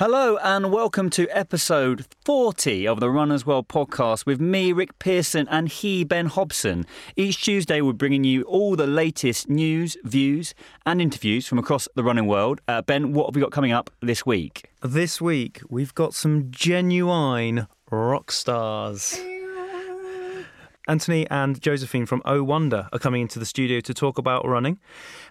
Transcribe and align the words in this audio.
Hello 0.00 0.38
and 0.38 0.72
welcome 0.72 1.10
to 1.10 1.28
episode 1.28 2.06
40 2.24 2.88
of 2.88 3.00
the 3.00 3.10
Runners 3.10 3.44
World 3.44 3.68
podcast 3.68 4.24
with 4.24 4.40
me, 4.40 4.72
Rick 4.72 4.98
Pearson, 4.98 5.46
and 5.50 5.68
he, 5.68 6.04
Ben 6.04 6.24
Hobson. 6.24 6.86
Each 7.16 7.38
Tuesday, 7.38 7.82
we're 7.82 7.92
bringing 7.92 8.24
you 8.24 8.44
all 8.44 8.76
the 8.76 8.86
latest 8.86 9.50
news, 9.50 9.98
views, 10.02 10.54
and 10.86 11.02
interviews 11.02 11.46
from 11.46 11.58
across 11.58 11.86
the 11.96 12.02
running 12.02 12.26
world. 12.26 12.62
Uh, 12.66 12.80
ben, 12.80 13.12
what 13.12 13.26
have 13.26 13.34
we 13.34 13.42
got 13.42 13.52
coming 13.52 13.72
up 13.72 13.90
this 14.00 14.24
week? 14.24 14.70
This 14.80 15.20
week, 15.20 15.60
we've 15.68 15.94
got 15.94 16.14
some 16.14 16.50
genuine 16.50 17.66
rock 17.90 18.32
stars. 18.32 19.20
Anthony 20.88 21.28
and 21.30 21.60
Josephine 21.60 22.06
from 22.06 22.22
Oh 22.24 22.42
Wonder 22.42 22.88
are 22.92 22.98
coming 22.98 23.22
into 23.22 23.38
the 23.38 23.46
studio 23.46 23.80
to 23.80 23.92
talk 23.92 24.18
about 24.18 24.46
running 24.46 24.78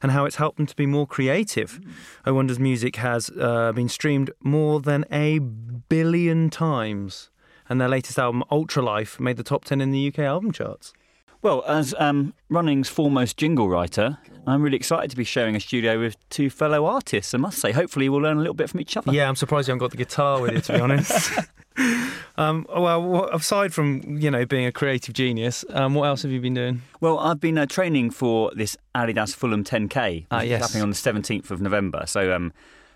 and 0.01 0.11
how 0.11 0.25
it's 0.25 0.35
helped 0.35 0.57
them 0.57 0.67
to 0.67 0.75
be 0.75 0.85
more 0.85 1.07
creative. 1.07 1.79
Oh 2.25 2.33
Wonder's 2.33 2.59
music 2.59 2.97
has 2.97 3.31
uh, 3.39 3.71
been 3.71 3.89
streamed 3.89 4.31
more 4.41 4.79
than 4.79 5.05
a 5.11 5.39
billion 5.39 6.49
times, 6.49 7.29
and 7.67 7.81
their 7.81 7.89
latest 7.89 8.19
album, 8.19 8.43
Ultra 8.51 8.83
Life, 8.83 9.19
made 9.19 9.37
the 9.37 9.43
top 9.43 9.65
10 9.65 9.81
in 9.81 9.91
the 9.91 10.07
UK 10.07 10.19
album 10.19 10.51
charts. 10.51 10.93
Well, 11.41 11.63
as 11.65 11.95
um, 11.97 12.33
running's 12.49 12.89
foremost 12.89 13.37
jingle 13.37 13.69
writer, 13.69 14.17
I'm 14.49 14.61
really 14.61 14.77
excited 14.77 15.11
to 15.11 15.17
be 15.17 15.23
sharing 15.23 15.55
a 15.55 15.59
studio 15.59 15.99
with 15.99 16.17
two 16.29 16.49
fellow 16.49 16.85
artists, 16.85 17.33
I 17.33 17.37
must 17.37 17.59
say. 17.59 17.71
Hopefully, 17.71 18.09
we'll 18.09 18.21
learn 18.21 18.37
a 18.37 18.41
little 18.41 18.53
bit 18.53 18.69
from 18.69 18.79
each 18.81 18.97
other. 18.97 19.11
Yeah, 19.11 19.27
I'm 19.27 19.35
surprised 19.35 19.67
you 19.67 19.73
haven't 19.73 19.79
got 19.79 19.91
the 19.91 19.97
guitar 19.97 20.41
with 20.41 20.53
you, 20.53 20.61
to 20.61 20.73
be 20.73 20.79
honest. 20.79 21.39
um, 22.37 22.65
well, 22.69 23.29
aside 23.31 23.73
from 23.73 24.17
you 24.17 24.31
know 24.31 24.45
being 24.45 24.65
a 24.65 24.71
creative 24.71 25.13
genius, 25.13 25.63
um, 25.69 25.93
what 25.93 26.05
else 26.05 26.23
have 26.23 26.31
you 26.31 26.41
been 26.41 26.53
doing? 26.53 26.81
Well, 26.99 27.19
I've 27.19 27.39
been 27.39 27.57
uh, 27.57 27.65
training 27.65 28.11
for 28.11 28.51
this 28.55 28.75
Adidas 28.95 29.35
Fulham 29.35 29.63
10K, 29.63 30.15
which 30.15 30.25
Ah, 30.31 30.41
yes. 30.41 30.61
happening 30.61 30.83
on 30.83 30.89
the 30.89 30.95
17th 30.95 31.51
of 31.51 31.61
November. 31.61 32.03
So 32.07 32.33
um, 32.33 32.51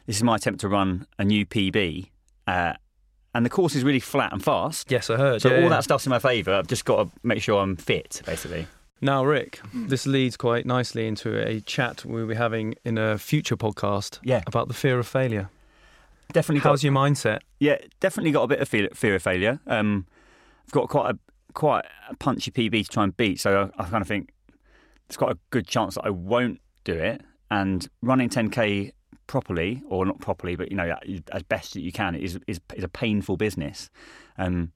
this 0.05 0.15
is 0.17 0.23
my 0.23 0.35
attempt 0.35 0.61
to 0.61 0.67
run 0.67 1.07
a 1.19 1.23
new 1.23 1.45
PB. 1.45 2.09
Uh, 2.47 2.73
and 3.35 3.45
the 3.45 3.49
course 3.49 3.75
is 3.75 3.83
really 3.83 3.99
flat 3.99 4.31
and 4.31 4.43
fast. 4.43 4.91
Yes, 4.91 5.09
I 5.09 5.17
heard. 5.17 5.41
So 5.41 5.49
yeah, 5.49 5.55
all 5.55 5.61
yeah. 5.63 5.69
that 5.69 5.83
stuff's 5.83 6.05
in 6.05 6.11
my 6.11 6.19
favour. 6.19 6.53
I've 6.53 6.67
just 6.67 6.85
got 6.85 7.03
to 7.05 7.19
make 7.23 7.41
sure 7.41 7.59
I'm 7.61 7.75
fit, 7.75 8.21
basically. 8.25 8.67
Now, 9.03 9.25
Rick, 9.25 9.57
Hmm. 9.71 9.87
this 9.87 10.07
leads 10.07 10.37
quite 10.37 10.65
nicely 10.65 11.07
into 11.07 11.37
a 11.45 11.59
chat 11.59 12.05
we'll 12.05 12.25
be 12.25 12.35
having 12.35 12.75
in 12.85 12.97
a 12.97 13.17
future 13.17 13.57
podcast 13.57 14.19
Yeah. 14.23 14.43
about 14.47 14.69
the 14.69 14.73
fear 14.73 14.97
of 14.97 15.05
failure. 15.07 15.49
Definitely 16.31 16.61
got, 16.61 16.69
How's 16.69 16.83
your 16.85 16.93
mindset? 16.93 17.39
yeah, 17.59 17.77
definitely 17.99 18.31
got 18.31 18.43
a 18.43 18.47
bit 18.47 18.59
of 18.61 18.69
fear, 18.69 18.87
fear 18.93 19.15
of 19.15 19.21
failure. 19.21 19.59
Um, 19.67 20.07
I've 20.65 20.71
got 20.71 20.87
quite 20.89 21.15
a 21.15 21.19
quite 21.53 21.85
a 22.09 22.15
punchy 22.15 22.49
PB 22.49 22.83
to 22.85 22.89
try 22.89 23.03
and 23.03 23.15
beat, 23.15 23.39
so 23.39 23.69
I, 23.77 23.83
I 23.83 23.87
kind 23.89 24.01
of 24.01 24.07
think 24.07 24.33
there's 25.07 25.17
quite 25.17 25.33
a 25.33 25.37
good 25.51 25.67
chance 25.67 25.95
that 25.95 26.05
I 26.05 26.09
won't 26.09 26.59
do 26.85 26.93
it. 26.93 27.21
And 27.51 27.87
running 28.01 28.29
10k 28.29 28.91
properly, 29.27 29.83
or 29.87 30.05
not 30.05 30.19
properly, 30.19 30.55
but 30.55 30.71
you 30.71 30.77
know 30.77 30.95
as 31.31 31.43
best 31.43 31.73
that 31.73 31.81
you 31.81 31.91
can, 31.91 32.15
is 32.15 32.39
is, 32.47 32.59
is 32.73 32.83
a 32.85 32.87
painful 32.89 33.35
business. 33.37 33.89
Um, 34.37 34.71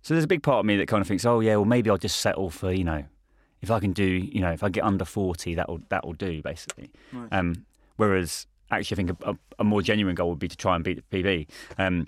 so 0.00 0.14
there's 0.14 0.24
a 0.24 0.28
big 0.28 0.42
part 0.44 0.60
of 0.60 0.64
me 0.64 0.76
that 0.76 0.86
kind 0.86 1.00
of 1.02 1.08
thinks, 1.08 1.26
oh 1.26 1.40
yeah, 1.40 1.56
well 1.56 1.64
maybe 1.66 1.90
I'll 1.90 1.98
just 1.98 2.20
settle 2.20 2.48
for 2.50 2.72
you 2.72 2.84
know, 2.84 3.04
if 3.64 3.70
I 3.70 3.80
can 3.80 3.92
do 3.92 4.04
you 4.04 4.40
know 4.40 4.52
if 4.52 4.62
I 4.62 4.68
get 4.68 4.84
under 4.84 5.04
40, 5.04 5.54
that 5.56 5.68
will 5.68 5.80
that 5.88 6.06
will 6.06 6.12
do 6.12 6.42
basically. 6.42 6.90
Um, 7.32 7.66
whereas 7.96 8.46
actually, 8.70 8.94
I 8.94 8.96
think 8.96 9.10
a, 9.10 9.30
a, 9.30 9.38
a 9.60 9.64
more 9.64 9.82
genuine 9.82 10.14
goal 10.14 10.30
would 10.30 10.38
be 10.38 10.48
to 10.48 10.56
try 10.56 10.74
and 10.74 10.84
beat 10.84 11.02
the 11.10 11.22
PB. 11.22 11.48
Um, 11.78 12.06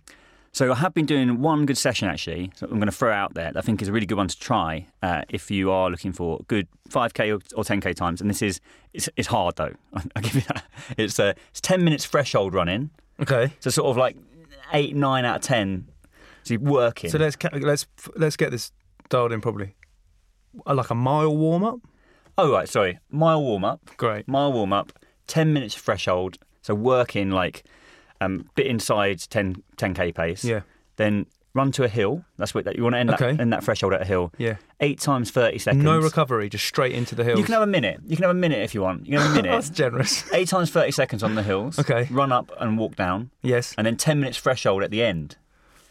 so 0.52 0.72
I 0.72 0.76
have 0.76 0.94
been 0.94 1.04
doing 1.04 1.42
one 1.42 1.66
good 1.66 1.76
session 1.76 2.08
actually. 2.08 2.50
So 2.54 2.66
I'm 2.66 2.76
going 2.76 2.86
to 2.86 2.92
throw 2.92 3.12
out 3.12 3.34
there. 3.34 3.52
that 3.52 3.58
I 3.58 3.60
think 3.60 3.82
is 3.82 3.88
a 3.88 3.92
really 3.92 4.06
good 4.06 4.16
one 4.16 4.28
to 4.28 4.38
try 4.38 4.86
uh, 5.02 5.22
if 5.28 5.50
you 5.50 5.70
are 5.70 5.90
looking 5.90 6.12
for 6.12 6.40
good 6.48 6.66
5k 6.88 7.28
or, 7.28 7.58
or 7.58 7.62
10k 7.62 7.94
times. 7.94 8.22
And 8.22 8.30
this 8.30 8.40
is 8.40 8.60
it's, 8.94 9.08
it's 9.16 9.28
hard 9.28 9.56
though. 9.56 9.74
I'll 9.92 10.22
give 10.22 10.34
you 10.34 10.40
that. 10.42 10.64
It's 10.96 11.20
uh, 11.20 11.34
it's 11.50 11.60
10 11.60 11.84
minutes 11.84 12.06
threshold 12.06 12.54
running. 12.54 12.90
Okay. 13.20 13.52
So 13.60 13.70
sort 13.70 13.88
of 13.90 13.96
like 13.96 14.16
eight 14.72 14.96
nine 14.96 15.24
out 15.24 15.36
of 15.36 15.42
10. 15.42 15.88
So 16.44 16.54
you're 16.54 16.60
working. 16.60 17.10
So 17.10 17.18
let's 17.18 17.36
let's 17.52 17.86
let's 18.14 18.36
get 18.36 18.50
this 18.50 18.72
dialed 19.08 19.32
in 19.32 19.40
properly. 19.40 19.74
Like 20.66 20.90
a 20.90 20.94
mile 20.94 21.36
warm 21.36 21.64
up. 21.64 21.80
oh 22.38 22.52
right, 22.52 22.68
sorry. 22.68 22.98
Mile 23.10 23.42
warm 23.42 23.64
up. 23.64 23.80
Great. 23.96 24.26
mile 24.28 24.52
warm 24.52 24.72
up, 24.72 24.92
10 25.26 25.52
minutes 25.52 25.74
threshold. 25.74 26.38
So 26.62 26.74
working 26.74 27.30
like 27.30 27.64
um, 28.20 28.48
bit 28.54 28.66
inside 28.66 29.18
10, 29.20 29.62
10k 29.76 30.14
pace. 30.14 30.44
Yeah. 30.44 30.60
Then 30.96 31.26
run 31.54 31.70
to 31.72 31.84
a 31.84 31.88
hill. 31.88 32.24
That's 32.36 32.54
what 32.54 32.76
you 32.76 32.82
want 32.82 32.94
to 32.94 32.98
end 32.98 33.10
Okay. 33.12 33.32
that 33.32 33.40
in 33.40 33.50
that 33.50 33.64
threshold 33.64 33.94
at 33.94 34.02
a 34.02 34.04
hill. 34.04 34.32
Yeah. 34.36 34.56
Eight 34.80 35.00
times 35.00 35.30
30 35.30 35.58
seconds. 35.58 35.84
No 35.84 35.98
recovery, 35.98 36.48
just 36.50 36.64
straight 36.66 36.92
into 36.92 37.14
the 37.14 37.24
hills. 37.24 37.38
You 37.38 37.44
can 37.44 37.54
have 37.54 37.62
a 37.62 37.66
minute. 37.66 38.00
You 38.06 38.16
can 38.16 38.24
have 38.24 38.30
a 38.30 38.34
minute 38.34 38.58
if 38.58 38.74
you 38.74 38.82
want. 38.82 39.06
You 39.06 39.12
can 39.12 39.20
have 39.22 39.32
a 39.32 39.34
minute. 39.42 39.50
That's 39.52 39.70
generous. 39.70 40.24
Eight 40.34 40.48
times 40.48 40.70
30 40.70 40.90
seconds 40.90 41.22
on 41.22 41.34
the 41.34 41.42
hills. 41.42 41.78
Okay. 41.78 42.08
Run 42.10 42.32
up 42.32 42.50
and 42.60 42.76
walk 42.78 42.96
down. 42.96 43.30
Yes. 43.42 43.74
And 43.78 43.86
then 43.86 43.96
10 43.96 44.20
minutes 44.20 44.38
threshold 44.38 44.82
at 44.82 44.90
the 44.90 45.02
end. 45.02 45.36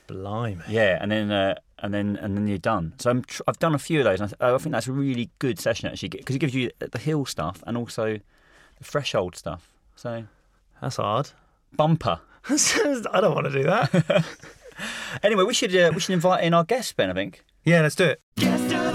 Blimey. 0.07 0.63
Yeah. 0.69 0.97
And 1.01 1.11
then. 1.11 1.31
Uh, 1.31 1.55
and 1.79 1.93
then, 1.93 2.15
and 2.15 2.37
then 2.37 2.47
you're 2.47 2.57
done. 2.57 2.93
So 2.99 3.09
I'm 3.11 3.21
tr- 3.25 3.41
I've 3.49 3.59
done 3.59 3.75
a 3.75 3.77
few 3.77 3.99
of 3.99 4.05
those. 4.05 4.21
And 4.21 4.33
I, 4.39 4.45
th- 4.47 4.55
I 4.55 4.57
think 4.63 4.71
that's 4.71 4.87
a 4.87 4.93
really 4.93 5.29
good 5.39 5.59
session 5.59 5.89
actually, 5.89 6.07
because 6.09 6.33
it 6.35 6.39
gives 6.39 6.55
you 6.55 6.71
the 6.79 6.97
hill 6.97 7.25
stuff 7.25 7.61
and 7.67 7.75
also 7.77 8.13
the 8.77 8.83
threshold 8.83 9.35
stuff. 9.35 9.69
So 9.97 10.23
That's 10.81 10.95
hard. 10.95 11.31
bumper. 11.75 12.21
I 12.49 13.19
don't 13.19 13.35
want 13.35 13.45
to 13.47 13.51
do 13.51 13.63
that. 13.63 14.25
Anyway, 15.23 15.43
we 15.43 15.53
should 15.53 15.73
uh, 15.75 15.91
we 15.93 15.99
should 16.01 16.13
invite 16.13 16.43
in 16.43 16.53
our 16.53 16.63
guest 16.65 16.95
Ben. 16.97 17.09
I 17.09 17.13
think. 17.13 17.43
yeah, 17.63 17.81
let's 17.81 17.95
do 17.95 18.05
it. 18.05 18.94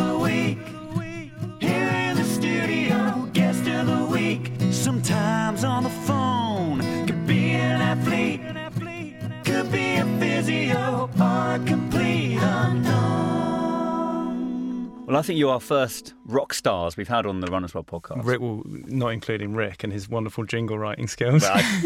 Well, 15.11 15.19
I 15.19 15.23
think 15.23 15.41
you're 15.41 15.53
our 15.53 15.59
first 15.59 16.15
rock 16.25 16.55
stars 16.55 16.97
we've 16.97 17.09
had 17.09 17.27
on 17.27 17.41
the 17.41 17.49
Runners 17.49 17.75
World 17.75 17.89
podcast. 17.89 18.25
Rick, 18.25 18.41
well, 18.41 18.63
not 18.65 19.09
including 19.09 19.55
Rick 19.55 19.83
and 19.83 19.93
his 19.93 20.09
wonderful 20.09 20.45
jingle 20.45 20.79
writing 20.79 21.09
skills. 21.09 21.43
But 21.43 21.51
I- 21.57 21.81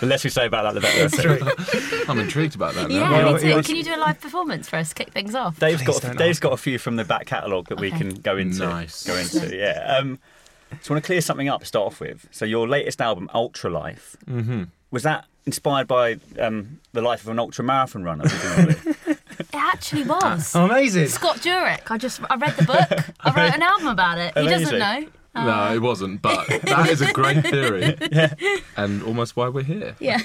the 0.00 0.06
less 0.06 0.22
we 0.22 0.28
say 0.28 0.44
about 0.44 0.74
that, 0.74 0.74
the 0.74 0.80
better. 0.82 2.04
I'm 2.10 2.18
intrigued 2.18 2.54
about 2.54 2.74
that 2.74 2.90
now. 2.90 2.94
Yeah, 2.94 3.10
Well, 3.24 3.34
me 3.34 3.40
too. 3.40 3.56
was- 3.56 3.66
Can 3.66 3.76
you 3.76 3.84
do 3.84 3.94
a 3.94 3.96
live 3.96 4.20
performance 4.20 4.68
for 4.68 4.76
us? 4.76 4.90
to 4.90 4.94
Kick 4.96 5.12
things 5.14 5.34
off. 5.34 5.58
Dave's 5.60 5.82
Please 5.82 5.86
got 6.00 6.02
don't 6.02 6.18
Dave's 6.18 6.36
ask 6.36 6.42
got 6.42 6.52
a 6.52 6.58
few 6.58 6.78
from 6.78 6.96
the 6.96 7.04
back 7.04 7.24
catalogue 7.24 7.68
that 7.68 7.80
we 7.80 7.90
can 7.90 8.10
go 8.16 8.36
into. 8.36 8.58
Nice. 8.58 9.02
Go 9.06 9.16
into. 9.16 9.56
Yeah. 9.56 9.96
Um, 9.98 10.18
so 10.82 10.92
I 10.92 10.94
want 10.94 11.04
to 11.04 11.06
clear 11.06 11.22
something 11.22 11.48
up 11.48 11.60
to 11.60 11.66
start 11.66 11.86
off 11.86 12.00
with. 12.00 12.28
So 12.32 12.44
your 12.44 12.68
latest 12.68 13.00
album, 13.00 13.30
Ultra 13.32 13.70
Life, 13.70 14.14
Mm-hmm. 14.28 14.64
was 14.90 15.04
that 15.04 15.24
inspired 15.46 15.88
by 15.88 16.18
um, 16.38 16.80
the 16.92 17.00
life 17.00 17.22
of 17.22 17.28
an 17.30 17.38
ultra 17.38 17.64
marathon 17.64 18.04
runner? 18.04 18.24
presumably? 19.52 19.68
It 19.68 19.72
actually 19.74 20.04
was. 20.04 20.54
Amazing. 20.54 21.08
Scott 21.08 21.36
Jurek. 21.38 21.90
I 21.90 21.98
just 21.98 22.20
I 22.30 22.36
read 22.36 22.56
the 22.56 22.64
book. 22.64 23.14
I 23.20 23.30
wrote 23.30 23.54
an 23.54 23.62
album 23.62 23.88
about 23.88 24.18
it. 24.18 24.36
He 24.36 24.46
doesn't 24.48 24.74
Amazing. 24.74 25.04
know. 25.04 25.08
No, 25.34 25.72
it 25.74 25.78
wasn't, 25.80 26.20
but 26.20 26.46
that 26.64 26.90
is 26.90 27.00
a 27.00 27.10
great 27.10 27.40
theory. 27.46 27.96
And 28.76 29.02
almost 29.02 29.34
why 29.34 29.48
we're 29.48 29.62
here. 29.64 29.96
Yeah. 29.98 30.18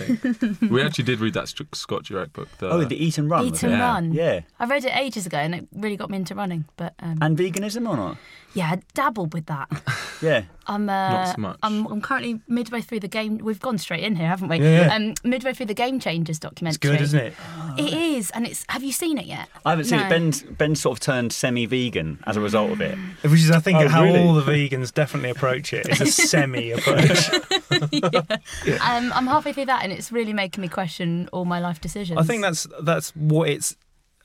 We 0.69 0.81
actually 0.81 1.05
did 1.05 1.21
read 1.21 1.33
that 1.35 1.47
Scott 1.47 2.03
Jurek 2.03 2.33
book. 2.33 2.49
The, 2.57 2.69
oh, 2.69 2.83
the 2.83 3.01
Eat 3.01 3.17
and 3.17 3.29
Run. 3.29 3.45
Eat 3.45 3.63
and 3.63 3.71
Yeah. 3.71 3.79
run. 3.93 4.11
Yeah. 4.11 4.41
I 4.59 4.65
read 4.65 4.83
it 4.83 4.91
ages 4.93 5.25
ago 5.25 5.37
and 5.37 5.55
it 5.55 5.67
really 5.71 5.95
got 5.95 6.09
me 6.09 6.17
into 6.17 6.35
running. 6.35 6.65
But 6.75 6.93
um, 6.99 7.19
And 7.21 7.37
veganism 7.37 7.87
or 7.87 7.95
not? 7.95 8.17
yeah, 8.53 8.71
I 8.71 8.81
dabbled 8.95 9.33
with 9.33 9.45
that. 9.45 9.69
Yeah. 10.21 10.43
I'm 10.69 10.89
uh, 10.89 11.09
Not 11.09 11.35
so 11.35 11.41
much. 11.41 11.57
I'm, 11.63 11.85
I'm 11.87 12.01
currently 12.01 12.41
midway 12.47 12.81
through 12.81 12.99
the 12.99 13.07
game. 13.07 13.37
We've 13.37 13.59
gone 13.59 13.77
straight 13.77 14.03
in 14.03 14.15
here, 14.17 14.27
haven't 14.27 14.49
we? 14.49 14.57
Yeah, 14.57 14.87
yeah. 14.87 14.95
Um, 14.95 15.13
midway 15.23 15.53
through 15.53 15.67
the 15.67 15.73
Game 15.73 15.99
Changers 15.99 16.39
documentary. 16.39 16.75
It's 16.75 16.77
good, 16.77 17.01
isn't 17.01 17.19
it? 17.19 17.33
It 17.77 17.93
is, 17.93 18.31
and 18.31 18.45
it's. 18.45 18.65
Have 18.67 18.83
you 18.83 18.91
seen 18.91 19.17
it 19.17 19.25
yet? 19.27 19.47
I 19.65 19.69
haven't 19.69 19.85
seen 19.85 19.99
No. 19.99 20.05
it. 20.07 20.09
Ben's, 20.09 20.43
Ben 20.43 20.75
sort 20.75 20.97
of 20.97 20.99
turned 20.99 21.31
semi-vegan 21.31 22.19
as 22.27 22.35
a 22.35 22.41
result 22.41 22.71
of 22.71 22.81
it. 22.81 22.97
Which 23.21 23.39
is, 23.39 23.51
I 23.51 23.59
think, 23.59 23.77
Oh, 23.79 23.87
how 23.87 24.03
really? 24.03 24.19
all 24.19 24.33
the 24.33 24.41
vegans 24.41 24.93
definitely 24.93 25.29
approach 25.29 25.71
it. 25.71 25.87
It's 25.89 26.01
a 26.01 26.05
semi 26.27 26.71
approach. 26.71 27.29
Um, 28.81 29.11
I'm 29.13 29.27
halfway 29.27 29.53
through 29.53 29.65
that, 29.65 29.83
and 29.83 29.91
it's 29.91 30.11
really 30.11 30.33
making 30.33 30.61
me 30.61 30.67
question 30.67 31.29
all 31.31 31.45
my 31.45 31.59
life 31.59 31.79
decisions. 31.81 32.19
I 32.19 32.23
think 32.23 32.41
that's 32.41 32.67
that's 32.81 33.15
what 33.15 33.49
it's. 33.49 33.75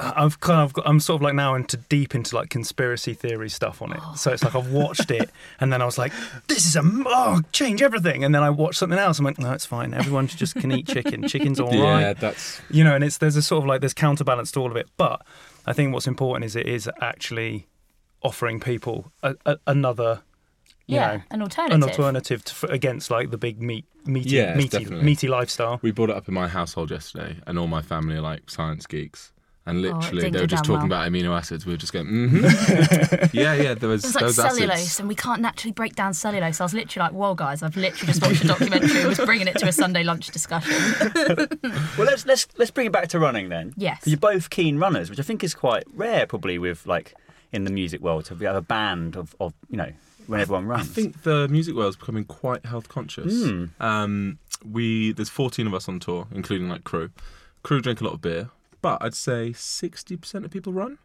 I've 0.00 0.40
kind 0.40 0.60
of 0.62 0.72
got, 0.72 0.88
I'm 0.88 0.98
sort 0.98 1.18
of 1.20 1.22
like 1.22 1.34
now 1.34 1.54
into 1.54 1.76
deep 1.76 2.14
into 2.14 2.34
like 2.34 2.48
conspiracy 2.50 3.14
theory 3.14 3.48
stuff 3.48 3.80
on 3.82 3.92
it. 3.92 4.00
Oh. 4.02 4.14
So 4.16 4.32
it's 4.32 4.42
like 4.42 4.54
I've 4.54 4.72
watched 4.72 5.10
it 5.10 5.30
and 5.60 5.72
then 5.72 5.80
I 5.80 5.84
was 5.84 5.96
like, 5.96 6.12
this 6.48 6.66
is 6.66 6.74
a 6.76 6.82
oh 6.84 7.42
change 7.52 7.82
everything. 7.82 8.24
And 8.24 8.34
then 8.34 8.42
I 8.42 8.50
watched 8.50 8.78
something 8.78 8.98
else 8.98 9.18
and 9.18 9.24
went, 9.26 9.38
no, 9.38 9.52
it's 9.52 9.66
fine. 9.66 9.94
Everyone 9.94 10.26
just 10.26 10.56
can 10.56 10.72
eat 10.72 10.88
chicken. 10.88 11.28
Chicken's 11.28 11.60
all 11.60 11.68
right. 11.70 12.00
Yeah, 12.00 12.12
that's 12.14 12.60
You 12.70 12.82
know, 12.84 12.94
and 12.94 13.04
it's 13.04 13.18
there's 13.18 13.36
a 13.36 13.42
sort 13.42 13.62
of 13.62 13.68
like 13.68 13.80
there's 13.80 13.94
counterbalance 13.94 14.50
to 14.52 14.60
all 14.60 14.70
of 14.70 14.76
it. 14.76 14.88
But 14.96 15.24
I 15.66 15.72
think 15.72 15.92
what's 15.92 16.08
important 16.08 16.46
is 16.46 16.56
it 16.56 16.66
is 16.66 16.90
actually 17.00 17.68
offering 18.22 18.58
people 18.60 19.12
a, 19.22 19.36
a, 19.46 19.58
another. 19.66 20.22
You 20.86 20.96
yeah, 20.96 21.16
know, 21.16 21.22
an 21.30 21.42
alternative. 21.42 21.76
an 21.76 21.88
alternative 21.88 22.44
to, 22.44 22.66
against 22.70 23.08
like 23.08 23.30
the 23.30 23.38
big 23.38 23.62
meat, 23.62 23.84
meaty, 24.04 24.30
Yeah, 24.30 24.56
meaty, 24.56 24.78
definitely. 24.78 25.04
meaty 25.04 25.28
lifestyle. 25.28 25.78
we 25.80 25.92
brought 25.92 26.10
it 26.10 26.16
up 26.16 26.26
in 26.26 26.34
my 26.34 26.48
household 26.48 26.90
yesterday, 26.90 27.36
and 27.46 27.56
all 27.56 27.68
my 27.68 27.82
family 27.82 28.16
are 28.16 28.20
like 28.20 28.50
science 28.50 28.84
geeks. 28.86 29.32
And 29.64 29.78
Oh, 29.78 29.80
literally, 29.80 30.22
didn't 30.22 30.32
they 30.32 30.40
were 30.40 30.46
just 30.48 30.64
talking 30.64 30.88
well. 30.88 31.02
about 31.02 31.08
amino 31.12 31.36
acids. 31.38 31.64
We 31.64 31.72
were 31.72 31.76
just 31.76 31.92
going, 31.92 32.06
mm-hmm. 32.06 33.26
yeah, 33.32 33.54
yeah. 33.54 33.74
There 33.74 33.88
was 33.88 34.04
It's 34.04 34.14
like 34.16 34.24
those 34.24 34.34
cellulose, 34.34 34.70
acids. 34.70 34.98
and 35.00 35.08
we 35.08 35.14
can't 35.14 35.40
naturally 35.40 35.70
break 35.72 35.94
down 35.94 36.14
cellulose. 36.14 36.60
I 36.60 36.64
was 36.64 36.74
literally 36.74 37.04
like, 37.06 37.12
"Whoa, 37.12 37.34
guys! 37.36 37.62
I've 37.62 37.76
literally 37.76 38.12
just 38.12 38.22
watched 38.22 38.42
a 38.42 38.48
documentary 38.48 38.98
and 39.00 39.08
was 39.08 39.18
bringing 39.20 39.46
it 39.46 39.56
to 39.58 39.68
a 39.68 39.72
Sunday 39.72 40.02
lunch 40.02 40.26
discussion." 40.30 40.74
Well, 41.96 42.06
let's 42.06 42.26
let's 42.26 42.48
let's 42.58 42.70
bring 42.70 42.86
it 42.86 42.92
back 42.92 43.08
to 43.08 43.18
running 43.18 43.48
then. 43.50 43.72
Yes, 43.76 44.02
You're 44.06 44.18
both 44.18 44.50
keen 44.50 44.78
runners, 44.78 45.10
which 45.10 45.18
I 45.20 45.22
think 45.22 45.44
is 45.44 45.54
quite 45.54 45.84
rare, 45.94 46.26
probably 46.26 46.58
with 46.58 46.86
like 46.86 47.14
in 47.52 47.64
the 47.64 47.70
music 47.70 48.00
world 48.00 48.24
to 48.26 48.34
have 48.34 48.56
a 48.56 48.62
band 48.62 49.16
of, 49.16 49.36
of 49.40 49.52
you 49.70 49.76
know 49.76 49.92
when 50.26 50.40
everyone 50.40 50.66
runs. 50.66 50.90
I 50.90 50.92
think 50.92 51.22
the 51.22 51.46
music 51.48 51.74
world 51.76 51.90
is 51.90 51.96
becoming 51.96 52.24
quite 52.24 52.64
health 52.66 52.88
conscious. 52.88 53.44
Hmm. 53.44 53.64
Um, 53.78 54.38
we 54.64 55.12
there's 55.12 55.28
14 55.28 55.66
of 55.66 55.74
us 55.74 55.88
on 55.88 56.00
tour, 56.00 56.26
including 56.32 56.68
like 56.68 56.82
crew. 56.84 57.10
Crew 57.62 57.80
drink 57.80 58.00
a 58.00 58.04
lot 58.04 58.14
of 58.14 58.20
beer, 58.22 58.50
but 58.82 58.98
I'd 59.00 59.14
say 59.14 59.50
60% 59.50 60.44
of 60.44 60.50
people 60.50 60.72
run. 60.72 60.98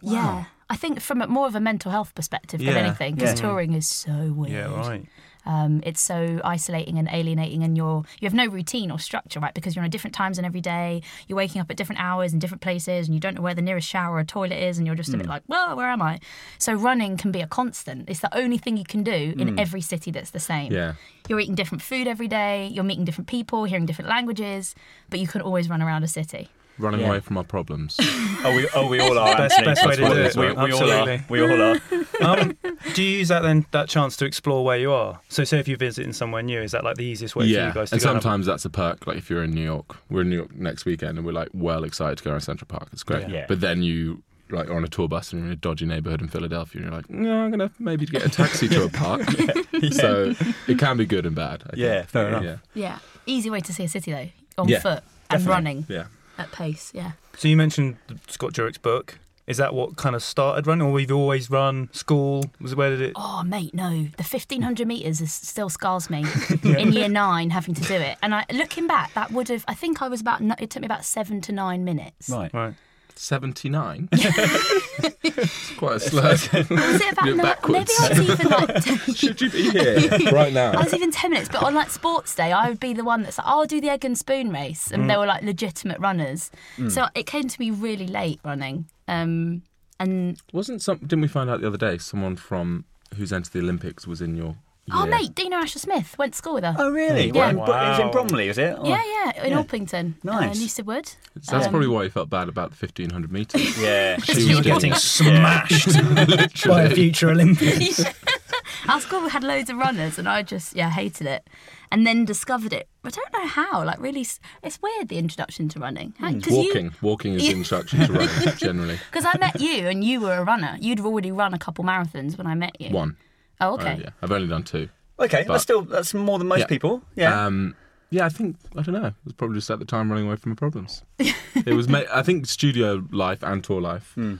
Yeah, 0.00 0.44
I 0.70 0.76
think 0.76 1.00
from 1.00 1.20
a, 1.20 1.26
more 1.26 1.46
of 1.48 1.54
a 1.56 1.60
mental 1.60 1.90
health 1.90 2.14
perspective 2.14 2.60
than 2.60 2.68
Yeah. 2.74 2.80
anything, 2.86 3.16
because 3.16 3.30
Yeah. 3.30 3.46
touring 3.48 3.74
is 3.74 3.88
so 3.88 4.32
weird. 4.32 4.52
Yeah, 4.52 4.74
right. 4.74 5.04
Um, 5.46 5.82
it's 5.84 6.00
so 6.00 6.40
isolating 6.42 6.96
and 6.98 7.06
alienating, 7.12 7.62
and 7.64 7.76
you're 7.76 8.04
you 8.18 8.24
have 8.26 8.32
no 8.32 8.46
routine 8.46 8.90
or 8.90 8.98
structure, 8.98 9.40
right? 9.40 9.52
Because 9.52 9.74
you're 9.76 9.82
on 9.82 9.86
a 9.88 9.90
different 9.90 10.14
time 10.14 10.32
zone 10.32 10.46
every 10.46 10.62
day. 10.62 11.02
You're 11.28 11.36
waking 11.36 11.60
up 11.60 11.70
at 11.70 11.76
different 11.76 12.00
hours 12.00 12.32
in 12.32 12.38
different 12.38 12.62
places, 12.62 13.08
and 13.08 13.14
you 13.14 13.20
don't 13.20 13.34
know 13.34 13.42
where 13.42 13.52
the 13.52 13.60
nearest 13.60 13.86
shower 13.86 14.16
or 14.16 14.24
toilet 14.24 14.56
is, 14.56 14.78
and 14.78 14.86
you're 14.86 14.96
just 14.96 15.12
a 15.12 15.18
bit 15.18 15.26
like, 15.26 15.42
well, 15.46 15.76
where 15.76 15.88
am 15.90 16.00
I? 16.00 16.18
So 16.58 16.72
running 16.72 17.18
can 17.18 17.30
be 17.30 17.42
a 17.42 17.46
constant. 17.46 18.08
It's 18.08 18.20
the 18.20 18.34
only 18.34 18.56
thing 18.56 18.78
you 18.78 18.84
can 18.84 19.02
do 19.02 19.34
in 19.36 19.58
every 19.58 19.82
city 19.82 20.10
that's 20.10 20.30
the 20.30 20.40
same. 20.40 20.72
Yeah. 20.72 20.94
You're 21.28 21.40
eating 21.40 21.56
different 21.56 21.82
food 21.82 22.06
every 22.06 22.28
day. 22.28 22.68
You're 22.72 22.84
meeting 22.84 23.04
different 23.04 23.28
people, 23.28 23.64
hearing 23.64 23.84
different 23.84 24.08
languages, 24.08 24.74
but 25.10 25.18
you 25.20 25.26
can 25.26 25.42
always 25.42 25.68
run 25.68 25.82
around 25.82 26.04
a 26.04 26.08
city. 26.08 26.48
Running 26.76 27.00
Yeah. 27.00 27.08
away 27.08 27.20
from 27.20 27.36
our 27.36 27.44
problems. 27.44 27.96
oh, 28.00 28.52
we 28.56 28.68
oh 28.74 28.88
we 28.88 28.98
all 29.00 29.16
are. 29.18 29.36
Best- 29.36 29.64
best 29.64 29.86
way 29.86 29.94
to 29.96 30.02
do 30.04 30.12
it. 30.12 30.36
We, 30.36 30.46
we 30.52 30.72
all 30.72 30.90
are. 30.90 31.24
We 31.28 31.40
all 31.40 31.62
are. 31.62 31.80
Um, 32.20 32.56
do 32.94 33.02
you 33.02 33.18
use 33.18 33.28
that 33.28 33.42
then 33.42 33.66
that 33.72 33.88
chance 33.88 34.16
to 34.18 34.24
explore 34.24 34.64
where 34.64 34.78
you 34.78 34.92
are? 34.92 35.20
So, 35.28 35.42
say 35.44 35.58
if 35.58 35.66
you're 35.68 35.76
visiting 35.76 36.12
somewhere 36.12 36.42
new, 36.42 36.60
is 36.60 36.70
that 36.72 36.84
like 36.84 36.96
the 36.96 37.04
easiest 37.04 37.34
way 37.36 37.44
for 37.44 37.48
you 37.48 37.56
guys 37.72 37.72
to 37.74 37.80
and 37.80 37.88
go? 37.90 37.94
and 37.94 38.02
sometimes 38.22 38.46
that's 38.46 38.64
a 38.64 38.70
perk. 38.70 39.06
Like 39.06 39.18
if 39.18 39.28
you're 39.28 39.42
in 39.42 39.50
New 39.50 39.64
York, 39.64 39.96
we're 40.10 40.20
in 40.22 40.30
New 40.30 40.36
York 40.36 40.54
next 40.54 40.84
weekend, 40.84 41.18
and 41.18 41.26
we're 41.26 41.32
like 41.32 41.48
well 41.52 41.82
excited 41.84 42.18
to 42.18 42.24
go 42.24 42.30
around 42.30 42.40
Central 42.42 42.66
Park. 42.68 42.88
It's 42.92 43.02
great. 43.02 43.28
Yeah. 43.28 43.46
But 43.48 43.60
then 43.60 43.82
you 43.82 44.22
like 44.50 44.68
are 44.68 44.76
on 44.76 44.84
a 44.84 44.88
tour 44.88 45.08
bus 45.08 45.32
and 45.32 45.40
you're 45.42 45.46
in 45.48 45.52
a 45.52 45.56
dodgy 45.56 45.86
neighborhood 45.86 46.22
in 46.22 46.28
Philadelphia, 46.28 46.82
and 46.82 46.90
you're 46.90 46.96
like, 46.98 47.10
no, 47.10 47.44
I'm 47.44 47.50
gonna 47.50 47.70
maybe 47.80 48.06
get 48.06 48.24
a 48.24 48.28
taxi 48.28 48.68
to 48.68 48.84
a 48.84 48.88
park. 48.88 49.22
So 49.92 50.34
it 50.68 50.78
can 50.78 50.96
be 50.96 51.04
good 51.06 51.26
and 51.26 51.34
bad. 51.34 51.62
I 51.66 51.70
Yeah, 51.76 51.96
think. 51.98 52.08
fair 52.10 52.28
enough. 52.28 52.44
Yeah, 52.44 52.56
Yeah. 52.74 52.98
Easy 53.26 53.50
way 53.50 53.60
to 53.60 53.72
see 53.72 53.84
a 53.84 53.88
city, 53.88 54.12
though, 54.12 54.62
on 54.62 54.68
Yeah, 54.68 54.78
foot 54.80 55.02
and 55.30 55.44
running 55.46 55.84
yeah. 55.88 56.04
At 56.38 56.50
pace. 56.52 56.90
Yeah. 56.94 57.12
So 57.36 57.48
you 57.48 57.56
mentioned 57.56 57.96
Scott 58.28 58.52
Jurek's 58.52 58.78
book. 58.78 59.18
Is 59.46 59.58
that 59.58 59.74
what 59.74 59.96
kind 59.96 60.16
of 60.16 60.22
started 60.22 60.66
running, 60.66 60.86
or 60.86 60.92
we've 60.92 61.12
always 61.12 61.50
run 61.50 61.90
school? 61.92 62.44
Was 62.62 62.72
it 62.72 62.78
where 62.78 62.88
did 62.88 63.02
it? 63.02 63.12
Oh, 63.14 63.42
mate, 63.44 63.74
no. 63.74 63.90
The 63.90 64.22
1500 64.22 64.88
metres 64.88 65.20
is 65.20 65.32
still 65.34 65.68
scars 65.68 66.08
me 66.08 66.24
in 66.62 66.92
year 66.92 67.10
nine 67.10 67.50
having 67.50 67.74
to 67.74 67.82
do 67.82 67.94
it. 67.94 68.16
And 68.22 68.34
I, 68.34 68.46
looking 68.50 68.86
back, 68.86 69.12
that 69.12 69.32
would 69.32 69.48
have, 69.48 69.62
I 69.68 69.74
think 69.74 70.00
I 70.00 70.08
was 70.08 70.22
about, 70.22 70.40
it 70.60 70.70
took 70.70 70.80
me 70.80 70.86
about 70.86 71.04
seven 71.04 71.42
to 71.42 71.52
nine 71.52 71.84
minutes. 71.84 72.30
Right. 72.30 72.52
Right. 72.54 72.72
79. 73.16 74.08
it's 74.12 75.70
quite 75.76 75.96
a 75.96 76.00
slur. 76.00 76.22
Was 76.32 76.52
it 76.52 77.12
about, 77.12 77.26
You're 77.26 77.36
maybe. 77.36 77.90
I 78.00 78.08
was 78.08 78.20
even 78.20 78.48
like, 78.48 78.86
Should 79.16 79.40
you 79.40 79.50
be 79.50 79.70
here 79.70 79.96
right 80.32 80.52
now? 80.52 80.72
I 80.72 80.82
was 80.84 80.94
even 80.94 81.10
10 81.10 81.30
minutes, 81.30 81.48
but 81.50 81.62
on 81.62 81.74
like 81.74 81.90
sports 81.90 82.34
day, 82.34 82.52
I 82.52 82.68
would 82.68 82.80
be 82.80 82.92
the 82.92 83.04
one 83.04 83.22
that's 83.22 83.38
like, 83.38 83.46
I'll 83.46 83.66
do 83.66 83.80
the 83.80 83.88
egg 83.90 84.04
and 84.04 84.16
spoon 84.18 84.50
race. 84.50 84.90
And 84.90 85.08
they 85.08 85.16
were 85.16 85.26
like 85.26 85.42
legitimate 85.42 85.98
runners. 86.00 86.50
So 86.88 87.06
it 87.14 87.26
came 87.26 87.48
to 87.48 87.60
me 87.60 87.70
really 87.70 88.06
late 88.06 88.40
running. 88.44 88.86
Um, 89.08 89.62
and 90.00 90.40
Wasn't 90.52 90.82
some? 90.82 90.98
Didn't 90.98 91.20
we 91.20 91.28
find 91.28 91.48
out 91.48 91.60
the 91.60 91.66
other 91.66 91.78
day 91.78 91.98
someone 91.98 92.36
from 92.36 92.84
who's 93.16 93.32
entered 93.32 93.52
the 93.52 93.60
Olympics 93.60 94.06
was 94.06 94.20
in 94.20 94.36
your? 94.36 94.56
Oh, 94.92 95.04
year? 95.04 95.10
mate, 95.10 95.34
Dina 95.34 95.56
Asher 95.56 95.78
Smith 95.78 96.16
went 96.18 96.32
to 96.32 96.36
school 96.38 96.54
with 96.54 96.64
her. 96.64 96.74
Oh 96.78 96.90
really? 96.90 97.30
Yeah. 97.30 97.52
Well, 97.52 97.66
Bro- 97.66 97.74
It 97.76 97.88
was 97.90 97.98
in 98.00 98.06
Wow. 98.06 98.12
Bromley, 98.12 98.48
was 98.48 98.58
it? 98.58 98.78
Or- 98.78 98.86
yeah, 98.86 99.02
yeah, 99.04 99.44
in 99.44 99.50
yeah. 99.52 99.58
Orpington. 99.62 100.14
Nice. 100.22 100.56
Uh, 100.56 100.60
Newstead 100.60 100.86
Wood. 100.86 101.06
So 101.06 101.16
that's 101.52 101.66
Um, 101.66 101.70
probably 101.72 101.88
why 101.88 102.04
he 102.04 102.10
felt 102.10 102.28
bad 102.30 102.48
about 102.48 102.70
the 102.70 102.76
1500 102.76 103.32
meters. 103.32 103.78
Yeah. 103.82 104.18
She 104.18 104.48
was 104.54 104.60
getting 104.60 104.94
smashed 104.94 105.86
by 106.66 106.82
a 106.82 106.90
future 106.90 107.30
Olympics. 107.30 108.04
Our 108.88 109.00
school 109.00 109.28
had 109.28 109.42
loads 109.44 109.70
of 109.70 109.76
runners, 109.78 110.18
and 110.18 110.28
I 110.28 110.42
just 110.42 110.74
yeah 110.76 110.90
hated 110.90 111.26
it, 111.26 111.48
and 111.90 112.06
then 112.06 112.24
discovered 112.26 112.72
it. 112.74 112.86
I 113.02 113.08
don't 113.10 113.32
know 113.32 113.46
how. 113.46 113.82
Like 113.84 113.98
really, 113.98 114.20
s- 114.22 114.40
it's 114.62 114.80
weird 114.82 115.08
the 115.08 115.16
introduction 115.16 115.68
to 115.70 115.80
running. 115.80 116.12
Because 116.20 116.52
Walking, 116.52 116.92
walking 117.00 117.34
is 117.34 117.42
the 117.42 117.52
instruction 117.52 118.00
to 118.00 118.12
running 118.12 118.56
generally. 118.58 118.98
Because 119.10 119.24
I 119.26 119.38
met 119.38 119.58
you, 119.60 119.86
and 119.88 120.04
you 120.04 120.20
were 120.20 120.34
a 120.34 120.44
runner. 120.44 120.76
You'd 120.80 121.00
already 121.00 121.32
run 121.32 121.54
a 121.54 121.58
couple 121.58 121.82
marathons 121.84 122.36
when 122.36 122.46
I 122.46 122.54
met 122.54 122.78
you. 122.80 122.90
One. 122.90 123.16
Oh, 123.60 123.70
Oh, 123.70 123.74
okay. 123.74 123.98
yeah, 124.02 124.10
I've 124.22 124.32
only 124.32 124.48
done 124.48 124.62
two. 124.64 124.88
Okay, 125.18 125.44
But- 125.46 125.52
that's 125.54 125.62
still 125.62 125.82
that's 125.82 126.12
more 126.14 126.38
than 126.38 126.48
most 126.48 126.60
Yeah. 126.60 126.66
people. 126.66 127.02
Yeah. 127.14 127.46
Um, 127.46 127.74
yeah, 128.10 128.26
I 128.26 128.28
think 128.28 128.56
I 128.76 128.82
don't 128.82 128.94
know. 128.94 129.06
It 129.08 129.14
was 129.24 129.32
probably 129.34 129.56
just 129.56 129.70
at 129.70 129.78
the 129.78 129.84
time 129.84 130.10
running 130.10 130.26
away 130.26 130.36
from 130.36 130.50
my 130.50 130.56
problems. 130.56 131.02
it 131.18 131.74
was. 131.74 131.88
I 131.92 132.22
think 132.22 132.46
studio 132.46 133.06
life 133.10 133.42
and 133.42 133.62
tour 133.64 133.80
life. 133.80 134.12
Hmm. 134.14 134.36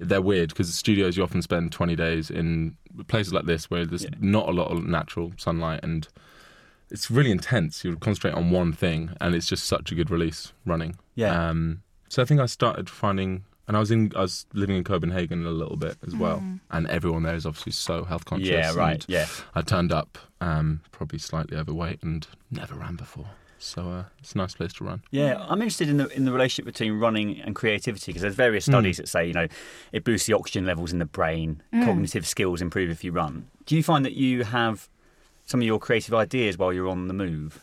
They're 0.00 0.22
weird 0.22 0.50
because 0.50 0.72
studios 0.74 1.16
you 1.16 1.24
often 1.24 1.42
spend 1.42 1.72
20 1.72 1.96
days 1.96 2.30
in 2.30 2.76
places 3.08 3.32
like 3.32 3.46
this 3.46 3.68
where 3.70 3.84
there's 3.84 4.04
Yeah. 4.04 4.10
not 4.20 4.48
a 4.48 4.52
lot 4.52 4.70
of 4.70 4.84
natural 4.86 5.32
sunlight 5.36 5.80
and 5.82 6.06
it's 6.90 7.10
really 7.10 7.32
intense. 7.32 7.84
You 7.84 7.96
concentrate 7.96 8.34
on 8.34 8.50
one 8.50 8.72
thing 8.72 9.10
and 9.20 9.34
it's 9.34 9.46
just 9.46 9.64
such 9.64 9.90
a 9.90 9.96
good 9.96 10.08
release 10.10 10.52
running. 10.64 10.96
Yeah. 11.16 11.48
Um, 11.50 11.82
so 12.08 12.22
I 12.22 12.24
think 12.24 12.40
I 12.40 12.46
started 12.46 12.88
finding, 12.88 13.44
and 13.68 13.76
I 13.76 13.80
was 13.80 13.90
in, 13.92 14.10
I 14.16 14.22
was 14.22 14.46
living 14.52 14.76
in 14.76 14.82
Copenhagen 14.82 15.46
a 15.46 15.50
little 15.50 15.76
bit 15.76 15.96
as 16.06 16.16
well, 16.16 16.42
and 16.70 16.86
everyone 16.88 17.22
there 17.22 17.36
is 17.36 17.46
obviously 17.46 17.72
so 17.72 18.02
health 18.04 18.24
conscious. 18.24 18.48
yeah. 18.48 18.74
Right. 18.74 18.94
and 19.04 19.06
Yeah. 19.08 19.26
I 19.54 19.62
turned 19.62 19.92
up 19.92 20.18
um, 20.40 20.80
probably 20.90 21.18
slightly 21.20 21.56
overweight 21.56 22.02
and 22.02 22.26
never 22.50 22.74
ran 22.74 22.96
before. 22.96 23.26
So 23.60 23.90
uh, 23.90 24.04
it's 24.20 24.32
a 24.34 24.38
nice 24.38 24.54
place 24.54 24.72
to 24.74 24.84
run. 24.84 25.02
Yeah, 25.10 25.44
I'm 25.48 25.60
interested 25.60 25.88
in 25.88 25.96
the 25.96 26.08
in 26.16 26.24
the 26.24 26.32
relationship 26.32 26.64
between 26.64 26.98
running 27.00 27.40
and 27.40 27.54
creativity 27.54 28.10
because 28.12 28.22
there's 28.22 28.34
various 28.36 28.64
studies 28.64 28.96
that 28.98 29.08
say 29.08 29.26
you 29.26 29.32
know 29.34 29.48
it 29.92 30.04
boosts 30.04 30.26
the 30.28 30.34
oxygen 30.34 30.64
levels 30.64 30.92
in 30.92 30.98
the 30.98 31.04
brain, 31.06 31.62
cognitive 31.72 32.26
skills 32.26 32.60
improve 32.62 32.88
if 32.90 33.02
you 33.04 33.10
run. 33.12 33.48
Do 33.66 33.76
you 33.76 33.82
find 33.82 34.04
that 34.04 34.14
you 34.14 34.44
have 34.44 34.88
some 35.44 35.60
of 35.60 35.66
your 35.66 35.78
creative 35.80 36.14
ideas 36.14 36.56
while 36.56 36.72
you're 36.72 36.88
on 36.88 37.08
the 37.08 37.14
move? 37.14 37.60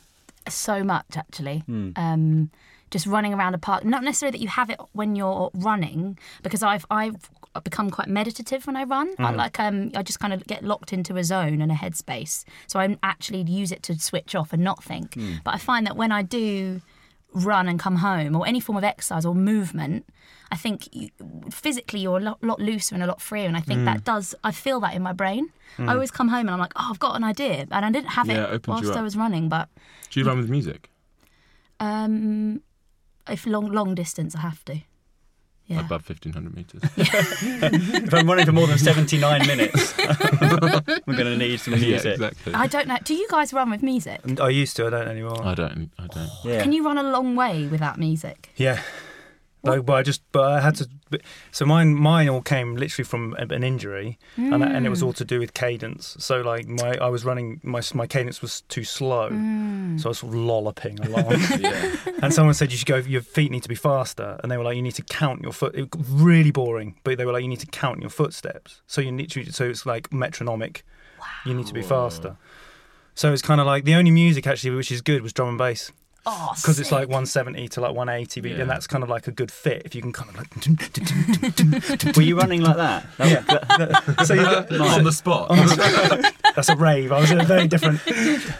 So 0.49 0.83
much 0.83 1.15
actually. 1.15 1.59
Hmm. 1.59 1.91
Um, 1.95 2.51
just 2.91 3.05
running 3.07 3.33
around 3.33 3.53
a 3.55 3.57
park. 3.57 3.83
Not 3.83 4.03
necessarily 4.03 4.37
that 4.37 4.41
you 4.41 4.47
have 4.49 4.69
it 4.69 4.79
when 4.93 5.15
you're 5.15 5.49
running, 5.53 6.17
because 6.43 6.63
I've 6.63 6.85
I've 6.89 7.15
become 7.63 7.89
quite 7.89 8.09
meditative 8.09 8.67
when 8.67 8.75
I 8.75 8.83
run. 8.83 9.07
I 9.17 9.31
like 9.31 9.59
um 9.59 9.91
I 9.95 10.03
just 10.03 10.19
kind 10.19 10.33
of 10.33 10.45
get 10.45 10.63
locked 10.63 10.91
into 10.93 11.15
a 11.17 11.23
zone 11.23 11.61
and 11.61 11.71
a 11.71 11.75
headspace. 11.75 12.43
So 12.67 12.79
I 12.79 12.97
actually 13.01 13.41
use 13.43 13.71
it 13.71 13.81
to 13.83 13.97
switch 13.99 14.35
off 14.35 14.53
and 14.53 14.63
not 14.63 14.83
think. 14.83 15.17
But 15.43 15.53
I 15.55 15.57
find 15.57 15.85
that 15.87 15.95
when 15.95 16.11
I 16.11 16.21
do 16.21 16.81
run 17.33 17.67
and 17.67 17.77
come 17.79 17.97
home 17.97 18.35
or 18.35 18.47
any 18.47 18.59
form 18.61 18.77
of 18.77 18.83
exercise 18.83 19.25
or 19.25 19.35
movement, 19.35 20.05
I 20.51 20.55
think 20.55 20.87
you, 20.93 21.09
physically 21.51 21.99
you're 21.99 22.17
a 22.17 22.21
lot, 22.21 22.41
lot 22.41 22.59
looser 22.61 22.95
and 22.95 23.03
a 23.03 23.07
lot 23.07 23.19
freer. 23.21 23.45
And 23.47 23.57
I 23.57 23.59
think 23.61 23.83
that 23.83 24.05
does, 24.05 24.33
I 24.41 24.51
feel 24.51 24.79
that 24.81 24.93
in 24.93 25.01
my 25.01 25.11
brain. 25.11 25.49
I 25.77 25.91
always 25.93 26.11
come 26.11 26.29
home 26.29 26.41
and 26.47 26.51
I'm 26.51 26.59
like, 26.59 26.71
oh, 26.77 26.87
I've 26.91 26.99
got 26.99 27.17
an 27.17 27.25
idea. 27.25 27.67
And 27.71 27.83
I 27.85 27.91
didn't 27.91 28.11
have 28.11 28.27
Yeah, 28.27 28.35
it 28.35 28.39
it 28.43 28.53
opens 28.53 28.81
you 28.81 28.87
whilst 28.87 28.97
I 28.97 29.01
was 29.01 29.17
running, 29.17 29.49
but 29.49 29.67
Do 30.11 30.19
you 30.19 30.25
run 30.25 30.37
with 30.37 30.49
music? 30.49 30.89
um, 31.79 32.61
if 33.29 33.45
long 33.45 33.71
long 33.71 33.95
distance, 33.95 34.35
I 34.35 34.41
have 34.41 34.63
to. 34.65 34.81
Yeah. 35.67 35.79
above 35.79 36.07
1500 36.07 36.55
meters. 36.55 36.81
if 36.95 38.13
I'm 38.13 38.27
running 38.27 38.45
for 38.45 38.51
more 38.51 38.67
than 38.67 38.77
79 38.77 39.47
minutes, 39.47 39.97
we're 41.07 41.15
going 41.17 41.25
to 41.25 41.37
need 41.37 41.59
some 41.59 41.73
yeah, 41.73 41.79
music. 41.79 42.13
exactly. 42.13 42.53
I 42.53 42.67
don't 42.67 42.87
know. 42.87 42.97
Do 43.03 43.15
you 43.15 43.27
guys 43.31 43.51
run 43.51 43.71
with 43.71 43.81
music? 43.81 44.21
I 44.39 44.49
used 44.49 44.75
to, 44.75 44.85
I 44.85 44.89
don't 44.91 45.07
anymore. 45.07 45.43
I 45.43 45.55
don't. 45.55 45.89
I 45.97 46.05
don't. 46.05 46.29
Yeah. 46.43 46.61
Can 46.61 46.71
you 46.71 46.85
run 46.85 46.99
a 46.99 47.03
long 47.03 47.35
way 47.35 47.65
without 47.65 47.97
music? 47.97 48.51
Yeah. 48.57 48.79
Like, 49.65 49.85
but 49.85 49.93
I 49.93 50.03
just, 50.03 50.21
but 50.31 50.43
I 50.43 50.61
had 50.61 50.75
to. 50.75 50.89
So 51.51 51.65
mine, 51.65 51.95
mine 51.95 52.29
all 52.29 52.41
came 52.41 52.75
literally 52.75 53.05
from 53.05 53.35
an 53.39 53.63
injury, 53.63 54.19
and, 54.35 54.63
and 54.63 54.85
it 54.85 54.89
was 54.89 55.01
all 55.01 55.13
mm. 55.13 55.17
to 55.17 55.25
do 55.25 55.39
with 55.39 55.53
cadence. 55.53 56.15
So 56.19 56.41
like 56.41 56.67
my, 56.67 56.97
I 57.01 57.07
was 57.07 57.25
running, 57.25 57.59
my 57.63 57.81
my 57.93 58.05
cadence 58.07 58.41
was 58.41 58.61
too 58.61 58.83
slow, 58.83 59.29
mm. 59.29 59.99
so 59.99 60.07
I 60.07 60.09
was 60.09 60.19
sort 60.19 60.33
of 60.33 60.39
lolloping 60.39 60.99
along. 60.99 61.35
Yeah. 61.55 61.95
and 62.21 62.33
someone 62.33 62.53
said 62.53 62.71
you 62.71 62.77
should 62.77 62.87
go, 62.87 62.97
your 62.97 63.21
feet 63.21 63.51
need 63.51 63.63
to 63.63 63.69
be 63.69 63.75
faster, 63.75 64.39
and 64.43 64.51
they 64.51 64.57
were 64.57 64.63
like, 64.63 64.75
you 64.75 64.81
need 64.81 64.95
to 64.95 65.03
count 65.03 65.41
your 65.41 65.53
foot. 65.53 65.73
It 65.75 65.95
was 65.95 66.07
really 66.09 66.51
boring, 66.51 66.95
but 67.03 67.17
they 67.17 67.25
were 67.25 67.31
like, 67.31 67.43
you 67.43 67.47
need 67.47 67.61
to 67.61 67.67
count 67.67 68.01
your 68.01 68.09
footsteps. 68.09 68.81
So 68.87 69.01
you 69.01 69.11
need 69.11 69.31
to, 69.31 69.51
so 69.51 69.65
it's 69.65 69.85
like 69.85 70.11
metronomic. 70.11 70.83
Wow. 71.19 71.25
You 71.45 71.53
need 71.53 71.67
to 71.67 71.73
be 71.73 71.81
faster. 71.81 72.37
So 73.15 73.31
it's 73.31 73.41
kind 73.41 73.61
of 73.61 73.67
like 73.67 73.85
the 73.85 73.95
only 73.95 74.11
music 74.11 74.45
actually 74.45 74.75
which 74.75 74.91
is 74.91 75.01
good 75.01 75.21
was 75.21 75.31
drum 75.31 75.49
and 75.49 75.57
bass 75.57 75.91
Oh, 76.27 76.51
because 76.55 76.79
it's 76.79 76.91
like 76.91 77.07
170 77.07 77.67
to 77.69 77.81
like 77.81 77.93
180, 77.93 78.41
but- 78.41 78.51
Yeah. 78.51 78.61
and 78.61 78.69
that's 78.69 78.87
kind 78.87 79.03
of 79.03 79.09
like 79.09 79.27
a 79.27 79.31
good 79.31 79.51
fit 79.51 79.83
if 79.85 79.93
you 79.93 80.01
can 80.01 80.11
kind 80.11 80.29
of 80.29 80.35
like. 80.37 82.15
Were 82.17 82.23
you 82.23 82.35
running 82.37 82.61
like 82.61 82.77
that? 82.77 83.05
yeah. 83.19 84.23
so 84.23 84.33
you 84.33 84.41
got, 84.41 84.71
on 84.71 85.03
the 85.03 85.11
spot. 85.11 85.49
that's 86.55 86.69
a 86.69 86.75
rave. 86.75 87.11
I 87.11 87.19
was 87.19 87.29
in 87.31 87.39
a 87.41 87.43
very 87.45 87.67
different. 87.67 87.99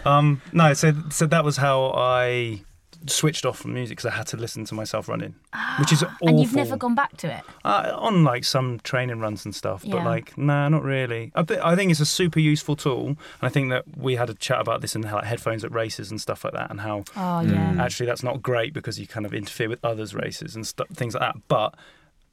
Um, 0.05 0.41
no, 0.53 0.73
so 0.73 0.93
so 1.09 1.25
that 1.27 1.43
was 1.43 1.57
how 1.57 1.91
I 1.95 2.61
switched 3.07 3.45
off 3.45 3.59
from 3.59 3.73
music 3.73 3.97
because 3.97 4.11
I 4.11 4.15
had 4.15 4.27
to 4.27 4.37
listen 4.37 4.65
to 4.65 4.73
myself 4.75 5.07
running, 5.07 5.35
which 5.79 5.91
is 5.91 6.03
awful. 6.03 6.27
And 6.29 6.39
you've 6.39 6.55
never 6.55 6.75
gone 6.77 6.95
back 6.95 7.17
to 7.17 7.27
it. 7.37 7.43
uh, 7.63 7.91
on 7.97 8.23
like 8.23 8.43
some 8.43 8.79
training 8.83 9.19
runs 9.19 9.45
and 9.45 9.53
stuff, 9.53 9.83
but 9.87 10.03
like 10.03 10.37
nah, 10.37 10.69
not 10.69 10.83
really. 10.83 11.31
I, 11.35 11.43
thi- 11.43 11.59
I 11.61 11.75
think 11.75 11.91
it's 11.91 11.99
a 11.99 12.05
super 12.05 12.39
useful 12.39 12.75
tool, 12.75 13.07
and 13.07 13.17
I 13.41 13.49
think 13.49 13.69
that 13.69 13.83
we 13.97 14.15
had 14.15 14.29
a 14.29 14.33
chat 14.33 14.59
about 14.61 14.81
this 14.81 14.95
in 14.95 15.01
like 15.03 15.23
headphones 15.25 15.63
at 15.63 15.71
races 15.71 16.09
and 16.11 16.19
stuff 16.19 16.43
like 16.43 16.53
that, 16.53 16.69
and 16.71 16.81
how 16.81 17.03
Oh 17.15 17.41
yeah. 17.41 17.77
actually 17.79 18.05
that's 18.07 18.23
not 18.23 18.41
great 18.41 18.73
because 18.73 18.99
you 18.99 19.07
kind 19.07 19.25
of 19.25 19.33
interfere 19.33 19.69
with 19.69 19.83
others' 19.83 20.13
races 20.15 20.55
and 20.55 20.65
stuff, 20.65 20.87
things 20.89 21.13
like 21.13 21.21
that. 21.21 21.35
But 21.47 21.75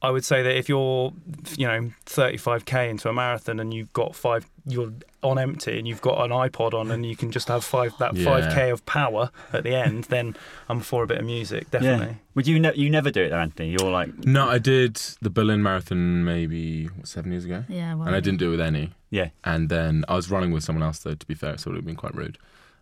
I 0.05 0.11
would 0.11 0.25
say 0.25 0.43
that 0.43 0.57
if 0.59 0.69
you're, 0.69 1.13
you 1.57 1.67
know, 1.67 1.93
35k 2.07 2.91
into 2.91 3.09
a 3.09 3.13
marathon 3.13 3.61
and 3.61 3.73
you've 3.73 3.93
got 3.93 4.17
five, 4.17 4.45
you're 4.67 4.93
on 5.23 5.39
empty 5.39 5.79
and 5.79 5.87
you've 5.87 6.01
got 6.01 6.21
an 6.25 6.33
iPod 6.33 6.75
on 6.75 6.91
and 6.91 7.07
you 7.07 7.15
can 7.15 7.31
just 7.31 7.47
have 7.47 7.63
five 7.63 7.93
that 8.01 8.17
Yeah. 8.17 8.25
5k 8.25 8.73
of 8.73 8.85
power 8.85 9.31
at 9.53 9.63
the 9.63 9.77
end, 9.77 10.05
then 10.05 10.35
I'm 10.69 10.81
for 10.81 11.05
a 11.05 11.07
bit 11.07 11.19
of 11.19 11.25
music, 11.25 11.71
definitely. 11.71 12.07
Yeah. 12.07 12.15
Would 12.35 12.47
you? 12.49 12.59
Ne- 12.59 12.75
you 12.75 12.91
never 12.91 13.13
do 13.13 13.23
it, 13.23 13.29
though, 13.31 13.39
Anthony. 13.39 13.71
You're 13.79 13.91
like, 13.93 14.25
no, 14.27 14.49
I 14.49 14.59
did 14.59 14.97
the 15.21 15.31
Berlin 15.31 15.63
Marathon 15.63 16.25
maybe 16.25 16.87
what, 16.87 17.07
seven 17.07 17.31
years 17.31 17.45
ago, 17.45 17.65
Yeah. 17.69 17.95
Well, 17.95 18.09
and 18.09 18.17
I 18.17 18.21
didn't 18.21 18.39
do 18.41 18.49
it 18.49 18.51
with 18.53 18.61
any. 18.61 18.91
yeah, 19.11 19.29
And 19.45 19.69
then 19.69 20.05
I 20.09 20.17
was 20.17 20.31
running 20.33 20.51
with 20.51 20.65
someone 20.65 20.83
else, 20.83 20.99
though. 20.99 21.15
To 21.15 21.27
be 21.27 21.35
fair, 21.35 21.57
so 21.59 21.69
it 21.71 21.75
would 21.75 21.79
have 21.79 21.87
been 21.87 21.95
quite 21.95 22.17
rude. 22.17 22.39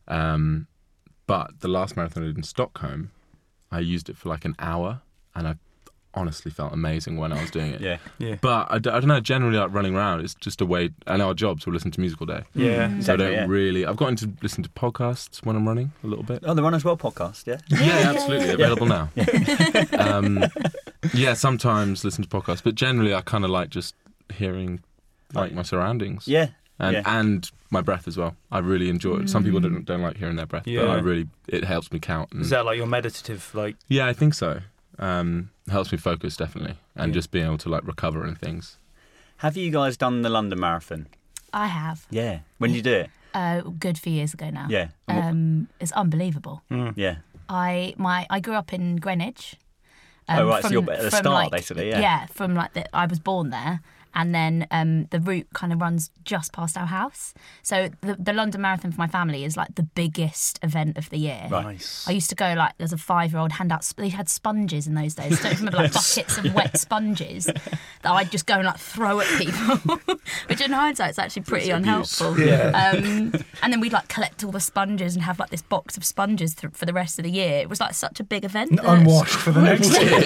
Um, 0.09 0.69
but 1.27 1.61
the 1.61 1.69
last 1.69 1.97
marathon 1.97 2.23
I 2.23 2.27
did 2.29 2.37
in 2.39 2.43
Stockholm, 2.45 3.11
I 3.71 3.81
used 3.81 4.09
it 4.09 4.17
for 4.17 4.31
like 4.31 4.47
an 4.47 4.55
hour, 4.59 5.03
and 5.35 5.47
I 5.47 5.55
honestly 6.15 6.51
felt 6.51 6.73
amazing 6.73 7.17
when 7.17 7.33
I 7.33 7.41
was 7.41 7.51
doing 7.51 7.73
it. 7.73 7.81
yeah. 7.81 7.99
Yeah. 8.19 8.37
But 8.41 8.67
I, 8.71 8.79
d- 8.79 8.91
I 8.91 8.99
don't 9.01 9.09
know. 9.09 9.21
Generally, 9.21 9.59
like 9.59 9.73
running 9.73 9.95
around, 9.95 10.21
it's 10.21 10.35
just 10.35 10.61
a 10.61 10.67
way. 10.67 10.91
And 11.07 11.23
our 11.23 11.35
jobs, 11.35 11.67
we 11.67 11.73
listen 11.73 11.91
to 11.93 12.01
music 12.01 12.21
all 12.21 12.27
day. 12.27 12.43
Yeah. 12.55 12.89
Mm. 12.89 12.91
So 12.91 12.95
I 12.95 12.97
Exactly, 12.97 13.25
don't 13.27 13.33
yeah. 13.35 13.47
really. 13.49 13.87
I've 13.87 13.97
gotten 13.97 14.17
to 14.17 14.31
listen 14.43 14.63
to 14.65 14.69
podcasts 14.71 15.45
when 15.47 15.55
I'm 15.57 15.67
running 15.69 15.93
a 16.03 16.07
little 16.07 16.25
bit. 16.25 16.43
Oh, 16.45 16.55
the 16.55 16.63
Runners 16.63 16.85
World 16.85 16.99
podcast, 17.01 17.47
yeah. 17.47 17.59
Yeah, 17.69 18.11
absolutely 18.15 18.51
available 18.51 18.87
now. 18.87 19.09
um, 19.99 20.45
yeah, 21.15 21.35
sometimes 21.35 22.05
listen 22.05 22.25
to 22.25 22.29
podcasts, 22.29 22.63
but 22.63 22.75
generally 22.75 23.15
I 23.15 23.21
kind 23.21 23.45
of 23.45 23.51
like 23.51 23.71
just 23.71 23.95
hearing 24.33 24.81
like 25.33 25.53
my 25.53 25.63
surroundings. 25.63 26.27
Yeah. 26.27 26.49
and 26.79 26.95
yeah. 26.95 27.03
and 27.07 27.49
my 27.71 27.81
breath 27.83 28.09
as 28.09 28.17
well. 28.17 28.37
I 28.51 28.59
really 28.59 28.89
enjoy 28.89 29.19
it. 29.19 29.31
Some 29.31 29.45
people 29.45 29.61
don't 29.61 29.85
don't 29.85 30.03
like 30.03 30.17
hearing 30.17 30.35
their 30.37 30.47
breath, 30.47 30.65
but 30.65 30.89
I 30.89 30.99
really 30.99 31.29
it 31.47 31.63
helps 31.65 31.93
me 31.93 32.01
count. 32.01 32.33
And, 32.33 32.43
Is 32.43 32.51
that 32.51 32.65
like 32.65 32.77
your 32.79 32.87
meditative, 32.87 33.55
like, 33.55 33.77
yeah, 33.89 34.07
I 34.07 34.13
think 34.13 34.35
so. 34.35 34.61
Um, 34.99 35.51
helps 35.71 35.93
me 35.93 35.99
focus 35.99 36.37
definitely, 36.37 36.77
and 36.95 37.11
Yeah. 37.13 37.15
just 37.15 37.31
being 37.31 37.47
able 37.47 37.59
to 37.59 37.69
like 37.69 37.87
recover 37.87 38.25
and 38.25 38.39
things. 38.39 38.77
Have 39.39 39.57
you 39.57 39.71
guys 39.71 39.97
done 39.97 40.23
the 40.23 40.29
London 40.29 40.61
Marathon? 40.61 41.07
I 41.53 41.67
have. 41.69 42.07
Yeah. 42.11 42.41
When 42.59 42.71
did 42.71 42.77
you 42.77 42.83
do 42.83 42.93
it? 42.95 43.11
Uh, 43.35 43.61
good 43.63 43.97
few 43.99 44.13
years 44.13 44.35
ago 44.35 44.51
now. 44.51 44.67
Yeah. 44.69 44.89
Um, 45.09 45.69
it's 45.81 45.93
unbelievable. 45.93 46.63
yeah. 46.97 47.17
I 47.49 47.95
my 47.97 48.27
I 48.31 48.41
grew 48.41 48.55
up 48.55 48.73
in 48.73 48.97
Greenwich. 48.97 49.57
Oh, 50.29 50.47
right, 50.47 50.63
so 50.63 50.69
you're 50.69 50.83
at 50.93 51.01
the 51.01 51.11
start, 51.11 51.25
like, 51.27 51.51
basically, 51.51 51.89
yeah. 51.89 52.01
Yeah, 52.01 52.27
from 52.27 52.55
like 52.55 52.73
the, 52.75 52.85
I 52.95 53.07
was 53.07 53.19
born 53.19 53.51
there, 53.51 53.81
and 54.15 54.35
then 54.35 54.67
um, 54.71 55.05
the 55.11 55.21
route 55.21 55.47
kind 55.55 55.73
of 55.73 55.81
runs 55.81 56.11
just 56.25 56.53
past 56.53 56.77
our 56.77 56.87
house. 56.87 57.35
So 57.63 57.91
the, 58.01 58.17
the 58.19 58.33
London 58.33 58.61
Marathon 58.61 58.93
for 58.93 58.99
my 58.99 59.07
family 59.07 59.45
is 59.45 59.57
like 59.57 59.75
the 59.75 59.83
biggest 59.83 60.59
event 60.63 60.97
of 60.99 61.11
the 61.11 61.19
year. 61.19 61.47
Nice? 61.51 62.07
I 62.09 62.13
used 62.13 62.29
to 62.31 62.37
go 62.37 62.55
like 62.55 62.73
as 62.81 62.93
a 62.93 62.99
five 62.99 63.33
year 63.33 63.41
old 63.41 63.53
hand 63.53 63.73
out. 63.73 63.91
They 63.97 64.09
had 64.09 64.29
sponges 64.29 64.87
in 64.87 64.95
those 64.95 65.15
days. 65.15 65.41
Don't 65.43 65.57
remember 65.59 65.79
like 65.79 65.93
buckets 65.95 66.39
of 66.39 66.55
wet 66.55 66.79
sponges 66.79 67.45
that 67.47 67.61
I'd 68.05 68.31
just 68.31 68.47
go 68.47 68.55
and 68.55 68.65
like 68.67 68.79
throw 68.79 69.21
at 69.21 69.27
people, 69.39 69.77
which 70.47 70.61
in 70.61 70.73
hindsight 70.73 71.11
is 71.11 71.19
actually 71.19 71.43
pretty 71.43 71.71
It's 71.71 71.79
abuse. 71.79 72.21
unhelpful. 72.21 72.41
Yeah. 72.47 72.93
Um, 72.95 73.33
and 73.63 73.73
then 73.73 73.81
we'd 73.81 73.93
like 73.93 74.09
collect 74.09 74.43
all 74.45 74.53
the 74.53 74.61
sponges 74.61 75.15
and 75.15 75.25
have 75.25 75.39
like 75.39 75.51
this 75.51 75.63
box 75.63 75.97
of 75.97 76.05
sponges 76.05 76.55
th- 76.55 76.73
for 76.75 76.87
the 76.87 76.93
rest 76.93 77.19
of 77.19 77.25
the 77.25 77.31
year. 77.31 77.59
It 77.61 77.69
was 77.69 77.81
like 77.81 77.95
such 77.95 78.21
a 78.21 78.25
big 78.25 78.45
event. 78.45 78.77
that- 78.77 78.85
Unwashed 78.85 79.35
for 79.37 79.53
the 79.53 79.63
next 79.63 79.91
year. 80.01 80.23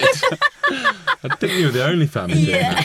I 1.23 1.35
think 1.35 1.53
you 1.53 1.65
were 1.67 1.71
the 1.71 1.85
only 1.85 2.07
family 2.07 2.35
doing 2.45 2.49
Yeah. 2.57 2.83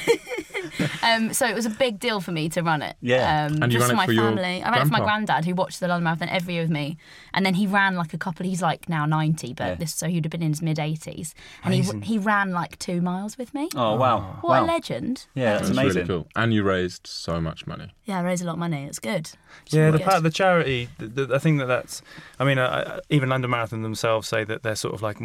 That. 1.11 1.17
Um, 1.29 1.33
so 1.33 1.47
it 1.47 1.55
was 1.55 1.67
a 1.67 1.71
big 1.71 1.99
deal 1.99 2.21
for 2.21 2.33
me 2.33 2.49
to 2.50 2.62
run 2.62 2.83
it. 2.83 2.97
Yeah. 3.00 3.47
Um, 3.47 3.62
And 3.62 3.73
you 3.73 3.79
just 3.79 3.88
ran 3.88 3.88
for 3.90 3.93
it 3.95 3.97
my 3.97 4.07
for 4.07 4.12
your 4.12 4.25
family. 4.25 4.62
I 4.62 4.71
ran 4.71 4.81
it 4.83 4.85
for 4.87 4.93
my 4.93 5.00
granddad 5.00 5.45
who 5.45 5.55
watched 5.55 5.81
the 5.81 5.88
London 5.88 6.05
Marathon 6.05 6.29
every 6.29 6.55
year 6.55 6.62
with 6.62 6.71
me. 6.71 6.97
And 7.35 7.45
then 7.45 7.55
he 7.55 7.67
ran 7.67 7.95
like 7.97 8.14
a 8.14 8.19
couple, 8.19 8.47
he's 8.47 8.62
like 8.62 8.88
now 8.88 9.07
90, 9.07 9.55
but 9.55 9.64
Yeah. 9.67 9.75
this, 9.75 9.95
so 9.95 10.09
he'd 10.09 10.25
have 10.25 10.31
been 10.31 10.43
in 10.43 10.50
his 10.50 10.62
mid 10.62 10.79
80s. 10.79 11.35
And 11.64 11.75
he, 11.75 11.83
he 12.02 12.19
ran 12.19 12.52
like 12.52 12.79
two 12.79 13.00
miles 13.00 13.37
with 13.38 13.55
me. 13.55 13.69
Oh 13.75 13.97
wow. 13.97 14.38
What 14.40 14.61
wow. 14.61 14.64
a 14.64 14.67
legend. 14.67 15.26
Yeah, 15.35 15.52
that's 15.55 15.69
That's 15.69 15.79
amazing. 15.79 16.07
really 16.07 16.09
cool. 16.09 16.29
And 16.37 16.52
you 16.55 16.62
raised 16.62 17.07
so 17.07 17.40
much 17.40 17.67
money. 17.67 17.93
Yeah, 18.11 18.19
I 18.19 18.23
raised 18.23 18.43
a 18.43 18.47
lot 18.47 18.55
of 18.55 18.59
money. 18.59 18.85
It's 18.85 18.99
good. 18.99 19.31
It's 19.64 19.73
Yeah, 19.75 19.83
really 19.83 19.93
the 19.93 19.99
good. 19.99 20.07
part, 20.09 20.23
the 20.25 20.31
charity. 20.31 20.88
The, 20.99 21.07
the, 21.26 21.35
I 21.35 21.38
think 21.38 21.59
that 21.61 21.67
that's. 21.67 22.02
I 22.40 22.45
mean, 22.45 22.59
uh, 22.59 23.00
even 23.09 23.29
London 23.29 23.50
Marathon 23.50 23.83
themselves 23.83 24.26
say 24.29 24.43
that 24.45 24.62
they're 24.64 24.75
sort 24.76 24.95
of 24.95 25.00
like 25.02 25.19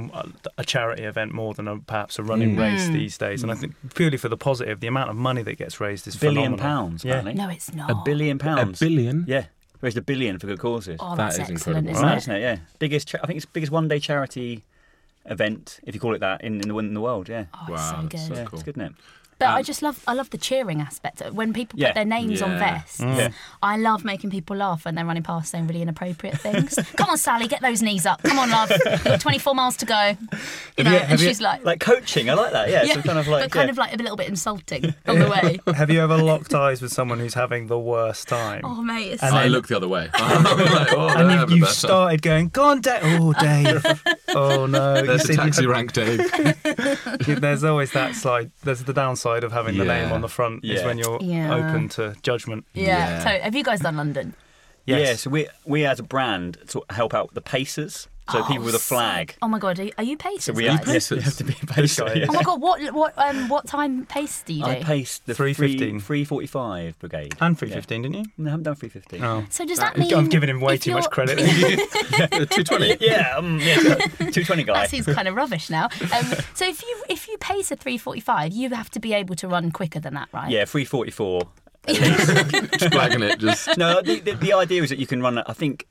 a 0.57 0.63
charity 0.63 1.03
event 1.03 1.31
more 1.33 1.53
than 1.55 1.67
a, 1.67 1.79
perhaps 1.79 2.19
a 2.19 2.23
running 2.23 2.55
Mm. 2.55 2.59
race 2.59 2.87
Mm. 2.87 2.93
these 2.93 3.17
days. 3.17 3.41
And 3.43 3.51
I 3.51 3.55
think 3.55 3.73
purely 3.95 4.17
for 4.17 4.29
the 4.29 4.37
positive, 4.37 4.79
the 4.81 4.87
amount 4.87 5.09
of 5.09 5.15
money 5.15 5.41
that 5.41 5.57
gets 5.57 5.81
raised 5.81 6.07
is 6.07 6.15
Billion 6.15 6.53
phenomenal. 6.55 6.59
pounds, 6.63 7.03
Yeah. 7.03 7.11
apparently. 7.19 7.33
No, 7.43 7.49
it's 7.49 7.73
not. 7.73 7.89
A 7.89 7.95
billion 8.05 8.37
pounds. 8.37 8.81
A 8.81 8.85
billion. 8.85 9.25
Yeah. 9.27 9.45
Raised 9.81 9.97
a 9.97 10.01
billion 10.01 10.37
for 10.39 10.47
good 10.47 10.59
causes. 10.59 10.97
Oh, 10.99 11.15
That 11.15 11.17
that's 11.35 11.39
excellent, 11.39 11.59
incredible. 11.59 11.91
isn't 11.91 12.03
Right, 12.03 12.13
it? 12.13 12.17
isn't 12.17 12.35
it? 12.35 12.41
Yeah. 12.41 12.57
Biggest. 12.79 13.07
Cha- 13.09 13.17
I 13.23 13.25
think 13.27 13.37
it's 13.37 13.45
the 13.45 13.51
biggest 13.53 13.71
one-day 13.71 13.99
charity 13.99 14.63
event, 15.25 15.79
if 15.83 15.93
you 15.95 15.99
call 15.99 16.13
it 16.13 16.19
that, 16.19 16.43
in, 16.43 16.61
in 16.61 16.67
the 16.69 16.77
in 16.77 16.93
the 16.93 17.01
world. 17.01 17.27
Yeah. 17.29 17.45
Oh, 17.53 17.59
it's 17.63 17.69
Wow, 17.71 17.77
so 17.77 17.95
that's 17.95 18.07
good. 18.07 18.19
so 18.19 18.33
yeah, 18.41 18.45
cool. 18.45 18.59
it's 18.59 18.63
good, 18.63 18.77
isn't 18.77 18.91
it? 18.91 18.95
But 19.37 19.49
I 19.49 19.57
Um, 19.59 19.63
just 19.65 19.81
love 19.81 20.01
I 20.07 20.13
love 20.13 20.29
the 20.29 20.37
cheering 20.37 20.79
aspect. 20.81 21.21
When 21.31 21.51
people 21.53 21.77
Yeah. 21.79 21.87
put 21.89 21.95
their 21.95 22.05
names 22.05 22.41
on 22.41 22.51
Yeah. 22.51 22.59
vests, 22.59 22.99
Yeah. 23.01 23.29
I 23.61 23.75
love 23.77 24.05
making 24.05 24.29
people 24.31 24.55
laugh 24.55 24.85
when 24.85 24.95
they're 24.95 25.05
running 25.05 25.23
past 25.23 25.51
saying 25.51 25.67
really 25.67 25.81
inappropriate 25.81 26.39
things. 26.39 26.77
Come 26.95 27.09
on, 27.09 27.17
Sally, 27.17 27.47
get 27.47 27.61
those 27.61 27.81
knees 27.81 28.05
up. 28.05 28.23
Come 28.23 28.39
on, 28.39 28.49
love. 28.49 28.71
You've 28.71 29.03
got 29.03 29.19
24 29.19 29.53
miles 29.53 29.75
to 29.77 29.85
go. 29.85 30.15
You 30.77 30.83
know, 30.85 30.91
you- 30.91 30.97
and 30.97 31.05
have 31.07 31.21
you- 31.21 31.27
she's 31.27 31.41
like, 31.41 31.65
Like 31.65 31.79
coaching, 31.81 32.29
I 32.29 32.33
like 32.33 32.51
that. 32.53 32.69
Yeah. 32.69 32.85
So 32.93 33.01
kind 33.01 33.19
of 33.19 33.27
like. 33.27 33.43
but 33.43 33.51
kind 33.51 33.67
yeah. 33.67 33.71
of 33.71 33.77
like 33.77 33.93
a 33.93 33.97
little 33.97 34.15
bit 34.17 34.29
insulting 34.29 34.93
on 35.07 35.19
the 35.19 35.29
way. 35.29 35.59
Have 35.75 35.89
you 35.89 35.99
ever 36.01 36.17
locked 36.17 36.53
eyes 36.53 36.81
with 36.81 36.93
someone 36.93 37.19
who's 37.19 37.33
having 37.33 37.67
the 37.67 37.77
worst 37.79 38.27
time? 38.29 38.61
Oh, 38.63 38.81
mate, 38.81 39.11
it's 39.13 39.21
And 39.23 39.31
so 39.31 39.37
I 39.37 39.43
then- 39.43 39.51
look 39.51 39.67
the 39.67 39.75
other 39.75 39.87
way. 39.89 40.09
Like, 40.13 40.93
oh, 40.93 41.09
and 41.09 41.29
you've, 41.31 41.39
have 41.39 41.49
a 41.49 41.53
you've 41.53 41.61
better. 41.61 41.73
started 41.73 42.21
going, 42.21 42.49
go 42.49 42.63
on, 42.69 42.79
Dave. 42.81 43.01
Oh, 43.03 43.33
Dave. 43.33 43.85
oh, 44.29 44.65
no. 44.65 45.01
There's 45.01 45.29
a 45.29 45.35
taxi 45.35 45.65
rank, 45.67 45.91
Dave. 45.93 46.19
There's 47.25 47.63
always 47.63 47.91
that 47.91 48.15
side. 48.15 48.51
There's 48.63 48.83
the 48.83 48.93
downside 48.93 49.24
of 49.25 49.51
having 49.51 49.77
the 49.77 49.85
name 49.85 50.11
on 50.11 50.21
the 50.21 50.27
front 50.29 50.63
is 50.63 50.81
Yeah. 50.81 50.85
when 50.85 50.97
you're 50.97 51.19
Yeah. 51.21 51.53
open 51.53 51.89
to 51.89 52.15
judgment. 52.21 52.65
yeah. 52.73 52.85
Yeah. 52.85 53.19
So, 53.23 53.29
have 53.29 53.55
you 53.55 53.63
guys 53.63 53.79
done 53.79 53.97
London? 53.97 54.35
Yes. 54.85 55.07
Yeah. 55.07 55.15
So 55.15 55.29
we 55.31 55.47
we 55.65 55.85
as 55.85 55.99
a 55.99 56.03
brand 56.03 56.57
sort 56.67 56.85
of 56.89 56.95
help 56.95 57.13
out 57.13 57.33
the 57.33 57.41
pacers. 57.41 58.07
So 58.31 58.39
Oh, 58.39 58.43
people 58.47 58.65
with 58.65 58.73
a 58.73 58.79
flag. 58.79 59.29
sick. 59.31 59.37
Oh 59.43 59.47
my 59.47 59.59
god, 59.59 59.79
are 59.79 59.83
you, 59.83 59.91
are 59.99 60.15
pacers? 60.17 60.43
So 60.45 60.53
we 60.53 60.63
guys? 60.65 60.79
have, 60.79 60.87
yes, 60.87 61.11
we 61.11 61.21
have 61.21 61.37
to 61.37 61.43
be 61.43 61.53
a 61.61 61.65
This 61.67 61.75
pacer. 61.75 62.05
guy, 62.05 62.13
yeah. 62.15 62.25
Oh 62.29 62.33
my 62.33 62.41
god, 62.41 62.59
what 62.59 62.81
what 62.93 63.13
um 63.17 63.49
what 63.49 63.67
time 63.67 64.05
pace 64.07 64.41
do 64.43 64.53
you 64.53 64.63
do? 64.65 64.69
I 64.71 64.81
paced 64.83 65.25
the 65.27 65.35
315. 65.35 65.99
345 65.99 66.97
brigade. 66.99 67.35
And 67.39 67.57
315, 67.57 68.01
didn't 68.01 68.15
you? 68.15 68.25
No, 68.39 68.47
I 68.47 68.51
haven't 68.51 68.63
done 68.63 68.75
315. 68.75 69.23
Oh. 69.23 69.45
so 69.51 69.65
does 69.65 69.77
that 69.77 69.95
mean 69.97 70.11
I'm 70.13 70.27
giving 70.27 70.49
him 70.49 70.59
way 70.59 70.77
too 70.77 70.93
much 70.93 71.03
you're- 71.03 71.11
credit. 71.13 71.37
220. 72.49 72.97
Yeah, 72.99 73.35
um, 73.37 73.59
yeah, 73.59 73.83
220 73.83 74.63
guy. 74.63 74.73
That 74.73 74.89
seems 74.89 75.05
kind 75.05 75.27
of 75.27 75.35
rubbish 75.35 75.69
now. 75.69 75.85
Um, 75.85 76.25
so 76.55 76.65
if 76.67 76.81
you 76.81 77.03
if 77.09 77.27
you 77.27 77.37
pace 77.37 77.71
a 77.71 77.75
345, 77.75 78.53
you 78.53 78.69
have 78.71 78.89
to 78.91 78.99
be 78.99 79.13
able 79.13 79.35
to 79.35 79.47
run 79.47 79.71
quicker 79.71 79.99
than 79.99 80.15
that, 80.15 80.29
right? 80.33 80.49
Yeah, 80.49 80.65
344. 80.65 81.41
Just 81.87 82.91
flagging 82.91 83.21
it. 83.21 83.39
Just 83.39 83.77
No, 83.77 84.01
the, 84.01 84.19
the, 84.19 84.31
the 84.33 84.53
idea 84.53 84.81
is 84.81 84.89
that 84.89 84.97
you 84.97 85.05
can 85.05 85.21
run. 85.21 85.37
I 85.37 85.53
think 85.53 85.85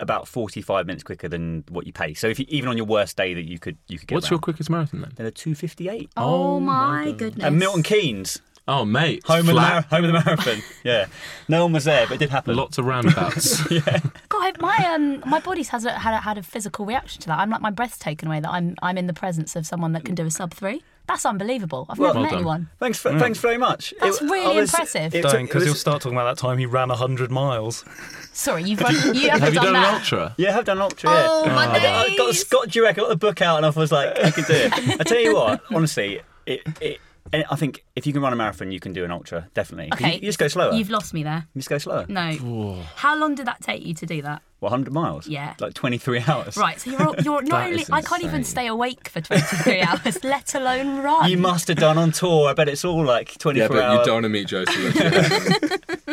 about 0.00 0.26
45 0.26 0.86
minutes 0.86 1.02
quicker 1.02 1.28
than 1.28 1.64
what 1.68 1.86
you 1.86 1.92
pay. 1.92 2.14
So 2.14 2.26
if 2.26 2.38
you, 2.38 2.46
even 2.48 2.68
on 2.68 2.76
your 2.76 2.86
worst 2.86 3.16
day 3.16 3.34
that 3.34 3.48
you 3.48 3.58
could 3.58 3.76
you 3.88 3.98
could 3.98 4.08
get 4.08 4.14
What's 4.14 4.30
your 4.30 4.38
quickest 4.38 4.70
marathon 4.70 5.02
then? 5.02 5.12
They're 5.14 5.26
a 5.26 5.30
258. 5.30 6.10
Oh, 6.16 6.58
my 6.60 7.12
goodness. 7.12 7.44
And 7.44 7.58
Milton 7.58 7.82
Keynes, 7.82 8.40
Oh, 8.68 8.84
mate. 8.84 9.24
home 9.26 9.40
of, 9.40 9.46
the 9.46 9.54
mar- 9.54 9.82
home 9.82 10.04
of 10.04 10.12
the 10.12 10.22
marathon. 10.24 10.62
yeah. 10.84 11.06
No 11.48 11.64
one 11.64 11.72
was 11.72 11.84
there, 11.84 12.06
but 12.06 12.14
it 12.14 12.18
did 12.18 12.30
happen. 12.30 12.54
Lots 12.54 12.78
of 12.78 12.84
roundabouts. 12.86 13.68
yeah. 13.70 14.00
God, 14.28 14.60
my 14.60 14.76
um, 14.94 15.22
my 15.28 15.40
body's 15.40 15.70
has 15.70 15.84
a, 15.84 15.92
had 15.92 16.14
a, 16.14 16.18
had 16.18 16.38
a 16.38 16.42
physical 16.42 16.86
reaction 16.86 17.20
to 17.22 17.28
that. 17.28 17.38
I'm 17.40 17.50
like 17.50 17.60
my 17.60 17.70
breath's 17.70 17.98
taken 17.98 18.28
away. 18.28 18.38
That 18.40 18.50
I'm 18.50 18.76
I'm 18.80 18.96
in 18.96 19.06
the 19.08 19.12
presence 19.12 19.56
of 19.56 19.66
someone 19.66 19.92
that 19.92 20.04
can 20.04 20.14
do 20.14 20.24
a 20.24 20.30
sub 20.30 20.54
three. 20.54 20.82
That's 21.10 21.26
unbelievable. 21.26 21.86
I've 21.88 21.98
never 21.98 22.14
well 22.14 22.22
met 22.22 22.30
done. 22.30 22.38
anyone. 22.38 22.68
Thanks, 22.78 23.00
for, 23.00 23.10
mm. 23.10 23.18
thanks 23.18 23.40
very 23.40 23.58
much. 23.58 23.92
That's 24.00 24.22
really 24.22 24.58
impressive. 24.58 25.12
it 25.12 25.22
Don't, 25.22 25.42
because 25.42 25.64
you'll 25.64 25.74
start 25.74 26.00
talking 26.02 26.16
about 26.16 26.36
that 26.36 26.40
time 26.40 26.56
he 26.56 26.66
ran 26.66 26.88
100 26.88 27.32
miles. 27.32 27.84
Sorry, 28.32 28.62
you've 28.62 28.80
run, 28.80 28.94
you 28.94 29.28
haven't 29.28 29.40
Have 29.42 29.54
you 29.54 29.60
done 29.60 29.74
an 29.74 29.82
that. 29.82 29.94
ultra? 29.94 30.36
Yeah, 30.38 30.50
I 30.50 30.52
have 30.52 30.66
done 30.66 30.78
an 30.78 30.82
ultra. 30.82 31.10
Yeah. 31.10 31.26
Oh, 31.28 31.46
my 31.46 31.66
I 31.66 31.80
got, 31.80 32.10
I 32.10 32.16
got. 32.16 32.34
Scott 32.36 32.68
Jurek, 32.68 32.90
I 32.90 32.92
got 32.92 33.08
the 33.08 33.16
book 33.16 33.42
out, 33.42 33.56
and 33.56 33.66
I 33.66 33.70
was 33.70 33.90
like, 33.90 34.16
I 34.20 34.30
could 34.30 34.46
do 34.46 34.52
it. 34.54 34.72
I 35.00 35.02
tell 35.02 35.18
you 35.18 35.34
what, 35.34 35.62
honestly, 35.74 36.20
it, 36.46 36.60
it, 36.80 37.00
and 37.32 37.44
I 37.50 37.56
think 37.56 37.84
if 37.96 38.06
you 38.06 38.12
can 38.12 38.22
run 38.22 38.32
a 38.32 38.36
marathon, 38.36 38.70
you 38.70 38.78
can 38.78 38.92
do 38.92 39.04
an 39.04 39.10
ultra, 39.10 39.48
definitely. 39.52 39.92
Okay, 39.92 40.14
You, 40.14 40.20
you 40.20 40.28
just 40.28 40.38
go 40.38 40.46
slower. 40.46 40.74
You've 40.74 40.90
lost 40.90 41.12
me 41.12 41.24
there. 41.24 41.44
You 41.54 41.58
just 41.58 41.70
go 41.70 41.78
slower. 41.78 42.06
No. 42.08 42.84
How 42.94 43.16
long 43.16 43.34
did 43.34 43.46
that 43.46 43.62
take 43.62 43.84
you 43.84 43.94
to 43.94 44.06
do 44.06 44.22
that? 44.22 44.42
What, 44.60 44.70
100 44.72 44.92
miles? 44.92 45.26
Yeah. 45.26 45.54
Like 45.58 45.74
23 45.74 46.20
hours. 46.28 46.56
Right, 46.56 46.78
so 46.80 46.90
you're 46.90 47.14
you're 47.22 47.42
not 47.54 47.66
only 47.66 47.84
I 47.90 48.02
can't 48.02 48.22
even 48.22 48.44
stay 48.44 48.66
awake 48.66 49.08
for 49.08 49.20
23 49.20 49.80
hours, 49.82 50.22
let 50.22 50.54
alone 50.54 50.98
run. 51.02 51.30
You 51.30 51.38
must 51.38 51.68
have 51.68 51.78
done 51.78 51.96
on 51.98 52.12
tour. 52.12 52.48
I 52.48 52.52
bet 52.54 52.68
it's 52.68 52.84
all 52.84 53.04
like 53.04 53.36
24 53.38 53.62
Yeah, 53.62 53.68
but 53.68 53.82
hours. 53.84 53.98
you 54.00 54.04
don't 54.04 54.14
want 54.16 54.24
to 54.24 54.28
meet 54.28 54.46
Joe 54.48 54.64
Solution. 54.66 55.10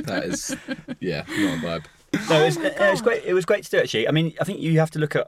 that 0.05 0.23
is, 0.25 0.55
yeah, 0.99 1.23
not 1.27 1.57
a 1.57 1.61
vibe. 1.81 1.85
No, 2.29 2.43
it's, 2.45 2.57
Oh 2.57 2.61
my 2.61 2.67
it 2.69 2.91
was 2.91 3.01
great. 3.01 3.23
It 3.25 3.33
was 3.33 3.45
great 3.45 3.63
to 3.65 3.69
do 3.69 3.77
actually. 3.79 4.07
I 4.07 4.11
mean, 4.11 4.33
I 4.39 4.43
think 4.45 4.59
you 4.59 4.79
have 4.79 4.91
to 4.91 4.99
look 4.99 5.15
at 5.15 5.27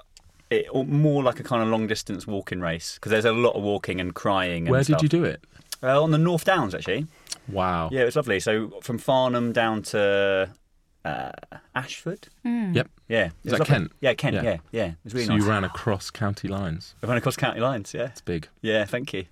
it 0.50 0.74
more 0.74 1.22
like 1.22 1.40
a 1.40 1.44
kind 1.44 1.62
of 1.62 1.68
long 1.70 1.88
distance 1.88 2.26
walking 2.26 2.60
race 2.62 2.96
because 2.96 3.12
there's 3.12 3.26
a 3.26 3.32
lot 3.34 3.52
of 3.56 3.62
walking 3.64 4.00
and 4.00 4.16
crying. 4.16 4.64
And 4.64 4.70
Where 4.72 4.84
stuff. 4.84 5.00
did 5.02 5.12
you 5.14 5.20
do 5.20 5.26
it? 5.26 5.44
Uh, 5.84 6.02
on 6.02 6.12
the 6.12 6.18
North 6.18 6.46
Downs 6.46 6.74
actually. 6.74 7.06
Wow. 7.50 7.90
Yeah, 7.92 8.02
it 8.02 8.06
was 8.06 8.16
lovely. 8.16 8.40
So 8.40 8.70
from 8.82 8.98
Farnham 8.98 9.52
down 9.52 9.82
to 9.84 10.50
uh, 11.10 11.58
Ashford. 11.75 12.28
Yep. 12.44 12.89
Yeah, 13.08 13.25
it 13.25 13.32
Is 13.44 13.51
was 13.51 13.51
that 13.54 13.60
lovely. 13.60 13.66
Kent? 13.75 13.92
Yeah, 14.01 14.13
Kent. 14.13 14.36
Yeah, 14.36 14.42
Yeah. 14.44 14.58
yeah. 14.72 14.86
It 14.88 14.96
was 15.04 15.13
really 15.13 15.25
so 15.25 15.34
nice. 15.34 15.44
you 15.44 15.50
ran 15.50 15.63
across 15.63 16.12
county 16.12 16.48
lines. 16.48 16.96
We 17.01 17.08
ran 17.08 17.18
across 17.18 17.36
county 17.36 17.60
lines. 17.60 17.94
Yeah, 17.94 18.06
It's 18.08 18.22
big. 18.22 18.48
yeah. 18.62 18.86
Thank 18.86 19.13
you. 19.13 19.25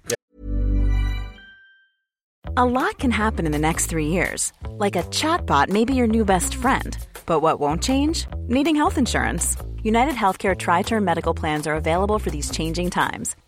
A 2.56 2.66
lot 2.66 2.98
can 2.98 3.12
happen 3.12 3.46
in 3.46 3.52
the 3.52 3.60
next 3.60 3.86
three 3.88 4.08
years. 4.08 4.52
Like 4.72 4.96
a 4.96 5.04
chatbot 5.04 5.70
may 5.70 5.86
be 5.86 5.94
your 5.94 6.08
new 6.08 6.26
best 6.26 6.56
friend. 6.56 6.98
But 7.26 7.42
what 7.42 7.60
won't 7.60 7.84
change? 7.84 8.26
Needing 8.48 8.76
health 8.76 8.98
insurance. 8.98 9.56
United 9.84 10.16
Healthcare 10.16 10.58
Tri 10.58 10.82
Term 10.82 11.06
Medical 11.06 11.34
Plans 11.34 11.68
are 11.68 11.76
available 11.76 12.18
for 12.20 12.32
these 12.32 12.50
changing 12.50 12.90
times. 12.90 13.36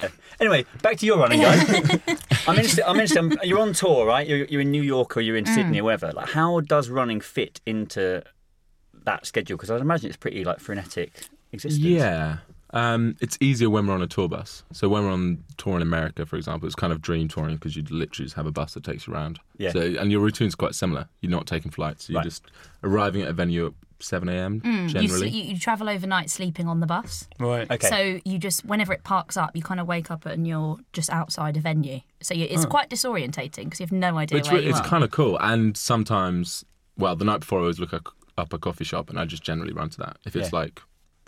Anyway, 0.40 0.64
back 0.82 0.96
to 0.98 1.06
your 1.06 1.16
running, 1.18 1.40
guys. 1.40 1.62
I'm 2.48 2.56
interested. 2.56 2.84
I'm 2.88 2.96
interested. 2.96 3.18
I'm- 3.18 3.32
You're 3.44 3.60
on 3.60 3.72
tour, 3.72 4.04
right? 4.04 4.26
You're, 4.26 4.44
you're 4.46 4.60
in 4.62 4.70
New 4.72 4.82
York 4.82 5.16
or 5.16 5.20
you're 5.20 5.36
in 5.36 5.46
Sydney 5.46 5.80
or 5.80 5.84
wherever. 5.84 6.10
Like, 6.12 6.30
how 6.30 6.58
does 6.60 6.88
running 6.90 7.20
fit 7.20 7.60
into 7.66 8.22
that 9.04 9.24
schedule? 9.26 9.56
Because 9.56 9.70
I 9.70 9.76
imagine 9.76 10.08
it's 10.08 10.16
pretty 10.16 10.44
like 10.44 10.58
frenetic 10.58 11.26
existence. 11.52 11.84
Yeah. 11.84 12.38
Um, 12.70 13.16
it's 13.20 13.38
easier 13.40 13.70
when 13.70 13.86
we're 13.86 13.94
on 13.94 14.02
a 14.02 14.08
tour 14.08 14.28
bus. 14.28 14.64
So 14.72 14.88
when 14.88 15.04
we're 15.04 15.12
on 15.12 15.44
tour 15.56 15.76
in 15.76 15.82
America, 15.82 16.26
for 16.26 16.34
example, 16.34 16.66
it's 16.66 16.74
kind 16.74 16.92
of 16.92 17.00
dream 17.00 17.28
touring 17.28 17.54
because 17.54 17.76
you 17.76 17.84
literally 17.88 18.26
just 18.26 18.34
have 18.34 18.46
a 18.46 18.52
bus 18.52 18.74
that 18.74 18.82
takes 18.82 19.06
you 19.06 19.14
around. 19.14 19.38
Yeah. 19.58 19.70
So 19.70 19.80
and 19.80 20.10
your 20.10 20.20
routine's 20.20 20.56
quite 20.56 20.74
similar. 20.74 21.06
You're 21.20 21.30
not 21.30 21.46
taking 21.46 21.70
flights. 21.70 22.10
You're 22.10 22.16
Right. 22.18 22.24
just 22.24 22.44
arriving 22.82 23.22
at 23.22 23.28
a 23.28 23.32
venue 23.32 23.66
at 23.66 23.72
7 24.00 24.28
a.m. 24.28 24.60
Mm, 24.60 24.82
you, 24.82 24.88
generally. 25.08 25.28
you, 25.28 25.42
you 25.54 25.58
travel 25.58 25.88
overnight 25.88 26.30
sleeping 26.30 26.68
on 26.68 26.80
the 26.80 26.86
bus. 26.86 27.28
Right. 27.38 27.70
Okay. 27.70 27.88
So 27.88 28.20
you 28.24 28.38
just, 28.38 28.64
whenever 28.64 28.92
it 28.92 29.04
parks 29.04 29.36
up, 29.36 29.50
you 29.54 29.62
kind 29.62 29.80
of 29.80 29.86
wake 29.86 30.10
up 30.10 30.26
and 30.26 30.46
you're 30.46 30.78
just 30.92 31.10
outside 31.10 31.56
a 31.56 31.60
venue. 31.60 32.00
So 32.22 32.34
you, 32.34 32.46
it's 32.50 32.64
quite 32.66 32.90
disorientating 32.90 33.64
because 33.64 33.80
you 33.80 33.86
have 33.86 33.92
no 33.92 34.18
idea 34.18 34.36
But 34.36 34.40
it's, 34.40 34.48
where 34.50 34.58
re- 34.58 34.64
you 34.64 34.70
it's 34.70 34.80
are. 34.80 34.84
kind 34.86 35.04
of 35.04 35.10
cool. 35.10 35.38
And 35.40 35.76
sometimes, 35.76 36.64
well, 36.98 37.16
the 37.16 37.24
night 37.24 37.40
before 37.40 37.58
I 37.58 37.62
always 37.62 37.78
look 37.80 37.92
up, 37.94 38.08
up 38.36 38.52
a 38.52 38.58
coffee 38.58 38.84
shop 38.84 39.10
and 39.10 39.18
I 39.18 39.24
just 39.24 39.42
generally 39.42 39.72
run 39.72 39.90
to 39.90 39.98
that. 39.98 40.16
If 40.26 40.34
it's 40.36 40.52
Yeah. 40.52 40.58
like 40.60 40.80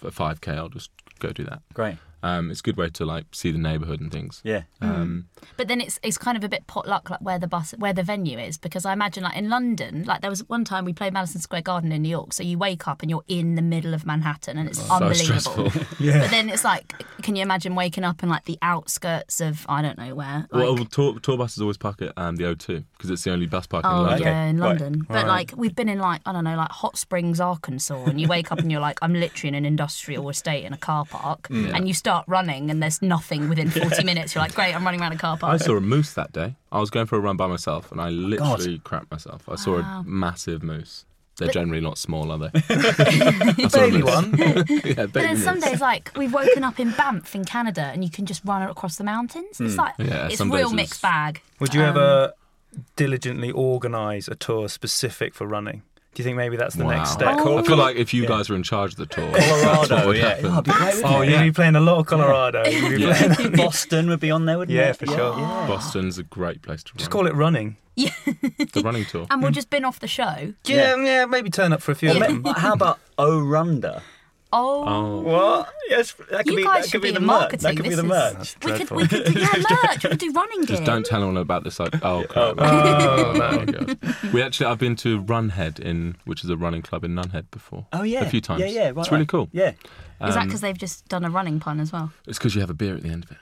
a 0.03 0.11
5k, 0.11 0.55
I'll 0.57 0.69
just 0.69 0.91
go 1.19 1.31
do 1.31 1.45
that. 1.45 1.63
Great. 1.75 1.97
Um, 2.23 2.51
it's 2.51 2.61
a 2.61 2.63
good 2.63 2.77
way 2.77 2.89
to 2.91 3.05
like 3.05 3.27
see 3.33 3.51
the 3.53 3.59
neighborhood 3.59 4.01
and 4.01 4.11
things. 4.11 4.41
Yeah. 4.45 4.63
Um, 4.81 5.29
But 5.57 5.69
then 5.69 5.81
it's 5.81 5.99
it's 6.03 6.19
kind 6.19 6.37
of 6.37 6.43
a 6.45 6.49
bit 6.49 6.67
potluck, 6.67 7.09
like 7.11 7.21
where 7.21 7.39
the 7.39 7.47
bus, 7.47 7.73
where 7.79 7.93
the 7.93 8.03
venue 8.03 8.39
is, 8.39 8.59
because 8.59 8.85
I 8.85 8.93
imagine 8.93 9.23
like 9.23 9.37
in 9.37 9.49
London, 9.49 10.05
like 10.05 10.23
there 10.23 10.31
was 10.31 10.41
one 10.49 10.65
time 10.65 10.85
we 10.85 10.93
played 10.93 11.13
Madison 11.13 11.41
Square 11.41 11.63
Garden 11.63 11.93
in 11.93 12.03
New 12.03 12.09
York, 12.09 12.33
so 12.33 12.43
you 12.43 12.59
wake 12.59 12.89
up 12.89 13.03
and 13.03 13.11
you're 13.11 13.23
in 13.29 13.55
the 13.55 13.63
middle 13.63 13.95
of 13.95 14.05
Manhattan, 14.07 14.59
and 14.59 14.69
it's 14.69 14.79
so 14.85 14.95
unbelievable. 14.95 15.71
stressful. 15.71 15.87
But 16.01 16.31
then 16.31 16.49
it's 16.51 16.65
like, 16.65 16.93
can 17.23 17.37
you 17.37 17.43
imagine 17.43 17.75
waking 17.75 18.05
up 18.05 18.23
in 18.23 18.29
like 18.29 18.45
the 18.47 18.59
outskirts 18.63 19.41
of 19.41 19.65
I 19.69 19.83
don't 19.83 19.99
know 19.99 20.15
where? 20.15 20.47
Like, 20.51 20.63
well, 20.65 20.85
tour, 20.87 21.19
tour 21.21 21.37
buses 21.37 21.61
always 21.61 21.77
park 21.77 22.03
at 22.03 22.13
um, 22.17 22.37
the 22.37 22.45
O2 22.45 22.85
because 22.97 23.11
it's 23.11 23.23
the 23.25 23.31
only 23.33 23.47
bus 23.47 23.67
park 23.67 23.85
in 23.85 23.91
Oh 23.91 24.03
London. 24.03 24.23
yeah, 24.23 24.45
in 24.47 24.59
Right. 24.59 24.69
London. 24.81 25.07
But 25.09 25.27
like 25.27 25.53
we've 25.57 25.75
been 25.75 25.89
in 25.89 25.99
like 25.99 26.23
I 26.27 26.33
don't 26.33 26.45
know, 26.45 26.57
like 26.57 26.71
Hot 26.71 26.97
Springs, 26.97 27.41
Arkansas, 27.41 28.05
and 28.07 28.21
you 28.21 28.27
wake 28.29 28.51
up 28.51 28.59
and 28.59 28.71
you're 28.73 28.81
like, 28.81 28.99
I'm 29.03 29.13
literally 29.15 29.49
in 29.49 29.55
an 29.55 29.65
industrial 29.67 30.29
estate 30.29 30.65
in 30.65 30.73
a 30.73 30.79
car 30.79 31.05
park, 31.05 31.47
and 31.51 31.87
you 31.87 31.95
start 32.07 32.25
running 32.29 32.71
and 32.71 32.81
there's 32.81 33.03
nothing 33.03 33.49
within 33.49 33.69
40 33.69 34.05
minutes. 34.05 34.33
You're 34.33 34.43
like, 34.45 34.55
great, 34.55 34.77
I'm 34.77 34.85
running 34.85 35.01
around 35.01 35.13
a 35.13 35.17
car 35.19 35.37
park. 35.37 35.53
I 35.53 35.57
saw 35.65 35.77
a 35.77 35.81
moose 35.81 36.13
that 36.15 36.31
day. 36.31 36.55
I 36.71 36.79
was 36.79 36.89
going 36.89 37.07
for 37.07 37.17
a 37.17 37.21
run 37.21 37.37
by 37.37 37.49
myself 37.49 37.91
and 37.91 38.01
I 38.01 38.11
literally 38.11 38.79
crapped 38.79 39.11
myself. 39.11 39.49
I 39.49 39.57
saw 39.57 39.79
a 39.79 40.05
massive 40.07 40.63
moose. 40.63 41.05
They're 41.39 41.49
generally 41.49 41.83
not 41.83 41.99
small, 41.99 42.31
are 42.31 42.39
they? 42.39 42.51
I 42.71 43.69
saw 43.69 43.81
a 43.85 43.91
Baby 43.91 44.03
moose. 44.03 44.15
one. 44.15 44.35
yeah, 44.39 44.95
But 45.07 45.13
then 45.15 45.37
some 45.37 45.59
days, 45.61 45.81
like 45.81 46.13
we've 46.17 46.33
woken 46.33 46.63
up 46.65 46.79
in 46.81 46.93
Banff 46.93 47.35
in 47.35 47.45
Canada, 47.45 47.91
and 47.93 48.03
you 48.05 48.09
can 48.11 48.25
just 48.25 48.43
run 48.45 48.63
across 48.63 48.97
the 48.97 49.05
mountains. 49.05 49.61
It's 49.61 49.77
like 49.77 49.95
Yeah, 49.99 50.29
it's 50.29 50.39
some 50.39 50.51
real 50.51 50.69
days 50.69 50.77
mixed 50.77 51.03
bag. 51.03 51.43
Would 51.61 51.75
you 51.75 51.83
Um, 51.83 51.89
ever 51.89 52.33
diligently 52.95 53.51
organise 53.51 54.29
a 54.29 54.35
tour 54.35 54.69
specific 54.69 55.35
for 55.35 55.47
running? 55.47 55.83
Do 56.17 56.23
you 56.23 56.25
think 56.25 56.39
maybe 56.39 56.57
that's 56.57 56.75
the 56.75 56.85
Wow. 56.87 56.93
next 56.93 57.11
step? 57.11 57.37
Oh. 57.41 57.59
I 57.59 57.63
feel 57.63 57.77
like 57.77 57.97
if 57.97 58.15
you 58.15 58.27
guys 58.27 58.49
were 58.49 58.57
in 58.57 58.63
charge 58.63 58.93
of 58.93 58.97
the 58.97 59.05
tour, 59.05 59.31
that's 59.33 59.63
Colorado. 59.63 60.07
what 60.07 60.17
yeah. 60.17 60.39
Oh, 60.45 60.53
it'd 60.53 60.65
be 60.65 60.71
great, 60.71 61.03
Oh, 61.05 61.21
you'd 61.21 61.43
be 61.43 61.53
playing 61.53 61.77
a 61.77 61.81
lot 61.81 61.99
of 61.99 62.07
Colorado. 62.07 62.65
You'd 62.65 63.03
Yeah. 63.03 63.49
Boston 63.55 64.09
would 64.09 64.21
be 64.21 64.31
on 64.31 64.47
there, 64.47 64.57
wouldn't 64.57 64.75
you? 64.75 64.81
Yeah, 64.81 64.93
it? 64.93 64.97
for 64.97 65.05
sure. 65.05 65.35
Boston's 65.37 66.17
a 66.17 66.23
great 66.23 66.63
place 66.63 66.83
to 66.85 66.93
run. 66.95 66.99
Just 67.01 67.11
call 67.11 67.27
it 67.27 67.35
running. 67.35 67.77
Yeah. 67.99 68.11
the 68.27 68.83
running 68.85 69.07
tour. 69.07 69.27
And 69.31 69.43
we'll 69.43 69.53
mm. 69.53 69.55
just 69.55 69.71
bin 69.71 69.85
off 69.85 70.01
the 70.01 70.09
show. 70.09 70.53
Yeah, 70.65 70.97
yeah, 70.97 71.25
maybe 71.25 71.49
turn 71.49 71.73
up 71.73 71.81
for 71.81 71.93
a 71.93 71.95
few 71.95 72.11
of 72.11 72.19
them. 72.19 72.45
How 72.45 72.75
about 72.75 72.99
Orunda? 73.19 74.03
Oh. 74.59 75.21
What? 75.21 75.73
Yes, 75.89 76.13
that 76.31 76.45
could 76.45 76.47
You 76.53 76.57
be 76.57 76.65
guys 76.65 76.85
that 76.85 76.93
could 76.93 77.03
be 77.03 77.09
be 77.09 77.13
the 77.13 77.21
in 77.21 77.27
merch. 77.27 77.41
marketing. 77.41 77.61
That 77.63 77.77
could 77.77 77.83
be 77.83 77.89
This 77.91 77.99
the 77.99 78.05
is- 78.05 78.09
merch. 78.09 78.57
We 78.65 78.73
could, 78.73 78.91
we 78.91 79.07
could 79.09 79.25
do, 79.27 79.41
yeah, 79.41 79.49
merch. 79.85 80.03
We 80.05 80.09
could 80.11 80.19
do 80.19 80.33
running 80.35 80.59
gear. 80.61 80.77
Just 80.77 80.85
don't 80.85 81.05
tell 81.05 81.19
anyone 81.23 81.37
about 81.37 81.65
this. 81.65 81.79
Like, 81.79 81.95
oh, 82.05 82.25
crap. 82.29 82.55
Oh, 82.59 83.33
Oh, 83.43 83.65
God. 83.67 83.99
We 84.33 84.43
actually, 84.43 84.67
I've 84.67 84.79
been 84.79 84.97
to 84.97 85.21
Runhead 85.21 85.79
in, 85.79 86.17
which 86.25 86.43
is 86.45 86.51
a 86.51 86.57
running 86.57 86.83
club 86.83 87.05
in 87.05 87.15
Nunhead 87.15 87.51
before. 87.51 87.87
Oh 87.93 88.03
yeah, 88.03 88.23
a 88.25 88.31
few 88.31 88.41
times. 88.41 88.61
Yeah, 88.61 88.67
yeah, 88.67 88.85
right, 88.89 88.97
it's 88.99 89.13
really 89.13 89.27
cool. 89.27 89.49
Yeah, 89.53 89.71
Is 89.71 89.77
that 90.21 90.37
Um, 90.39 90.47
because 90.47 90.61
they've 90.63 90.79
just 90.79 91.07
done 91.09 91.25
a 91.25 91.31
running 91.31 91.61
pun 91.61 91.79
as 91.81 91.93
well? 91.93 92.13
It's 92.27 92.39
because 92.39 92.55
you 92.55 92.61
have 92.63 92.71
a 92.71 92.75
beer 92.75 92.95
at 92.97 93.03
the 93.03 93.11
end 93.11 93.25
of 93.25 93.33
it. 93.33 93.37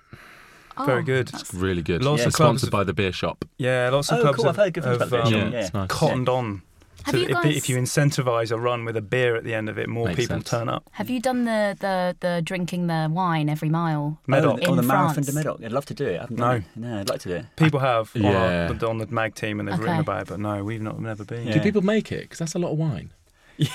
Oh, 0.76 0.84
Very 0.86 1.04
good. 1.04 1.28
that's- 1.28 1.54
Really 1.54 1.82
good. 1.82 2.02
Lots 2.02 2.22
yeah. 2.22 2.26
of 2.26 2.32
clubs 2.32 2.62
sponsored 2.62 2.66
have- 2.66 2.72
by 2.72 2.84
the 2.84 2.92
beer 2.92 3.12
shop. 3.12 3.44
Yeah, 3.58 3.90
lots 3.90 4.10
of 4.10 4.18
Oh, 4.18 4.22
clubs 4.22 4.36
cool. 4.36 4.44
have, 4.46 4.58
I've 4.58 4.64
heard 4.64 4.74
good 4.74 4.82
things 4.84 4.98
have, 4.98 5.12
about 5.12 5.24
the 5.24 5.28
um, 5.28 5.30
beer 5.30 5.40
shop, 5.42 5.52
yeah, 5.52 5.58
yeah. 5.58 5.64
it's 5.66 5.74
nice. 5.74 5.88
cottoned 5.88 6.28
on. 6.28 6.62
Have 7.04 7.14
So 7.14 7.18
you 7.20 7.24
if, 7.28 7.30
guys- 7.30 7.56
if 7.56 7.68
you 7.68 7.76
incentivise 7.76 8.50
a 8.50 8.58
run 8.58 8.84
with 8.84 8.96
a 8.96 9.02
beer 9.02 9.36
at 9.36 9.44
the 9.44 9.54
end 9.54 9.68
of 9.68 9.78
it, 9.78 9.88
more 9.88 10.06
Makes 10.06 10.16
people 10.20 10.36
sense. 10.36 10.50
turn 10.50 10.68
up. 10.68 10.88
Have 10.92 11.10
you 11.10 11.20
done 11.20 11.44
the, 11.44 11.76
the, 11.78 12.16
the 12.20 12.42
drinking 12.42 12.86
the 12.86 13.08
wine 13.10 13.48
every 13.48 13.68
mile? 13.68 14.18
Medoc. 14.26 14.60
Oh, 14.66 14.70
in 14.70 14.76
the 14.76 14.82
marathon 14.82 15.14
France? 15.14 15.26
de 15.28 15.32
Medoc. 15.34 15.62
I'd 15.64 15.72
love 15.72 15.86
to 15.86 15.94
do 15.94 16.06
it. 16.06 16.16
I 16.18 16.20
haven't 16.22 16.38
No. 16.38 16.44
done 16.46 16.56
it. 16.56 16.64
no, 16.76 17.00
I'd 17.00 17.08
like 17.10 17.20
to 17.20 17.28
do 17.28 17.34
it. 17.36 17.46
People 17.56 17.80
have 17.80 18.10
on, 18.16 18.24
our, 18.26 18.88
on 18.88 18.98
the 18.98 19.06
mag 19.08 19.34
team 19.34 19.60
and 19.60 19.68
they've 19.68 19.74
Okay. 19.74 19.84
written 19.84 20.00
about 20.00 20.22
it, 20.22 20.28
but 20.28 20.40
no, 20.40 20.64
we've 20.64 20.82
not 20.82 21.00
never 21.00 21.24
been. 21.24 21.46
Yeah. 21.46 21.54
Do 21.54 21.60
people 21.60 21.82
make 21.82 22.10
it? 22.12 22.22
Because 22.22 22.38
that's 22.38 22.54
a 22.54 22.58
lot 22.58 22.72
of 22.72 22.78
wine. 22.78 23.12
Yeah, 23.58 23.68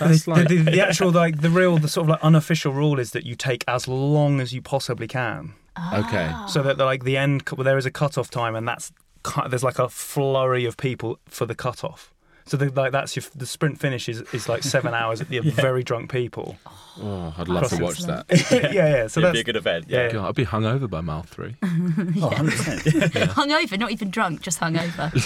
That's 0.00 0.24
the, 0.24 0.30
like- 0.30 0.48
the, 0.48 0.58
the 0.62 0.80
actual 0.80 1.10
like 1.10 1.40
the 1.42 1.50
real 1.50 1.76
the 1.76 1.88
sort 1.88 2.04
of 2.04 2.08
like 2.10 2.20
unofficial 2.22 2.72
rule 2.72 2.98
is 2.98 3.10
that 3.10 3.26
you 3.26 3.34
take 3.34 3.64
as 3.68 3.86
long 3.86 4.40
as 4.40 4.54
you 4.54 4.62
possibly 4.62 5.06
can, 5.06 5.52
Okay. 5.92 6.30
Ah. 6.32 6.46
so 6.46 6.62
that 6.62 6.78
like 6.78 7.04
the 7.04 7.16
end 7.18 7.42
well, 7.54 7.64
there 7.64 7.76
is 7.76 7.84
a 7.84 7.90
cut 7.90 8.16
off 8.16 8.30
time 8.30 8.54
and 8.54 8.66
that's 8.66 8.92
there's 9.50 9.62
like 9.62 9.78
a 9.78 9.90
flurry 9.90 10.64
of 10.64 10.78
people 10.78 11.18
for 11.26 11.44
the 11.44 11.54
cut 11.54 11.84
off. 11.84 12.14
So 12.50 12.56
the, 12.56 12.68
like 12.68 12.90
that's 12.90 13.14
your, 13.14 13.22
the 13.36 13.46
sprint 13.46 13.78
finish 13.78 14.08
is, 14.08 14.22
is 14.32 14.48
like 14.48 14.64
seven 14.64 14.92
hours 14.92 15.20
at 15.20 15.28
the 15.28 15.38
very 15.50 15.84
drunk 15.84 16.10
people. 16.10 16.58
Oh, 17.00 17.32
I'd 17.38 17.46
love 17.46 17.68
to 17.68 17.76
watch 17.80 18.00
that. 18.00 18.26
yeah, 18.50 18.72
yeah. 18.72 19.06
So 19.06 19.20
It'd 19.20 19.28
that's 19.28 19.34
be 19.34 19.40
a 19.40 19.44
good 19.44 19.54
event. 19.54 19.84
yeah. 19.86 20.10
God, 20.10 20.28
I'd 20.28 20.34
be 20.34 20.44
hungover 20.44 20.90
by 20.90 21.00
mile 21.00 21.22
three. 21.22 21.54
Oh, 21.62 22.28
100%. 22.28 23.28
Hungover, 23.34 23.78
not 23.78 23.92
even 23.92 24.10
drunk, 24.10 24.42
just 24.42 24.58
hungover. 24.58 25.16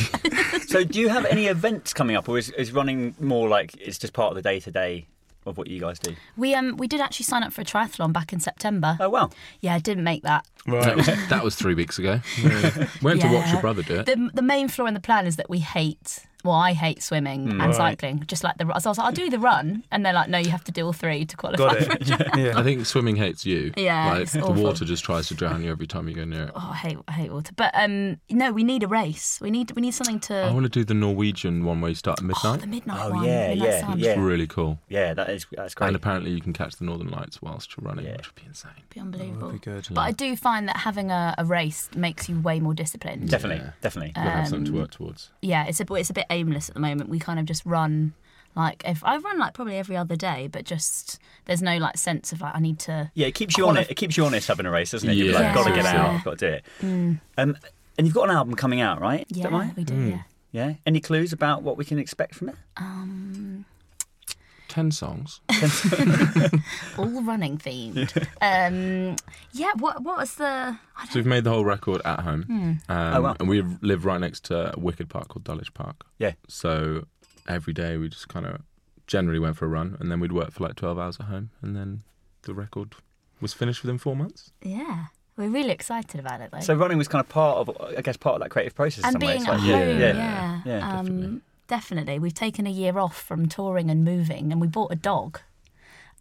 so, 0.69 0.85
do 0.85 1.01
you 1.01 1.09
have 1.09 1.25
any 1.25 1.47
events 1.47 1.95
coming 1.95 2.15
up, 2.15 2.29
or 2.29 2.37
is, 2.37 2.51
is 2.51 2.73
running 2.73 3.15
more 3.19 3.49
like 3.49 3.75
it's 3.81 3.97
just 3.97 4.13
part 4.13 4.31
of 4.31 4.37
the 4.37 4.43
day 4.43 4.61
to 4.61 4.71
day 4.71 5.07
of 5.47 5.57
what 5.57 5.69
you 5.69 5.81
guys 5.81 5.99
do? 5.99 6.15
we 6.37 6.55
um 6.55 6.77
we 6.77 6.87
did 6.87 7.01
actually 7.01 7.25
sign 7.25 7.43
up 7.43 7.55
for 7.55 7.63
a 7.63 7.65
triathlon 7.65 8.13
back 8.13 8.35
in 8.35 8.41
September. 8.41 8.99
Oh 9.01 9.09
wow! 9.09 9.31
Yeah, 9.63 9.75
I 9.75 9.79
didn't 9.79 10.05
make 10.05 10.25
that. 10.25 10.47
That 10.67 10.73
right. 10.87 10.97
was, 10.97 11.07
that 11.07 11.43
was 11.43 11.55
three 11.55 11.75
weeks 11.75 11.99
ago. 11.99 12.21
Yeah. 12.43 12.87
Went 13.01 13.23
to 13.23 13.33
watch 13.33 13.51
your 13.51 13.63
brother 13.63 13.83
do 13.83 14.01
it. 14.01 14.07
The 14.07 14.31
the 14.35 14.43
main 14.43 14.69
flaw 14.69 14.85
in 14.85 14.93
the 14.93 15.01
plan 15.01 15.27
is 15.27 15.37
that 15.37 15.49
we 15.49 15.61
hate. 15.61 16.27
Well, 16.45 16.55
I 16.55 16.73
hate 16.75 17.03
swimming 17.03 17.49
and 17.51 17.59
Right. 17.61 17.75
cycling. 17.75 18.23
Just 18.27 18.45
like 18.45 18.59
the. 18.59 18.65
So 18.79 18.89
I 18.89 18.91
was 18.91 18.99
like, 18.99 19.07
I'll 19.07 19.13
do 19.13 19.31
the 19.31 19.39
run, 19.39 19.83
and 19.91 20.05
they're 20.05 20.13
like, 20.13 20.29
no, 20.29 20.39
you 20.39 20.51
have 20.51 20.65
to 20.65 20.73
do 20.73 20.85
all 20.87 20.93
three 20.93 21.25
to 21.25 21.37
qualify. 21.37 21.65
Got 21.81 21.83
it. 21.83 22.11
a 22.11 22.41
yeah. 22.41 22.59
I 22.59 22.63
think 22.63 22.85
swimming 22.87 23.17
hates 23.17 23.45
you. 23.47 23.73
Yeah, 23.77 24.13
Like, 24.13 24.23
it's 24.23 24.33
the 24.33 24.43
awful. 24.43 24.63
water 24.63 24.85
just 24.85 25.05
tries 25.05 25.29
to 25.29 25.35
drown 25.35 25.65
you 25.65 25.71
every 25.71 25.87
time 25.87 26.09
you 26.09 26.15
go 26.15 26.25
near 26.25 26.45
it. 26.45 26.51
Oh, 26.55 26.69
I 26.73 26.77
hate 26.77 26.99
I 27.09 27.13
hate 27.13 27.33
water. 27.33 27.53
But 27.57 27.71
um, 27.75 28.19
no, 28.31 28.53
we 28.53 28.63
need 28.63 28.83
a 28.83 28.89
race. 28.89 29.39
We 29.41 29.51
need 29.51 29.73
we 29.73 29.83
need 29.83 29.95
something 29.95 30.21
to. 30.21 30.35
I 30.35 30.53
want 30.53 30.65
to 30.65 30.69
do 30.71 30.85
the 30.85 30.95
Norwegian 30.95 31.65
one 31.65 31.81
where 31.81 31.89
you 31.89 31.95
start 31.95 32.19
at 32.21 32.25
midnight. 32.25 32.45
oh, 32.45 32.57
the 32.57 32.67
midnight 32.67 33.01
Oh, 33.03 33.11
one. 33.11 33.25
yeah, 33.25 33.49
Midnight 33.49 33.69
yeah, 33.69 33.81
Sun. 33.81 33.99
yeah. 33.99 34.11
It's 34.11 34.19
really 34.21 34.47
cool. 34.47 34.79
Yeah, 34.89 35.15
that 35.15 35.31
is 35.31 35.47
that's 35.53 35.75
great. 35.75 35.87
And 35.89 35.97
apparently 35.97 36.31
you 36.33 36.41
can 36.41 36.53
catch 36.53 36.77
the 36.77 36.85
northern 36.85 37.09
lights 37.09 37.41
whilst 37.41 37.75
you're 37.77 37.87
running, 37.89 38.05
Yeah. 38.05 38.17
which 38.17 38.27
would 38.29 38.35
be 38.43 38.47
insane. 38.47 38.71
Be 38.91 39.01
unbelievable. 39.01 39.51
Be 39.53 39.59
good. 39.59 39.87
But 39.91 40.01
I 40.03 40.13
do 40.13 40.37
find 40.37 40.69
that 40.69 40.77
having 40.77 41.11
a, 41.11 41.35
a 41.39 41.45
race 41.45 41.89
makes 41.97 42.29
you 42.29 42.39
way 42.41 42.61
more 42.61 42.75
disciplined. 42.75 43.31
definitely, 43.31 43.65
Yeah. 43.65 43.73
definitely. 43.81 44.13
We'll 44.17 44.25
have 44.31 44.49
something 44.49 44.67
to 44.67 44.73
Um, 44.73 44.79
work 44.79 44.91
towards. 44.91 45.31
yeah, 45.41 45.65
it's 45.65 45.81
a 45.81 45.95
it's 45.95 46.11
a 46.11 46.15
bit 46.15 46.27
aimless 46.35 46.69
at 46.69 46.75
the 46.75 46.81
moment. 46.81 47.09
We 47.11 47.19
kind 47.19 47.39
of 47.39 47.47
just 47.47 47.65
run 47.65 48.13
like 48.57 48.83
if 48.87 49.03
I 49.05 49.17
run 49.17 49.39
like 49.39 49.53
probably 49.55 49.77
every 49.79 49.97
other 49.97 50.17
day, 50.17 50.49
but 50.51 50.65
just 50.65 51.19
there's 51.47 51.61
no 51.63 51.77
like 51.79 51.97
sense 51.99 52.33
of 52.33 52.41
like 52.41 52.55
I 52.55 52.61
need 52.61 52.79
to. 52.81 53.11
Yeah, 53.15 53.27
it 53.27 53.35
keeps 53.35 53.57
you 53.59 53.67
on 53.69 53.77
it. 53.77 53.91
It 53.91 53.95
keeps 53.97 54.17
you 54.17 54.25
honest 54.25 54.49
having 54.49 54.67
a 54.67 54.71
race, 54.71 54.91
doesn't 54.93 55.09
it? 55.09 55.15
You're 55.15 55.33
Yeah. 55.33 55.41
like, 55.41 55.55
got 55.55 55.65
to 55.69 55.75
get 55.75 55.87
out, 55.87 55.95
Yeah. 55.95 56.17
out, 56.19 56.25
got 56.25 56.39
to 56.39 56.49
do 56.49 56.53
it. 56.55 56.65
Um, 57.39 57.57
and 57.97 58.07
you've 58.07 58.15
got 58.15 58.29
an 58.29 58.37
album 58.37 58.55
coming 58.55 58.81
out, 58.81 59.01
right? 59.01 59.25
Yeah, 59.29 59.71
we 59.77 59.85
do. 59.85 59.95
Hmm. 59.95 60.11
Yeah. 60.11 60.23
Yeah. 60.53 60.75
Any 60.87 61.01
clues 61.01 61.33
about 61.33 61.63
what 61.63 61.77
we 61.77 61.85
can 61.85 61.99
expect 61.99 62.35
from 62.37 62.51
it? 62.51 62.57
Um, 62.77 63.65
Ten 64.75 64.91
songs. 64.91 65.41
all 66.99 67.23
running 67.23 67.59
themed. 67.59 68.27
um, 68.43 69.15
yeah. 69.53 69.71
What 69.79 70.03
what 70.03 70.19
was 70.19 70.35
the? 70.35 70.45
I 70.45 71.05
So 71.07 71.07
don't, 71.07 71.15
we've 71.15 71.27
made 71.27 71.45
the 71.45 71.51
whole 71.51 71.65
record 71.65 72.01
at 72.05 72.21
home. 72.21 72.43
Hmm. 72.43 72.93
Um, 72.93 73.15
Oh, 73.15 73.21
wow. 73.23 73.37
And 73.39 73.49
we 73.49 73.63
live 73.83 74.05
right 74.05 74.21
next 74.21 74.45
to 74.47 74.75
a 74.77 74.79
wicked 74.81 75.09
park 75.09 75.29
called 75.29 75.45
Dulwich 75.45 75.73
Park. 75.75 76.05
Yeah. 76.19 76.33
So 76.49 77.05
every 77.49 77.73
day 77.73 77.97
we 77.99 78.09
just 78.09 78.27
kind 78.29 78.47
of 78.47 78.63
generally 79.07 79.39
went 79.39 79.57
for 79.57 79.67
a 79.67 79.69
run 79.69 79.97
and 80.01 80.11
then 80.11 80.19
we'd 80.19 80.33
work 80.33 80.51
for 80.51 80.65
like 80.65 80.75
12 80.77 80.99
hours 80.99 81.21
at 81.21 81.27
home 81.27 81.51
and 81.63 81.77
then 81.77 82.03
the 82.43 82.55
record 82.55 82.95
was 83.41 83.53
finished 83.53 83.83
within 83.83 83.99
four 83.99 84.17
months. 84.17 84.51
yeah. 84.63 85.07
We're 85.37 85.49
really 85.49 85.73
excited 85.73 86.21
about 86.21 86.41
it 86.43 86.53
though. 86.53 86.61
So 86.61 86.75
running 86.75 86.97
was 86.97 87.09
kind 87.09 87.19
of 87.21 87.29
part 87.29 87.59
of, 87.59 87.77
I 87.99 88.03
guess, 88.03 88.17
part 88.17 88.37
of 88.37 88.41
that 88.43 88.51
creative 88.51 88.73
process. 88.77 89.01
in 89.01 89.05
and 89.07 89.13
some 89.15 89.19
being 89.21 89.33
It's 89.41 89.47
at 89.49 89.51
like- 89.55 89.61
home, 89.63 89.69
yeah, 89.71 89.89
yeah, 89.99 90.15
yeah, 90.15 90.61
yeah, 90.65 90.99
um, 90.99 91.43
definitely. 91.67 92.19
We've 92.19 92.35
taken 92.35 92.67
a 92.67 92.71
year 92.71 92.99
off 92.99 93.21
from 93.21 93.47
touring 93.47 93.91
and 93.91 94.05
moving, 94.05 94.53
and 94.53 94.61
we 94.61 94.67
bought 94.67 94.93
a 94.93 94.97
dog. 94.97 95.41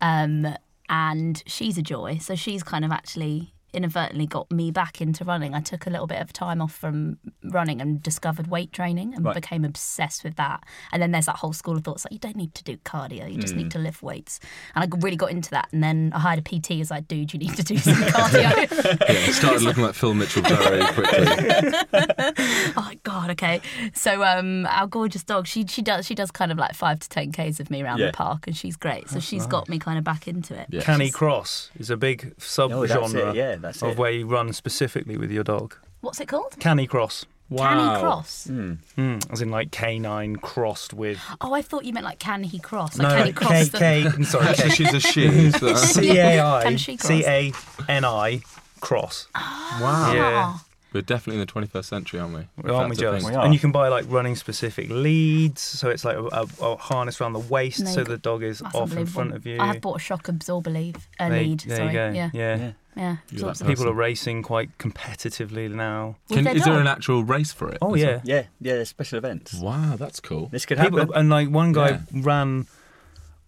Um, 0.01 0.55
and 0.89 1.41
she's 1.45 1.77
a 1.77 1.81
joy. 1.81 2.17
So 2.17 2.35
she's 2.35 2.63
kind 2.63 2.83
of 2.85 2.91
actually 2.91 3.52
inadvertently 3.73 4.27
got 4.27 4.51
me 4.51 4.71
back 4.71 5.01
into 5.01 5.23
running. 5.25 5.53
I 5.55 5.59
took 5.61 5.85
a 5.87 5.89
little 5.89 6.07
bit 6.07 6.21
of 6.21 6.31
time 6.33 6.61
off 6.61 6.73
from 6.73 7.17
running 7.43 7.81
and 7.81 8.01
discovered 8.01 8.47
weight 8.47 8.71
training 8.71 9.13
and 9.15 9.25
Right. 9.25 9.35
became 9.35 9.65
obsessed 9.65 10.23
with 10.23 10.35
that. 10.35 10.63
And 10.91 11.01
then 11.01 11.11
there's 11.11 11.25
that 11.25 11.37
whole 11.37 11.53
school 11.53 11.75
of 11.77 11.83
thoughts 11.83 12.05
like 12.05 12.13
you 12.13 12.19
don't 12.19 12.35
need 12.35 12.53
to 12.55 12.63
do 12.63 12.77
cardio, 12.77 13.31
you 13.31 13.37
just 13.39 13.55
need 13.55 13.67
Mm. 13.67 13.71
to 13.71 13.79
lift 13.79 14.01
weights. 14.03 14.39
And 14.75 14.83
I 14.83 14.97
really 14.97 15.17
got 15.17 15.31
into 15.31 15.49
that. 15.51 15.69
And 15.71 15.83
then 15.83 16.11
I 16.13 16.19
hired 16.19 16.39
a 16.39 16.41
PT. 16.41 16.79
As 16.81 16.91
like, 16.91 17.07
dude, 17.07 17.33
you 17.33 17.39
need 17.39 17.55
to 17.55 17.63
do 17.63 17.77
some 17.77 17.93
cardio. 18.15 18.41
Yeah, 18.41 18.65
it 19.09 19.33
started 19.33 19.61
looking 19.63 19.83
like 19.83 19.95
Phil 19.95 20.13
Mitchell 20.13 20.41
very 20.43 20.83
quickly. 20.93 21.73
oh 22.33 22.73
my 22.75 22.97
god 23.03 23.29
okay 23.31 23.61
so 23.93 24.23
um 24.23 24.65
our 24.67 24.87
gorgeous 24.87 25.23
dog 25.23 25.45
she 25.47 25.65
she 25.67 25.81
does 25.81 26.05
she 26.05 26.15
does 26.15 26.31
kind 26.31 26.51
of 26.51 26.57
like 26.57 26.73
five 26.73 26.99
to 26.99 27.09
ten 27.09 27.31
k's 27.31 27.59
of 27.59 27.69
me 27.69 27.81
around 27.81 27.99
Yeah. 27.99 28.07
the 28.07 28.11
park 28.13 28.47
and 28.47 28.55
she's 28.55 28.75
great 28.75 29.09
so 29.09 29.19
she's 29.19 29.45
got 29.45 29.69
me 29.69 29.79
kind 29.79 29.97
of 29.97 30.03
back 30.03 30.27
into 30.27 30.57
it 30.59 30.67
Yeah. 30.69 30.81
Canicross 30.81 31.69
is 31.77 31.89
a 31.89 31.97
big 31.97 32.33
Oh, 32.59 32.85
that's 32.85 32.93
subgenre 33.13 33.29
it. 33.31 33.35
Yeah, 33.35 33.55
that's 33.63 33.81
of 33.81 33.91
it. 33.91 33.97
where 33.97 34.11
you 34.11 34.27
run 34.27 34.53
specifically 34.53 35.17
with 35.17 35.31
your 35.31 35.43
dog. 35.43 35.75
what's 36.01 36.19
it 36.21 36.27
called 36.27 36.51
Canicross. 36.59 37.25
can 37.57 37.77
he 37.79 37.99
cross 37.99 38.47
Mm, 38.49 39.31
as 39.31 39.41
in 39.41 39.49
like 39.51 39.71
canine 39.71 40.35
crossed 40.37 40.93
with. 40.93 41.19
oh 41.41 41.53
i 41.53 41.61
thought 41.61 41.85
you 41.85 41.93
meant 41.93 42.05
like 42.05 42.19
can 42.19 42.43
he 42.43 42.57
cross 42.59 42.97
like 42.97 43.07
No, 43.09 43.15
can 43.15 43.25
he 43.27 43.33
K 43.33 43.45
cross 43.45 43.69
the 43.69 43.77
K. 43.79 44.23
Sorry, 44.23 44.47
Actually, 44.47 44.69
K. 44.69 44.75
she's 44.75 44.93
a 44.93 44.99
she. 44.99 45.51
So. 45.51 45.73
C 45.95 46.17
A 46.17 46.39
I 46.43 46.63
Can 46.63 46.77
she 46.77 46.97
cross? 46.97 47.07
C 47.07 47.25
A 47.25 47.51
N 47.89 48.05
I 48.05 48.41
cross. 48.79 49.27
Wow. 49.35 50.13
Yeah. 50.13 50.53
We're 50.93 51.01
definitely 51.01 51.41
in 51.41 51.47
the 51.47 51.51
21st 51.51 51.85
century, 51.85 52.19
aren't 52.19 52.33
we? 52.35 52.41
If 52.41 52.69
Aren't 52.71 52.89
we 52.91 52.95
that's 52.95 52.99
just? 53.23 53.25
We 53.27 53.33
are. 53.35 53.43
And 53.45 53.53
you 53.53 53.59
can 53.59 53.71
buy 53.71 53.87
like 53.87 54.05
running 54.07 54.35
specific 54.35 54.89
leads, 54.89 55.61
so 55.61 55.89
it's 55.89 56.05
like 56.05 56.15
a, 56.17 56.23
a, 56.25 56.47
a 56.61 56.75
harness 56.77 57.19
around 57.19 57.33
the 57.33 57.39
waist, 57.39 57.81
No, 57.81 57.89
so 57.91 58.03
the 58.03 58.17
dog 58.17 58.43
is 58.43 58.59
That's 58.59 58.75
off 58.75 58.95
in 58.95 59.05
front 59.05 59.33
of 59.33 59.45
you. 59.45 59.59
i 59.59 59.65
have 59.67 59.81
bought 59.81 59.95
a 59.97 59.99
shock 59.99 60.27
absorber 60.27 60.69
lead 60.69 60.97
a 61.19 61.29
There- 61.29 61.41
lead 61.41 61.59
there 61.61 61.77
sorry 61.77 61.87
you 61.87 61.93
go. 61.93 62.11
yeah 62.11 62.29
yeah. 62.33 62.55
Yeah. 62.55 62.71
yeah 62.95 63.15
You're 63.31 63.49
Absorbs 63.49 63.59
that 63.59 63.65
it. 63.65 63.67
People 63.69 63.83
person. 63.85 63.87
are 63.95 63.99
racing 63.99 64.43
quite 64.43 64.77
competitively 64.77 65.69
now. 65.71 66.17
Can, 66.29 66.43
their 66.43 66.55
is 66.55 66.63
there 66.63 66.79
an 66.79 66.87
actual 66.87 67.23
race 67.23 67.51
for 67.51 67.69
it? 67.69 67.79
Oh 67.81 67.95
as 67.95 68.01
yeah. 68.01 68.07
well? 68.07 68.21
Yeah, 68.23 68.43
yeah, 68.61 68.73
there's 68.75 68.89
special 68.89 69.17
events. 69.17 69.53
Wow, 69.55 69.95
that's 69.97 70.19
cool. 70.19 70.47
This 70.51 70.65
could 70.65 70.77
People, 70.77 70.99
happen. 70.99 71.15
and 71.15 71.29
like 71.29 71.49
one 71.49 71.71
guy 71.73 71.89
Yeah. 71.89 71.99
ran. 72.13 72.67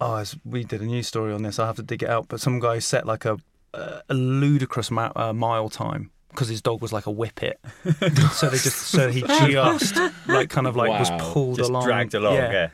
Oh, 0.00 0.16
it's- 0.16 0.36
we 0.44 0.64
did 0.64 0.82
a 0.82 0.84
news 0.86 1.06
story 1.06 1.32
on 1.32 1.42
this. 1.42 1.58
I 1.58 1.66
have 1.66 1.76
to 1.76 1.82
dig 1.82 2.02
it 2.02 2.10
out. 2.10 2.26
But 2.28 2.40
some 2.40 2.58
guy 2.60 2.80
set 2.80 3.06
like 3.06 3.24
a 3.24 3.38
a, 3.74 4.02
a 4.08 4.14
ludicrous 4.14 4.90
ma- 4.90 5.12
uh, 5.14 5.32
mile 5.34 5.68
time 5.68 6.10
because 6.36 6.48
his 6.48 6.62
dog 6.62 6.80
was 6.82 6.92
like 6.92 7.06
a 7.06 7.10
whippet. 7.10 7.58
so 8.32 8.48
they 8.50 8.58
just 8.58 8.76
so 8.76 9.10
he 9.10 9.22
just 9.22 9.96
like 10.28 10.50
kind 10.50 10.66
of 10.66 10.76
like 10.76 10.90
was 10.90 11.10
pulled 11.32 11.56
Just 11.56 11.70
along, 11.70 11.84
dragged 11.84 12.14
along. 12.14 12.34
Yeah. 12.34 12.52
yeah, 12.52 12.68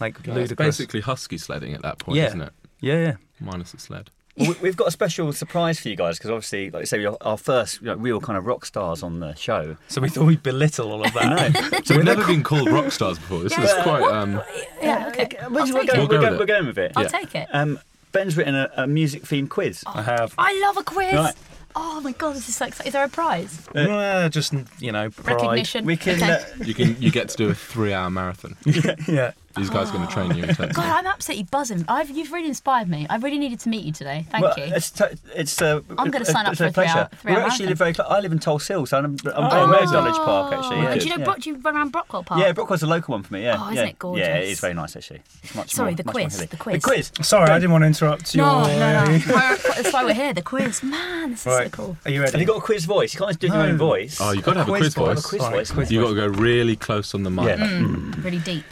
like 0.00 0.14
Yeah, 0.24 0.32
it's 0.32 0.36
ludicrous. 0.50 0.56
basically 0.78 1.00
husky 1.00 1.38
sledding 1.38 1.74
at 1.74 1.82
that 1.82 1.98
point, 1.98 2.18
Yeah. 2.18 2.26
isn't 2.28 2.42
it? 2.42 2.52
Yeah, 2.80 2.98
yeah. 2.98 3.14
Minus 3.40 3.72
the 3.72 3.78
sled. 3.78 4.10
Well, 4.38 4.50
we- 4.50 4.56
we've 4.64 4.76
got 4.76 4.88
a 4.88 4.90
special 4.90 5.32
surprise 5.32 5.80
for 5.80 5.88
you 5.88 5.96
guys 5.96 6.18
because 6.18 6.30
obviously, 6.30 6.70
like 6.70 6.82
I 6.82 6.84
say, 6.84 6.98
we're 7.06 7.16
our 7.22 7.38
first 7.38 7.80
you 7.80 7.86
know, 7.86 7.94
real 7.94 8.20
kind 8.20 8.36
of 8.36 8.44
rock 8.44 8.66
stars 8.66 9.02
on 9.02 9.20
the 9.20 9.34
show. 9.34 9.76
So 9.88 10.02
we 10.02 10.10
thought 10.10 10.26
we'd 10.26 10.42
belittle 10.42 10.92
all 10.92 11.02
of 11.04 11.12
that. 11.14 11.82
So 11.86 11.96
we've 11.96 12.04
never 12.04 12.26
been 12.26 12.42
called 12.42 12.68
rock 12.70 12.92
stars 12.92 13.18
before. 13.18 13.40
This 13.44 13.56
is 13.56 13.72
quite. 13.82 14.02
Um, 14.02 14.42
yeah 14.82 15.08
okay 15.08 15.28
We're, 15.50 15.60
I'll 15.62 15.72
we're, 15.72 15.72
going, 15.72 15.72
We'll 15.72 15.82
it 15.82 15.88
go 15.88 15.96
we're, 15.96 16.00
with 16.02 16.10
going, 16.10 16.34
it. 16.34 16.38
we're 16.38 16.46
going 16.46 16.66
with 16.66 16.78
it. 16.78 16.92
i'll 16.96 17.02
Yeah. 17.04 17.08
take 17.08 17.34
it 17.34 17.48
Um, 17.52 17.78
Ben's 18.12 18.36
written 18.36 18.54
a, 18.54 18.70
a 18.76 18.86
music 18.86 19.22
themed 19.24 19.48
quiz. 19.50 19.82
I 19.86 20.00
have. 20.02 20.34
i 20.38 20.58
love 20.60 20.76
a 20.78 20.82
quiz 20.84 21.12
Right. 21.14 21.34
Oh 21.76 22.00
my 22.00 22.12
god 22.12 22.34
this 22.34 22.48
is 22.48 22.56
so 22.56 22.64
exciting 22.66 22.88
is 22.88 22.92
there 22.94 23.04
a 23.04 23.08
prize 23.08 23.68
Uh, 23.74 24.28
just 24.28 24.52
you 24.80 24.90
know, 24.90 25.10
pride. 25.10 25.34
recognition 25.36 25.84
We 25.84 25.96
can. 25.96 26.14
okay. 26.16 26.32
Uh, 26.32 26.64
you 26.64 26.74
can 26.74 27.00
you 27.00 27.10
get 27.10 27.28
to 27.28 27.36
do 27.36 27.48
a 27.50 27.54
three-hour 27.54 28.10
marathon. 28.10 28.56
yeah. 29.06 29.32
These 29.56 29.70
guys 29.70 29.90
are 29.90 29.92
going 29.94 30.06
to 30.06 30.12
train 30.12 30.34
you. 30.34 30.46
God, 30.46 30.78
I'm 30.78 31.06
absolutely 31.06 31.44
buzzing. 31.44 31.84
I've, 31.88 32.10
you've 32.10 32.30
really 32.32 32.48
inspired 32.48 32.88
me. 32.88 33.06
I 33.08 33.16
really 33.16 33.38
needed 33.38 33.60
to 33.60 33.68
meet 33.68 33.84
you 33.84 33.92
today. 33.92 34.26
Thank 34.30 34.44
well, 34.44 34.54
you. 34.56 34.64
It's, 34.74 34.90
t- 34.90 35.04
it's, 35.34 35.60
uh, 35.62 35.80
I'm 35.90 36.10
gonna 36.10 36.16
it's- 36.22 36.30
sign 36.32 36.46
up 36.46 36.52
it's 36.52 36.60
for 36.60 36.66
a 36.66 36.68
three 36.68 36.84
pleasure. 36.84 36.98
hour- 36.98 37.08
three 37.20 37.32
hour 37.32 37.38
We 37.38 37.44
actually 37.44 37.66
live 37.66 37.78
marathon. 37.80 37.94
very 37.94 37.94
close. 37.94 38.06
I 38.10 38.20
live 38.20 38.32
in 38.32 38.38
Tulse 38.38 38.68
Hill, 38.68 38.86
so 38.86 38.98
I'm, 38.98 39.04
I'm 39.04 39.16
Oh. 39.34 39.48
very 39.50 39.66
near 39.86 39.92
Dulwich 39.92 40.14
Park, 40.16 40.52
actually. 40.52 40.76
Yeah. 40.78 40.90
And 40.92 41.00
do 41.00 41.06
you 41.06 41.12
know, 41.12 41.18
yeah. 41.18 41.24
Brock, 41.24 41.40
do 41.40 41.50
you 41.50 41.56
run 41.56 41.76
around 41.76 41.92
Brockwell 41.92 42.24
Park? 42.26 42.40
Yeah, 42.40 42.52
Brockwell's 42.52 42.82
a 42.82 42.86
local 42.86 43.12
one 43.12 43.22
for 43.22 43.32
me. 43.34 43.42
Yeah, 43.44 43.56
Oh, 43.58 43.64
isn't 43.72 43.76
yeah. 43.76 43.84
it 43.90 43.98
gorgeous? 43.98 44.26
Yeah, 44.26 44.36
it 44.36 44.48
is 44.50 44.60
very 44.60 44.74
nice 44.74 44.94
actually. 44.96 45.20
It's 45.42 45.54
much 45.54 45.72
Sorry, 45.72 45.92
more, 45.92 45.96
the 45.96 46.04
much 46.04 46.12
quiz, 46.14 46.34
hilly. 46.34 46.46
the 46.46 46.56
quiz. 46.56 46.82
The 46.82 46.88
quiz. 46.88 47.12
Sorry, 47.22 47.50
I 47.50 47.58
didn't 47.58 47.72
want 47.72 47.82
to 47.82 47.86
interrupt 47.86 48.34
you. 48.34 48.42
No, 48.42 48.62
no, 48.66 49.04
no. 49.04 49.18
That's 49.18 49.92
why 49.92 50.04
we're 50.04 50.14
here. 50.14 50.32
The 50.34 50.42
quiz. 50.42 50.82
Man, 50.82 51.30
this 51.30 51.40
is 51.40 51.46
Right. 51.46 51.64
so 51.66 51.70
cool. 51.70 51.96
Are 52.04 52.10
you 52.10 52.20
ready? 52.20 52.32
Have 52.32 52.40
you 52.40 52.46
got 52.46 52.58
a 52.58 52.60
quiz 52.60 52.84
voice? 52.84 53.14
You 53.14 53.18
can't 53.18 53.30
just 53.30 53.40
do 53.40 53.46
your 53.48 53.56
own 53.56 53.78
voice. 53.78 54.18
Oh, 54.20 54.32
you've 54.32 54.44
got 54.44 54.52
to 54.54 54.58
have 54.60 54.68
a 54.68 54.72
quiz 54.72 54.94
voice. 54.94 55.30
voice. 55.30 55.50
quiz 55.50 55.70
voice. 55.70 55.90
You've 55.90 56.02
got 56.04 56.10
to 56.10 56.14
go 56.16 56.26
really 56.26 56.76
close 56.76 57.14
on 57.14 57.22
the 57.22 57.30
mic. 57.30 57.46
Yeah. 57.46 57.56
Mm, 57.56 58.22
really 58.24 58.38
deep. 58.38 58.64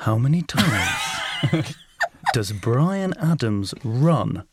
How 0.00 0.16
many 0.16 0.42
times 0.42 1.74
does 2.32 2.52
Bryan 2.52 3.12
Adams 3.18 3.74
run 3.84 4.44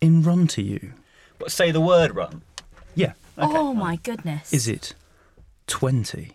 in 0.00 0.22
Run 0.22 0.46
to 0.48 0.62
You? 0.62 0.92
But 1.38 1.52
say 1.52 1.70
the 1.70 1.80
word 1.80 2.14
run. 2.14 2.42
Yeah. 2.94 3.12
Oh 3.36 3.74
my 3.74 3.96
goodness. 3.96 4.52
Is 4.54 4.66
it 4.68 4.94
20, 5.66 6.32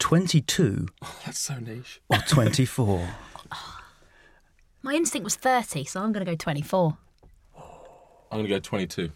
22, 0.00 0.88
That's 1.24 1.38
so 1.38 1.58
niche. 1.60 2.00
or 2.08 2.18
24? 2.18 3.08
My 4.82 4.94
instinct 4.94 5.24
was 5.24 5.36
30, 5.36 5.84
so 5.84 6.00
I'm 6.02 6.12
going 6.12 6.24
to 6.24 6.30
go 6.32 6.36
24. 6.36 6.96
I'm 7.56 8.38
going 8.38 8.44
to 8.44 8.48
go 8.50 8.58
22. 8.58 9.10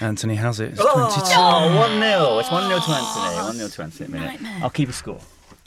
Anthony 0.00 0.34
has 0.34 0.58
it. 0.60 0.72
It's 0.72 0.80
Oh, 0.82 1.76
1 1.78 2.00
0. 2.00 2.38
It's 2.38 2.50
1 2.50 2.68
0 2.68 2.80
to 2.80 2.90
Anthony. 2.90 3.36
1 3.44 3.52
0 3.56 3.68
to 3.68 3.82
Anthony 3.82 4.04
at 4.06 4.10
the 4.10 4.18
minute. 4.18 4.26
Nightmare. 4.42 4.58
I'll 4.62 4.70
keep 4.70 4.88
a 4.88 4.92
score. 4.92 5.20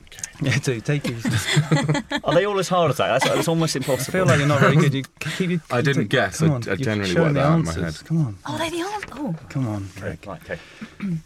22. 0.10 0.45
Yeah, 0.45 0.58
do 0.60 0.82
take 0.82 1.04
these. 1.04 1.26
Are 2.24 2.34
they 2.34 2.45
all 2.45 2.60
as 2.60 2.69
hard 2.69 2.91
as 2.91 2.98
that? 2.98 3.08
That's, 3.19 3.26
that's 3.36 3.48
almost 3.48 3.76
I 3.76 3.80
feel 3.80 4.26
like 4.26 4.39
you're 4.39 4.48
not 4.48 4.60
very 4.62 4.76
good. 4.76 4.93
You 4.93 5.04
keep 5.19 5.50
your, 5.50 5.62
I 5.72 5.82
didn't 5.82 6.08
guess. 6.08 6.39
Come 6.39 6.52
I- 6.52 6.54
on. 6.56 6.63
I 6.63 6.67
you're 6.67 6.78
generally 6.78 7.10
showing 7.10 7.24
worked 7.24 7.36
that 7.36 7.45
out 7.45 7.60
in 7.60 7.65
my 7.65 7.74
head. 7.74 8.06
Come 8.06 8.26
on. 8.26 8.38
Oh, 8.45 8.58
they 8.58 8.69
the 8.69 8.80
answer. 8.82 9.08
Oh, 9.13 9.36
Come 9.50 9.67
on, 9.67 9.89
Greg. 9.95 10.26
Right, 10.26 10.41
okay. 10.43 10.60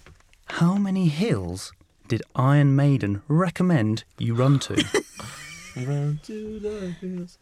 How 0.48 0.76
many 0.76 1.08
hills 1.08 1.72
did 2.08 2.22
Iron 2.36 2.76
Maiden 2.76 3.22
recommend 3.28 4.04
you 4.17 4.36
run 4.36 4.60
to? 4.60 4.74
Run 5.76 6.19
to 6.24 6.60
the 6.60 6.91
hills. 7.02 7.39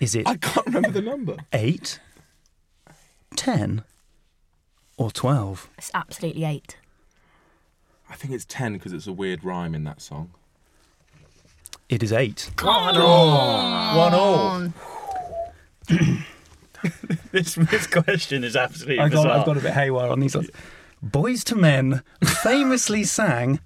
Is 0.00 0.14
it 0.14 0.26
I 0.26 0.36
can't 0.36 0.64
remember 0.66 0.90
the 0.90 1.02
number. 1.02 1.36
8, 1.52 2.00
10, 3.36 3.84
or 4.96 5.10
12? 5.10 5.68
it's 5.76 5.90
absolutely 5.92 6.44
eight. 6.44 6.78
I 8.10 8.14
think 8.14 8.32
it's 8.34 8.44
10 8.44 8.74
because 8.74 8.92
it's 8.92 9.06
a 9.06 9.12
weird 9.12 9.44
rhyme 9.44 9.74
in 9.74 9.84
that 9.84 10.00
song. 10.00 10.30
It 11.88 12.02
is 12.02 12.12
8. 12.12 12.50
One 13.96 14.14
all. 14.14 14.50
Um, 14.50 14.74
This, 17.32 17.56
this 17.56 17.86
question 17.86 18.44
is 18.44 18.56
absolutely 18.56 19.00
I've 19.00 19.10
got, 19.10 19.24
bizarre. 19.24 19.38
I've 19.38 19.46
got 19.46 19.56
a 19.56 19.60
bit 19.60 19.72
haywire 19.72 20.10
on 20.10 20.20
these 20.20 20.34
ones. 20.34 20.50
Boyz 21.04 21.50
II 21.52 21.60
Men 21.60 22.02
famously 22.24 23.04
sang 23.04 23.60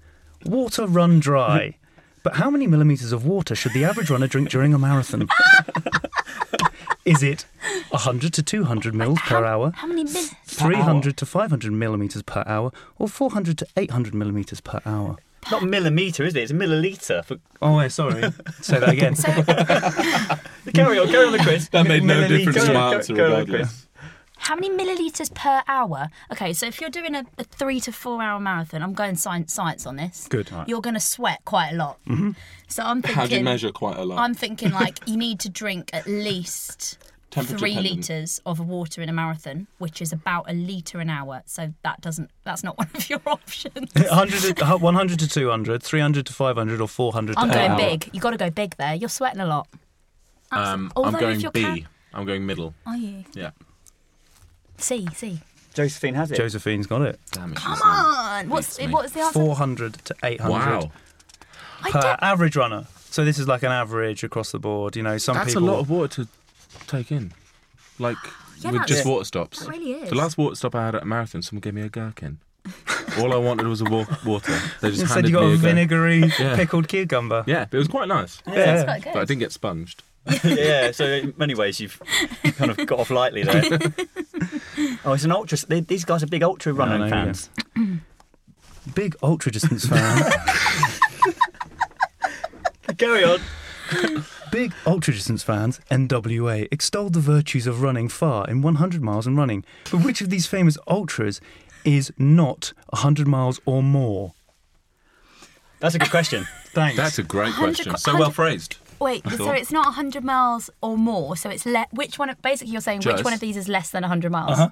Water 0.45 0.85
Run 0.85 1.19
Dry. 1.19 1.77
But 2.23 2.35
how 2.35 2.49
many 2.49 2.67
millimetres 2.67 3.11
of 3.11 3.25
water 3.25 3.53
should 3.55 3.73
the 3.73 3.83
average 3.83 4.09
runner 4.09 4.27
drink 4.27 4.49
during 4.49 4.73
a 4.73 4.79
marathon? 4.79 5.27
Is 7.05 7.21
it 7.21 7.45
100 7.89 8.33
to 8.33 8.41
200 8.43 8.95
mils 8.95 9.19
per 9.19 9.43
hour, 9.43 9.71
how 9.75 9.87
many 9.87 10.05
min? 10.05 10.23
300 10.45 11.17
to 11.17 11.25
500 11.25 11.71
millimetres 11.71 12.21
per 12.21 12.43
hour, 12.45 12.71
or 12.97 13.09
400 13.09 13.57
to 13.57 13.67
800 13.75 14.13
millimetres 14.13 14.61
per 14.61 14.79
hour? 14.85 15.17
Not 15.51 15.63
millimetre, 15.63 16.23
is 16.23 16.35
it? 16.35 16.43
It's 16.43 16.51
a 16.51 16.55
milliliter. 16.55 17.25
For... 17.25 17.37
Oh, 17.61 17.77
wait, 17.77 17.91
sorry. 17.91 18.21
Say 18.61 18.79
that 18.79 18.89
again. 18.89 19.15
carry 20.73 20.97
on, 20.97 21.07
carry 21.09 21.25
on 21.25 21.33
the 21.33 21.39
quiz. 21.39 21.67
That 21.69 21.85
made 21.85 22.03
no 22.03 22.21
Milliliter. 22.21 22.37
difference 22.37 22.65
to 22.65 22.73
my 22.73 22.93
answer 22.93 23.13
go 23.13 23.25
on 23.25 23.31
the 23.31 23.37
regardless. 23.37 23.82
How 24.43 24.55
many 24.55 24.69
milliliters 24.69 25.33
per 25.33 25.63
hour? 25.69 26.09
Okay, 26.31 26.51
so 26.51 26.65
if 26.65 26.81
you're 26.81 26.89
doing 26.89 27.15
a, 27.15 27.25
a 27.37 27.45
three 27.45 27.79
to 27.79 27.93
four 27.93 28.21
hour 28.21 28.41
marathon, 28.41 28.83
I'm 28.83 28.93
going 28.93 29.15
science 29.15 29.53
science 29.53 29.85
on 29.85 29.95
this. 29.95 30.27
Good. 30.27 30.51
You're 30.67 30.81
going 30.81 30.95
to 30.95 30.99
sweat 30.99 31.39
quite 31.45 31.69
a 31.71 31.75
lot. 31.75 31.97
So 32.67 32.83
I'm 32.83 33.01
thinking. 33.01 33.15
How 33.15 33.25
do 33.25 33.37
you 33.37 33.43
measure 33.43 33.71
quite 33.71 33.95
a 33.97 34.03
lot? 34.03 34.19
I'm 34.19 34.33
thinking 34.33 34.71
like 34.71 34.99
you 35.07 35.15
need 35.15 35.39
to 35.41 35.49
drink 35.49 35.91
at 35.93 36.05
least 36.07 36.97
three 37.31 37.45
dependent. 37.75 37.85
liters 38.09 38.41
of 38.45 38.59
water 38.59 39.01
in 39.01 39.07
a 39.07 39.13
marathon, 39.13 39.67
which 39.77 40.01
is 40.01 40.11
about 40.11 40.49
a 40.49 40.53
liter 40.53 40.99
an 40.99 41.09
hour. 41.09 41.41
So 41.45 41.73
that 41.83 42.01
doesn't. 42.01 42.29
That's 42.43 42.65
not 42.65 42.77
one 42.83 42.89
of 42.93 43.09
your 43.09 43.21
options. 43.25 43.91
100 43.95 44.57
to, 44.57 44.65
100 44.77 45.19
to 45.19 45.27
200, 45.29 45.81
300 45.81 46.25
to 46.25 46.33
500, 46.33 46.81
or 46.81 46.87
400 46.89 47.37
I'm 47.37 47.47
going 47.47 47.71
800. 47.71 47.89
big. 47.89 48.09
You 48.13 48.19
got 48.19 48.31
to 48.31 48.37
go 48.37 48.49
big 48.49 48.75
there. 48.75 48.93
You're 48.93 49.07
sweating 49.07 49.39
a 49.39 49.47
lot. 49.47 49.67
Um, 50.51 50.91
I'm 50.97 51.13
going 51.13 51.39
you're 51.39 51.51
B. 51.51 51.63
ca- 51.63 51.87
am 52.19 52.25
going 52.25 52.45
middle. 52.45 52.73
Are 52.85 52.97
you? 52.97 53.23
Yeah. 53.33 53.51
C 54.83 55.07
C. 55.13 55.39
Josephine 55.73 56.13
has 56.13 56.31
it. 56.31 56.35
Josephine's 56.37 56.85
got 56.85 57.01
it. 57.01 57.19
Damn 57.31 57.51
it. 57.53 57.55
Come 57.57 57.73
she's, 57.73 57.81
on. 57.83 58.49
What's 58.49 58.77
beats 58.77 58.87
me. 58.87 58.93
what's 58.93 59.11
the 59.13 59.21
answer? 59.21 59.39
400 59.39 59.93
to 60.05 60.15
800 60.23 60.51
Wow. 60.51 60.91
I 61.81 61.91
per 61.91 62.01
don't- 62.01 62.19
average 62.21 62.55
runner. 62.55 62.85
So 63.09 63.25
this 63.25 63.39
is 63.39 63.47
like 63.47 63.63
an 63.63 63.71
average 63.71 64.23
across 64.23 64.51
the 64.51 64.59
board. 64.59 64.95
You 64.95 65.01
know, 65.03 65.17
some 65.17 65.35
That's 65.35 65.53
people. 65.53 65.63
a 65.63 65.71
lot 65.71 65.79
of 65.79 65.89
water 65.89 66.23
to 66.23 66.27
take 66.87 67.11
in. 67.11 67.33
Like, 67.99 68.17
Yeah, 68.59 68.71
with 68.71 68.81
that's- 68.81 68.87
just 68.89 69.05
water 69.05 69.25
stops. 69.25 69.59
That 69.61 69.69
really 69.69 69.93
is. 69.93 70.09
The 70.09 70.15
last 70.15 70.37
water 70.37 70.55
stop 70.55 70.75
I 70.75 70.85
had 70.85 70.95
at 70.95 71.01
a 71.03 71.05
marathon, 71.05 71.41
someone 71.41 71.61
gave 71.61 71.73
me 71.73 71.81
a 71.81 71.89
gherkin. 71.89 72.37
All 73.19 73.33
I 73.33 73.37
wanted 73.37 73.67
was 73.67 73.81
a 73.81 73.85
wa- 73.85 74.05
water. 74.25 74.53
They 74.81 74.89
just 74.89 75.01
Instead, 75.01 75.25
handed 75.25 75.29
you 75.31 75.35
got 75.35 75.41
me 75.41 75.45
a 75.45 75.53
a 75.53 75.57
gherkin. 75.57 75.75
vinegary 75.75 76.19
Yeah. 76.39 76.55
pickled 76.55 76.87
cucumber. 76.87 77.43
Yeah, 77.47 77.65
but 77.65 77.73
it 77.75 77.79
was 77.79 77.87
quite 77.87 78.07
nice. 78.07 78.41
That's 78.45 78.83
quite 78.83 79.03
good. 79.03 79.13
But 79.13 79.19
I 79.21 79.25
didn't 79.25 79.39
get 79.39 79.51
sponged. 79.51 79.95
yeah, 80.43 80.91
so 80.91 81.05
in 81.05 81.33
many 81.37 81.53
ways 81.55 81.79
you've 81.79 81.99
kind 82.57 82.71
of 82.71 82.77
got 82.87 82.99
off 82.99 83.09
lightly 83.09 83.43
there. 83.43 83.63
oh, 85.05 85.13
it's 85.13 85.23
an 85.25 85.31
ultra. 85.31 85.57
they- 85.67 85.81
These 85.81 86.05
guys 86.05 86.23
are 86.23 86.27
big 86.27 86.43
ultra 86.43 86.73
running 86.73 87.01
no, 87.01 87.09
fans. 87.09 87.49
Big 88.95 89.15
ultra 89.23 89.49
distance 89.51 89.85
fan. 89.85 90.29
Carry 92.97 93.23
on. 93.23 93.39
Big 94.51 94.73
ultra 94.85 95.13
distance 95.13 95.41
fans, 95.41 95.79
NWA, 95.89 96.67
extolled 96.71 97.13
the 97.13 97.19
virtues 97.21 97.65
of 97.65 97.81
running 97.81 98.07
far 98.09 98.47
in 98.49 98.61
100 98.61 99.01
miles 99.01 99.25
and 99.25 99.37
running. 99.37 99.63
But 99.89 100.03
which 100.03 100.21
of 100.21 100.29
these 100.29 100.45
famous 100.47 100.77
ultras 100.87 101.39
is 101.85 102.11
not 102.17 102.73
100 102.89 103.27
miles 103.27 103.59
or 103.65 103.81
more? 103.81 104.33
That's 105.79 105.95
a 105.95 105.99
good 105.99 106.11
question. 106.11 106.45
Thanks. 106.73 106.97
That's 106.97 107.19
a 107.19 107.23
great 107.23 107.53
question. 107.55 107.91
co- 107.91 107.97
So 107.97 108.17
well 108.17 108.31
phrased. 108.31 108.77
Wait, 109.03 109.27
so 109.29 109.51
it's 109.51 109.71
not 109.71 109.85
100 109.85 110.23
miles 110.23 110.69
or 110.81 110.97
more. 110.97 111.35
So 111.35 111.49
it's 111.49 111.65
le- 111.65 111.87
which 111.91 112.17
one? 112.17 112.29
Of, 112.29 112.41
basically, 112.41 112.71
you're 112.71 112.81
saying 112.81 113.01
which 113.05 113.23
one 113.23 113.33
of 113.33 113.39
these 113.39 113.57
is 113.57 113.67
less 113.67 113.91
than 113.91 114.03
100 114.03 114.31
miles? 114.31 114.59
Uh-huh. 114.59 114.69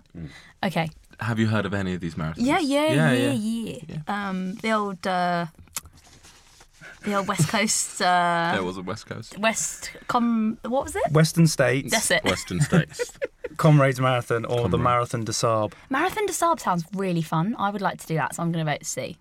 Okay. 0.64 0.90
Have 1.20 1.38
you 1.38 1.48
heard 1.48 1.66
of 1.66 1.74
any 1.74 1.94
of 1.94 2.02
these 2.02 2.16
marathons? 2.16 2.36
Yeah, 2.38 2.60
yeah, 2.60 2.92
yeah, 2.92 3.32
yeah. 3.34 3.78
yeah. 3.88 4.30
Um, 4.30 4.56
the 4.56 4.72
old, 4.72 5.06
uh, 5.06 5.46
the 7.04 7.14
old 7.16 7.28
West 7.28 7.48
Coast, 7.50 8.02
uh, 8.02 8.52
There 8.54 8.64
was 8.64 8.78
a 8.78 8.82
West 8.82 9.06
Coast. 9.06 9.38
West 9.38 9.92
com. 10.08 10.58
What 10.64 10.84
was 10.84 10.96
it? 10.96 11.12
Western 11.12 11.48
States, 11.48 11.92
That's 11.92 12.12
it. 12.12 12.24
Western 12.24 12.62
States. 12.62 13.12
Comrades 13.58 14.00
Marathon, 14.00 14.46
or 14.46 14.70
the 14.70 14.78
Marathon 14.78 15.24
des 15.24 15.34
Sables. 15.34 15.74
Marathon 15.90 16.26
des 16.26 16.34
Sables 16.34 16.62
sounds 16.62 16.84
really 16.96 17.22
fun. 17.22 17.56
I 17.60 17.70
would 17.70 17.82
like 17.82 18.00
to 18.00 18.08
do 18.08 18.16
that, 18.16 18.36
so 18.36 18.42
I'm 18.44 18.52
going 18.52 18.66
to 18.66 18.72
vote 18.72 18.86
C. 18.86 19.18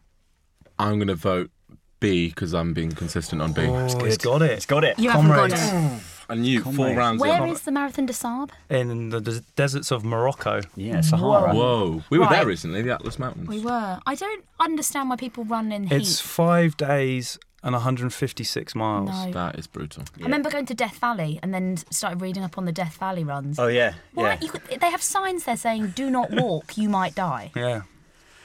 I'm 0.78 0.96
going 0.96 1.08
to 1.08 1.14
vote 1.14 1.50
B 2.00 2.28
because 2.28 2.54
I'm 2.54 2.72
being 2.72 2.92
consistent 2.92 3.40
on 3.42 3.52
B. 3.52 3.62
Oh, 3.66 3.84
he's 4.04 4.16
got 4.18 4.42
It's 4.42 4.54
It's 4.56 4.66
got 4.66 4.84
it. 4.84 4.98
You 4.98 5.10
Comrades. 5.10 5.54
haven't 5.54 5.82
got 5.82 5.92
it. 5.92 6.00
Mm. 6.00 6.16
I 6.30 6.34
knew 6.36 6.62
four 6.62 6.94
rounds 6.94 7.20
Where 7.20 7.42
in. 7.44 7.48
is 7.50 7.62
the 7.62 7.72
Marathon 7.72 8.06
des 8.06 8.12
Sables? 8.12 8.50
In 8.68 9.08
the 9.10 9.20
des- 9.20 9.40
deserts 9.56 9.90
of 9.90 10.04
Morocco. 10.04 10.60
Yeah, 10.76 11.00
Sahara. 11.00 11.52
Whoa. 11.52 12.02
We 12.08 12.18
were 12.18 12.26
Right. 12.26 12.36
there 12.36 12.46
recently, 12.46 12.82
the 12.82 12.92
Atlas 12.94 13.18
Mountains. 13.18 13.48
We 13.48 13.58
were. 13.60 13.98
I 14.06 14.14
don't 14.14 14.44
understand 14.60 15.10
why 15.10 15.16
people 15.16 15.44
run 15.44 15.72
in 15.72 15.88
heat. 15.88 15.96
It's 15.96 16.20
five 16.20 16.76
days 16.76 17.36
and 17.64 17.74
156 17.74 18.74
miles. 18.76 19.10
No. 19.10 19.32
That 19.32 19.58
is 19.58 19.66
brutal. 19.66 20.04
I 20.20 20.22
remember 20.22 20.50
going 20.50 20.66
to 20.66 20.74
Death 20.74 20.98
Valley 20.98 21.40
and 21.42 21.52
then 21.52 21.78
started 21.90 22.20
reading 22.22 22.44
up 22.44 22.56
on 22.56 22.64
the 22.64 22.72
Death 22.72 22.96
Valley 22.98 23.24
runs. 23.24 23.58
Oh 23.58 23.66
yeah, 23.66 23.94
Why? 24.14 24.24
yeah. 24.34 24.38
You 24.40 24.48
could, 24.50 24.80
they 24.80 24.90
have 24.90 25.02
signs 25.02 25.44
there 25.44 25.56
saying 25.56 25.94
"Do 25.96 26.08
not 26.10 26.30
walk, 26.30 26.78
you 26.78 26.88
might 26.88 27.16
die." 27.16 27.50
Yeah. 27.56 27.82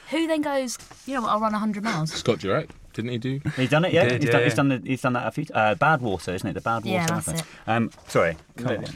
Who 0.09 0.25
then 0.27 0.41
goes? 0.41 0.77
You 1.05 1.15
know 1.15 1.21
what? 1.21 1.29
I'll 1.31 1.39
run 1.39 1.53
hundred 1.53 1.83
miles. 1.83 2.11
Scott 2.11 2.39
Jurek, 2.39 2.69
didn't 2.95 3.11
he 3.11 3.17
do? 3.17 3.41
He's 3.55 3.69
done 3.69 3.85
it, 3.85 3.93
yeah. 3.93 4.05
did, 4.05 4.21
he's, 4.21 4.25
yeah, 4.25 4.31
done, 4.31 4.39
yeah. 4.39 4.45
he's 4.45 4.53
done. 4.55 4.67
The, 4.69 4.81
he's 4.83 5.01
done 5.01 5.13
that 5.13 5.27
a 5.27 5.31
few. 5.31 5.45
Uh, 5.53 5.75
Badwater, 5.75 6.33
isn't 6.33 6.49
it? 6.49 6.53
The 6.53 6.61
Badwater. 6.61 6.85
Yeah, 6.85 7.05
that's 7.05 7.27
it. 7.27 7.43
Um, 7.67 7.91
sorry. 8.07 8.37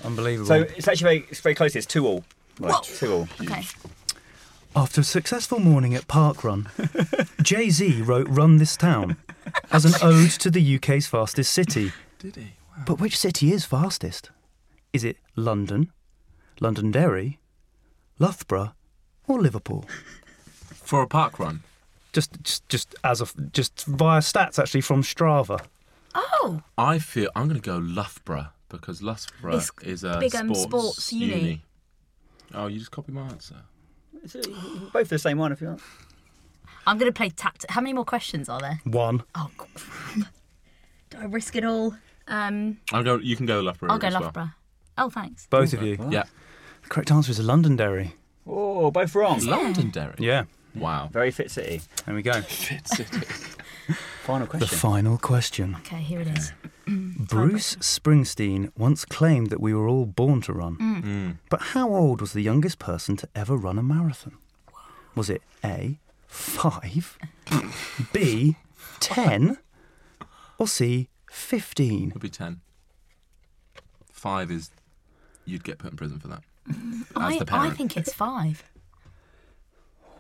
Unbelievable. 0.03 0.47
So 0.47 0.62
it's 0.62 0.88
actually 0.88 1.19
very, 1.19 1.27
it's 1.29 1.41
very 1.41 1.55
close. 1.55 1.75
It's 1.75 1.85
two 1.85 2.07
all. 2.07 2.23
Right, 2.59 2.83
two 2.83 3.13
all. 3.13 3.27
Okay. 3.41 3.63
After 4.75 5.01
a 5.01 5.03
successful 5.03 5.59
morning 5.59 5.95
at 5.95 6.07
Parkrun, 6.07 6.67
Jay 7.41 7.69
Z 7.69 8.01
wrote 8.01 8.27
Run 8.29 8.57
This 8.57 8.77
Town 8.77 9.17
as 9.71 9.85
an 9.85 9.93
ode 10.01 10.31
to 10.31 10.49
the 10.51 10.75
UK's 10.75 11.07
fastest 11.07 11.53
city. 11.53 11.91
Did 12.19 12.35
he? 12.35 12.41
Wow. 12.41 12.83
But 12.85 12.99
which 12.99 13.17
city 13.17 13.51
is 13.51 13.65
fastest? 13.65 14.29
Is 14.93 15.03
it 15.03 15.17
London, 15.35 15.91
Londonderry, 16.59 17.39
Loughborough, 18.19 18.73
or 19.27 19.41
Liverpool? 19.41 19.85
For 20.73 21.01
a 21.01 21.07
park 21.07 21.39
run. 21.39 21.62
Just, 22.19 22.43
just, 22.43 22.69
just 22.69 22.95
as 23.05 23.21
a, 23.21 23.27
just 23.53 23.86
via 23.86 24.19
stats 24.19 24.60
actually 24.60 24.82
from 24.82 25.03
Strava. 25.03 25.65
Oh, 26.13 26.62
I 26.77 26.99
feel 26.99 27.29
I'm 27.34 27.47
going 27.47 27.62
to 27.62 27.65
go 27.65 27.77
Loughborough 27.77 28.47
because 28.67 29.01
Loughborough 29.01 29.55
It's 29.55 29.71
is 29.84 30.03
a 30.03 30.17
big, 30.19 30.36
um, 30.36 30.53
sports, 30.53 30.63
sports 30.63 31.13
uni. 31.13 31.63
Oh, 32.53 32.67
you 32.67 32.77
just 32.79 32.91
copy 32.91 33.13
my 33.13 33.21
answer. 33.21 33.55
It's, 34.21 34.36
uh, 34.36 34.41
both 34.91 35.08
the 35.08 35.17
same 35.17 35.38
one 35.38 35.53
if 35.53 35.62
you 35.62 35.67
want. 35.67 35.82
I'm 36.86 36.97
going 36.97 37.10
to 37.10 37.15
play 37.15 37.29
tact. 37.29 37.65
How 37.69 37.79
many 37.79 37.93
more 37.93 38.03
questions 38.03 38.49
are 38.49 38.60
there? 38.60 38.82
One. 38.84 39.23
Oh, 39.36 39.49
crap. 39.55 40.27
Do 41.12 41.19
I 41.19 41.25
risk 41.25 41.55
it 41.55 41.63
all? 41.63 41.95
Um, 42.27 42.79
I'll 42.91 43.03
go. 43.03 43.15
You 43.17 43.38
can 43.38 43.45
go 43.45 43.62
Loughborough. 43.62 43.91
I'll 43.91 43.97
go 43.97 44.08
as 44.08 44.13
well. 44.13 44.23
Loughborough. 44.23 44.49
Oh, 44.97 45.10
thanks. 45.10 45.47
Both 45.47 45.71
of 45.71 45.84
you. 45.84 45.97
Yeah. 46.10 46.23
The 46.84 46.89
correct 46.89 47.12
answer 47.12 47.32
is 47.32 47.39
Londonderry. 47.39 48.15
Oh, 48.45 48.91
both 48.91 49.15
wrong. 49.15 49.39
Londonderry. 49.45 50.15
Yeah. 50.17 50.43
Wow. 50.79 51.09
Very 51.11 51.31
fit 51.31 51.51
city. 51.51 51.81
There 52.05 52.15
we 52.15 52.21
go. 52.21 52.41
fit 52.41 52.87
city. 52.87 53.19
final 54.23 54.47
question. 54.47 54.67
The 54.67 54.75
final 54.75 55.17
question. 55.17 55.75
Okay, 55.79 56.01
here 56.01 56.21
it 56.21 56.27
is. 56.27 56.53
Bruce 56.87 57.75
Springsteen 57.75 58.71
once 58.77 59.05
claimed 59.05 59.49
that 59.49 59.59
we 59.59 59.73
were 59.73 59.87
all 59.87 60.05
born 60.05 60.41
to 60.41 60.53
run. 60.53 60.77
Mm. 60.77 61.03
Mm. 61.03 61.37
But 61.49 61.61
how 61.61 61.93
old 61.93 62.21
was 62.21 62.33
the 62.33 62.41
youngest 62.41 62.79
person 62.79 63.15
to 63.17 63.29
ever 63.35 63.55
run 63.55 63.77
a 63.77 63.83
marathon? 63.83 64.37
Was 65.15 65.29
it 65.29 65.41
A, 65.63 65.99
5, 66.27 67.17
B, 68.13 68.55
10, 68.99 69.57
or 70.57 70.67
C, 70.67 71.09
15? 71.29 72.09
It'd 72.09 72.21
be 72.21 72.29
10. 72.29 72.61
5 74.11 74.51
is 74.51 74.71
you'd 75.45 75.63
get 75.63 75.77
put 75.77 75.91
in 75.91 75.97
prison 75.97 76.19
for 76.19 76.27
that. 76.27 76.41
I, 77.15 77.41
I 77.49 77.69
think 77.71 77.97
it's 77.97 78.13
5 78.13 78.63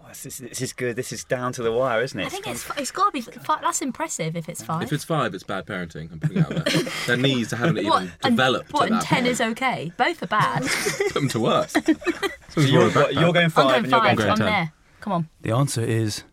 this, 0.09 0.25
is, 0.25 0.37
this 0.39 0.61
is 0.61 0.73
good. 0.73 0.95
This 0.95 1.11
is 1.13 1.23
down 1.23 1.53
to 1.53 1.63
the 1.63 1.71
wire, 1.71 2.01
isn't 2.01 2.19
it? 2.19 2.25
I 2.25 2.29
think 2.29 2.47
it's 2.47 2.69
it's 2.77 2.91
got 2.91 3.05
to 3.05 3.11
be 3.11 3.21
five. 3.21 3.61
That's 3.61 3.81
impressive 3.81 4.35
if 4.35 4.49
it's 4.49 4.61
five. 4.63 4.83
If 4.83 4.91
it's 4.93 5.03
five, 5.05 5.33
it's 5.33 5.43
bad 5.43 5.65
parenting. 5.65 6.11
I'm 6.11 6.19
putting 6.19 6.39
out 6.39 6.49
there. 6.49 6.83
Their 7.07 7.17
knees 7.17 7.51
haven't 7.51 7.77
even 7.77 7.89
what? 7.89 8.03
And, 8.23 8.35
developed. 8.35 8.73
what? 8.73 8.83
at 8.83 8.91
And 8.91 9.01
that 9.01 9.05
ten 9.05 9.17
point. 9.23 9.27
is 9.31 9.41
okay. 9.41 9.91
Both 9.97 10.21
are 10.23 10.27
bad. 10.27 10.63
Put 10.97 11.13
them 11.13 11.29
to 11.29 11.39
work. 11.39 11.69
So 12.49 12.61
you're, 12.61 12.89
backpack. 12.89 13.13
you're 13.13 13.31
going 13.31 13.49
5 13.49 13.65
I'm 13.65 13.83
and 13.83 13.91
going 13.91 13.91
you're 13.91 13.99
five. 14.01 14.17
going 14.17 14.17
going 14.17 14.29
I'm 14.31 14.37
ten. 14.37 14.45
there. 14.47 14.73
Come 15.01 15.13
on. 15.13 15.29
The 15.43 15.51
answer 15.51 15.81
is 15.83 16.23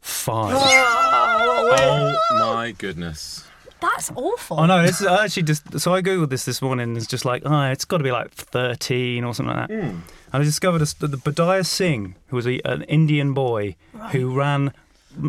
5. 0.00 0.54
oh 0.56 2.18
my 2.54 2.72
goodness. 2.72 3.46
That's 3.80 4.10
awful. 4.14 4.60
Oh 4.60 4.66
no! 4.66 4.78
It's 4.80 5.04
I 5.04 5.24
actually 5.24 5.42
just 5.44 5.80
so 5.80 5.92
I 5.94 6.02
googled 6.02 6.30
this 6.30 6.44
this 6.44 6.62
morning. 6.62 6.88
and 6.90 6.96
It's 6.96 7.06
just 7.06 7.24
like, 7.24 7.42
oh, 7.44 7.62
it's 7.70 7.84
got 7.84 7.98
to 7.98 8.04
be 8.04 8.12
like 8.12 8.30
thirteen 8.32 9.24
or 9.24 9.34
something 9.34 9.56
like 9.56 9.68
that. 9.68 9.80
Hmm. 9.82 9.98
And 10.32 10.42
I 10.42 10.44
discovered 10.44 10.82
a, 10.82 11.06
the 11.06 11.16
Budhia 11.18 11.64
Singh, 11.66 12.14
who 12.28 12.36
was 12.36 12.46
a, 12.46 12.60
an 12.64 12.82
Indian 12.84 13.34
boy 13.34 13.76
who 14.12 14.34
ran 14.34 14.72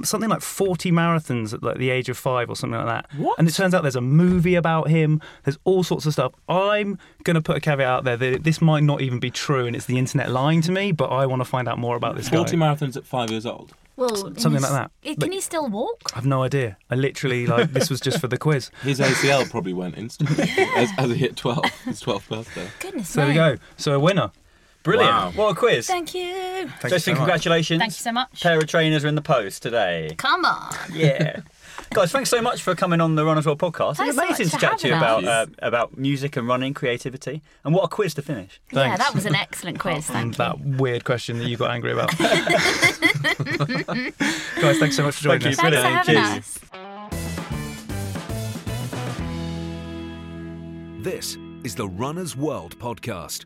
something 0.04 0.30
like 0.30 0.42
forty 0.42 0.92
marathons 0.94 1.54
at 1.54 1.62
like 1.62 1.78
the 1.78 1.90
age 1.90 2.08
of 2.08 2.18
five 2.18 2.50
or 2.50 2.56
something 2.56 2.78
like 2.80 2.88
that. 2.88 3.18
What? 3.20 3.38
And 3.38 3.48
it 3.48 3.52
turns 3.54 3.74
out 3.74 3.82
there's 3.82 3.98
a 3.98 4.02
movie 4.02 4.56
about 4.56 4.88
him. 4.88 5.22
There's 5.44 5.58
all 5.66 5.84
sorts 5.84 6.06
of 6.06 6.14
stuff. 6.14 6.32
I'm 6.48 6.98
going 7.24 7.36
to 7.36 7.42
put 7.42 7.58
a 7.58 7.60
caveat 7.60 7.86
out 7.88 8.04
there 8.06 8.16
that 8.16 8.44
this 8.46 8.62
might 8.62 8.84
not 8.84 9.02
even 9.02 9.20
be 9.20 9.30
true, 9.30 9.66
and 9.66 9.76
it's 9.76 9.86
the 9.86 9.98
internet 9.98 10.32
lying 10.32 10.62
to 10.62 10.72
me. 10.72 10.94
But 10.94 11.08
I 11.10 11.26
want 11.26 11.42
to 11.42 11.46
find 11.46 11.68
out 11.68 11.78
more 11.80 11.98
about 11.98 12.16
this 12.16 12.30
Forty 12.30 12.56
guy. 12.56 12.66
marathons 12.74 12.96
at 12.96 13.04
five 13.06 13.30
years 13.30 13.46
old. 13.46 13.74
well, 13.98 14.16
something 14.38 14.62
like 14.62 14.72
that. 14.72 14.90
Can 15.04 15.16
But- 15.18 15.34
he 15.34 15.42
still 15.42 15.68
walk? 15.68 16.00
I've 16.16 16.26
no 16.26 16.44
idea. 16.44 16.78
I 16.90 16.96
literally 16.96 17.46
like 17.46 17.74
this 17.74 17.90
was 17.90 18.00
just 18.00 18.22
for 18.22 18.28
the 18.30 18.38
quiz. 18.38 18.72
His 18.84 19.02
ACL 19.02 19.50
probably 19.52 19.74
went 19.74 19.98
instantly 19.98 20.46
as, 20.78 20.90
as 20.98 21.10
he 21.12 21.18
hit 21.18 21.36
twelve. 21.36 21.66
His 21.84 22.00
twelfth 22.00 22.30
birthday. 22.30 22.70
Goodness 22.80 23.10
So 23.10 23.20
there 23.20 23.28
we 23.28 23.34
go. 23.34 23.58
So 23.76 23.94
a 23.96 24.00
winner. 24.00 24.32
Brilliant. 24.84 25.12
Wow. 25.14 25.32
What 25.36 25.52
a 25.52 25.56
quiz. 25.56 25.88
Thank 25.88 26.14
you. 26.14 26.34
Thank 26.34 26.84
you 26.84 26.90
Josephine, 26.90 27.00
so 27.00 27.12
much. 27.12 27.18
congratulations. 27.20 27.80
Thank 27.80 27.94
you 27.94 28.04
so 28.04 28.12
much. 28.12 28.42
Pair 28.42 28.58
of 28.58 28.68
trainers 28.68 29.06
are 29.06 29.08
in 29.08 29.16
the 29.16 29.22
post 29.22 29.64
today. 29.64 30.14
Come 30.18 30.44
on. 30.44 30.74
Yeah. 30.92 31.40
Guys, 31.92 32.12
thanks 32.12 32.30
so 32.30 32.42
much 32.42 32.62
for 32.62 32.76
coming 32.76 33.00
on 33.00 33.16
the 33.16 33.24
Runner's 33.26 33.46
World 33.46 33.60
podcast. 33.60 33.96
Thanks 33.98 34.10
it's 34.10 34.18
so 34.18 34.24
amazing 34.26 34.46
much 34.48 34.54
to 34.54 34.60
chat 34.60 34.78
to 34.80 34.88
you 34.88 34.94
having 34.94 35.26
about 35.26 35.50
uh, 35.50 35.52
about 35.60 35.98
music 35.98 36.36
and 36.38 36.48
running, 36.48 36.74
creativity, 36.74 37.42
and 37.64 37.74
what 37.74 37.84
a 37.84 37.88
quiz 37.88 38.14
to 38.16 38.22
finish. 38.22 38.60
Yeah, 38.72 38.98
that 38.98 39.14
was 39.16 39.26
an 39.26 39.36
excellent 39.36 39.80
quiz. 39.80 40.10
And 40.10 40.36
Thank 40.36 40.60
you. 40.60 40.72
that 40.72 40.80
weird 40.82 41.04
question 41.06 41.38
that 41.40 41.48
you 41.48 41.56
got 41.56 41.72
angry 41.72 41.92
about. 41.94 42.10
Guys, 42.18 42.40
thanks 44.80 44.96
so 44.98 45.04
much 45.04 45.16
for 45.16 45.24
joining 45.24 45.42
Thank 45.42 45.44
you. 45.44 45.50
us. 45.52 45.58
Thanks 45.60 45.68
for 45.68 45.78
having 45.78 46.16
Cheers. 46.16 46.38
us. 46.38 46.60
This 51.04 51.38
is 51.64 51.76
the 51.76 51.88
Runner's 51.88 52.36
World 52.36 52.78
podcast. 52.80 53.46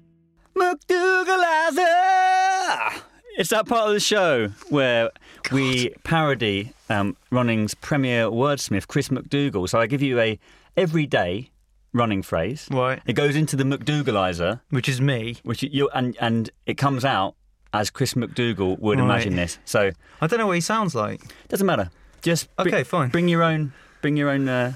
McDougallizer! 0.57 3.01
It's 3.37 3.49
that 3.51 3.67
part 3.67 3.87
of 3.87 3.93
the 3.93 3.99
show 3.99 4.47
where 4.69 5.11
we 5.51 5.89
parody 6.03 6.73
um, 6.89 7.15
running's 7.29 7.75
premier 7.75 8.25
wordsmith, 8.25 8.87
Chris 8.87 9.09
McDougall. 9.09 9.69
So 9.69 9.79
I 9.79 9.85
give 9.87 10.01
you 10.01 10.19
a 10.19 10.39
everyday 10.75 11.51
running 11.93 12.23
phrase. 12.23 12.67
Right. 12.71 12.99
It 13.05 13.13
goes 13.13 13.35
into 13.35 13.55
the 13.55 13.63
McDougallizer, 13.63 14.61
Which 14.71 14.89
is 14.89 14.99
me. 14.99 15.37
which 15.43 15.61
you 15.63 15.89
and 15.93 16.17
and 16.19 16.49
it 16.65 16.75
comes 16.77 17.05
out 17.05 17.35
as 17.73 17.89
Chris 17.91 18.15
McDougall 18.15 18.79
would 18.79 18.97
Right. 18.99 19.05
imagine 19.05 19.35
this. 19.35 19.59
So 19.65 19.91
I 20.21 20.27
don't 20.27 20.39
know 20.39 20.47
what 20.47 20.55
he 20.55 20.61
sounds 20.61 20.95
like. 20.95 21.21
doesn't 21.49 21.67
matter. 21.67 21.91
Just 22.23 22.53
bri- 22.55 22.71
Okay, 22.71 22.83
fine. 22.83 23.09
Bring 23.09 23.27
your 23.27 23.43
own, 23.43 23.73
bring 24.01 24.17
your 24.17 24.29
own 24.29 24.49
uh, 24.49 24.73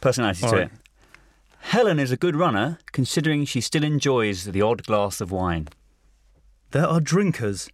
personality 0.00 0.44
All 0.44 0.50
to 0.50 0.56
right. 0.56 0.66
it. 0.66 0.72
Helen 1.62 1.98
is 1.98 2.10
a 2.10 2.16
good 2.16 2.36
runner, 2.36 2.78
considering 2.90 3.44
she 3.44 3.60
still 3.60 3.84
enjoys 3.84 4.44
the 4.44 4.60
odd 4.60 4.84
glass 4.84 5.20
of 5.20 5.30
wine. 5.30 5.68
There 6.72 6.86
are 6.86 7.00
drinkers, 7.00 7.70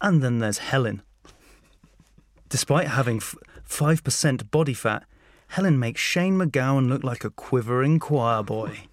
and 0.00 0.22
then 0.22 0.38
there's 0.38 0.58
Helen. 0.58 1.02
Despite 2.48 2.86
having 2.86 3.18
f- 3.18 3.34
5% 3.68 4.50
body 4.50 4.72
fat, 4.72 5.04
Helen 5.48 5.78
makes 5.78 6.00
Shane 6.00 6.38
MacGowan 6.38 6.88
look 6.88 7.04
like 7.04 7.24
a 7.24 7.30
quivering 7.30 7.98
choir 7.98 8.42
boy. 8.42 8.84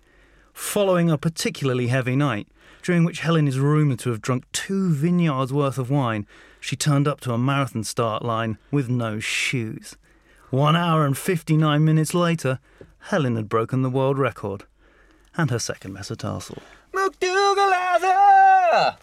Following 0.51 1.09
a 1.09 1.17
particularly 1.17 1.87
heavy 1.87 2.15
night, 2.15 2.47
during 2.81 3.05
which 3.05 3.21
Helen 3.21 3.47
is 3.47 3.59
rumoured 3.59 3.99
to 3.99 4.09
have 4.09 4.21
drunk 4.21 4.45
two 4.51 4.91
vineyards 4.93 5.53
worth 5.53 5.77
of 5.77 5.89
wine, 5.89 6.27
she 6.59 6.75
turned 6.75 7.07
up 7.07 7.21
to 7.21 7.33
a 7.33 7.37
marathon 7.37 7.83
start 7.83 8.25
line 8.25 8.57
with 8.71 8.89
no 8.89 9.19
shoes. 9.19 9.95
One 10.49 10.75
hour 10.75 11.05
and 11.05 11.17
59 11.17 11.83
minutes 11.83 12.13
later, 12.13 12.59
Helen 13.07 13.35
had 13.35 13.49
broken 13.49 13.81
the 13.81 13.89
world 13.89 14.17
record 14.17 14.63
and 15.35 15.51
her 15.51 15.59
second 15.59 15.91
metatarsal. 15.93 16.59
McDougallizer! 16.93 18.95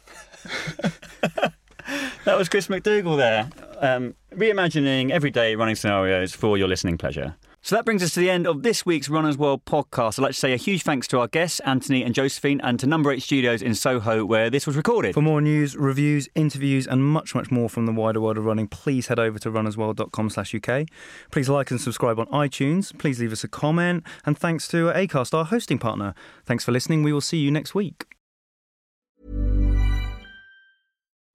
that 2.24 2.38
was 2.38 2.48
Chris 2.48 2.68
McDougall 2.68 3.18
there, 3.18 3.50
um, 3.78 4.14
reimagining 4.34 5.10
everyday 5.10 5.54
running 5.54 5.74
scenarios 5.74 6.34
for 6.34 6.56
your 6.56 6.66
listening 6.66 6.96
pleasure. 6.96 7.36
So 7.62 7.76
that 7.76 7.84
brings 7.84 8.02
us 8.02 8.14
to 8.14 8.20
the 8.20 8.30
end 8.30 8.46
of 8.46 8.62
this 8.62 8.86
week's 8.86 9.10
Runners 9.10 9.36
World 9.36 9.66
podcast. 9.66 10.18
I'd 10.18 10.22
like 10.22 10.32
to 10.32 10.38
say 10.38 10.54
a 10.54 10.56
huge 10.56 10.82
thanks 10.82 11.06
to 11.08 11.20
our 11.20 11.28
guests, 11.28 11.60
Anthony 11.60 12.02
and 12.02 12.14
Josephine, 12.14 12.58
and 12.62 12.80
to 12.80 12.86
Number 12.86 13.12
8 13.12 13.22
Studios 13.22 13.60
in 13.60 13.74
Soho, 13.74 14.24
where 14.24 14.48
this 14.48 14.66
was 14.66 14.76
recorded. 14.76 15.12
For 15.12 15.20
more 15.20 15.42
news, 15.42 15.76
reviews, 15.76 16.26
interviews, 16.34 16.86
and 16.86 17.04
much, 17.04 17.34
much 17.34 17.50
more 17.50 17.68
from 17.68 17.84
the 17.84 17.92
wider 17.92 18.20
world 18.20 18.38
of 18.38 18.46
running, 18.46 18.66
please 18.66 19.08
head 19.08 19.18
over 19.18 19.38
to 19.40 19.50
runnersworld.com 19.50 20.30
slash 20.30 20.54
UK. 20.54 20.88
Please 21.30 21.50
like 21.50 21.70
and 21.70 21.80
subscribe 21.80 22.18
on 22.18 22.26
iTunes. 22.28 22.96
Please 22.98 23.20
leave 23.20 23.32
us 23.32 23.44
a 23.44 23.48
comment. 23.48 24.04
And 24.24 24.38
thanks 24.38 24.66
to 24.68 24.86
Acast, 24.86 25.34
our 25.34 25.44
hosting 25.44 25.78
partner. 25.78 26.14
Thanks 26.46 26.64
for 26.64 26.72
listening. 26.72 27.02
We 27.02 27.12
will 27.12 27.20
see 27.20 27.38
you 27.38 27.50
next 27.50 27.74
week. 27.74 28.06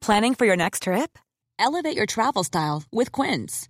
Planning 0.01 0.33
for 0.35 0.45
your 0.45 0.57
next 0.57 0.83
trip? 0.83 1.17
Elevate 1.57 1.95
your 1.95 2.05
travel 2.05 2.43
style 2.43 2.83
with 2.91 3.11
Quince. 3.11 3.69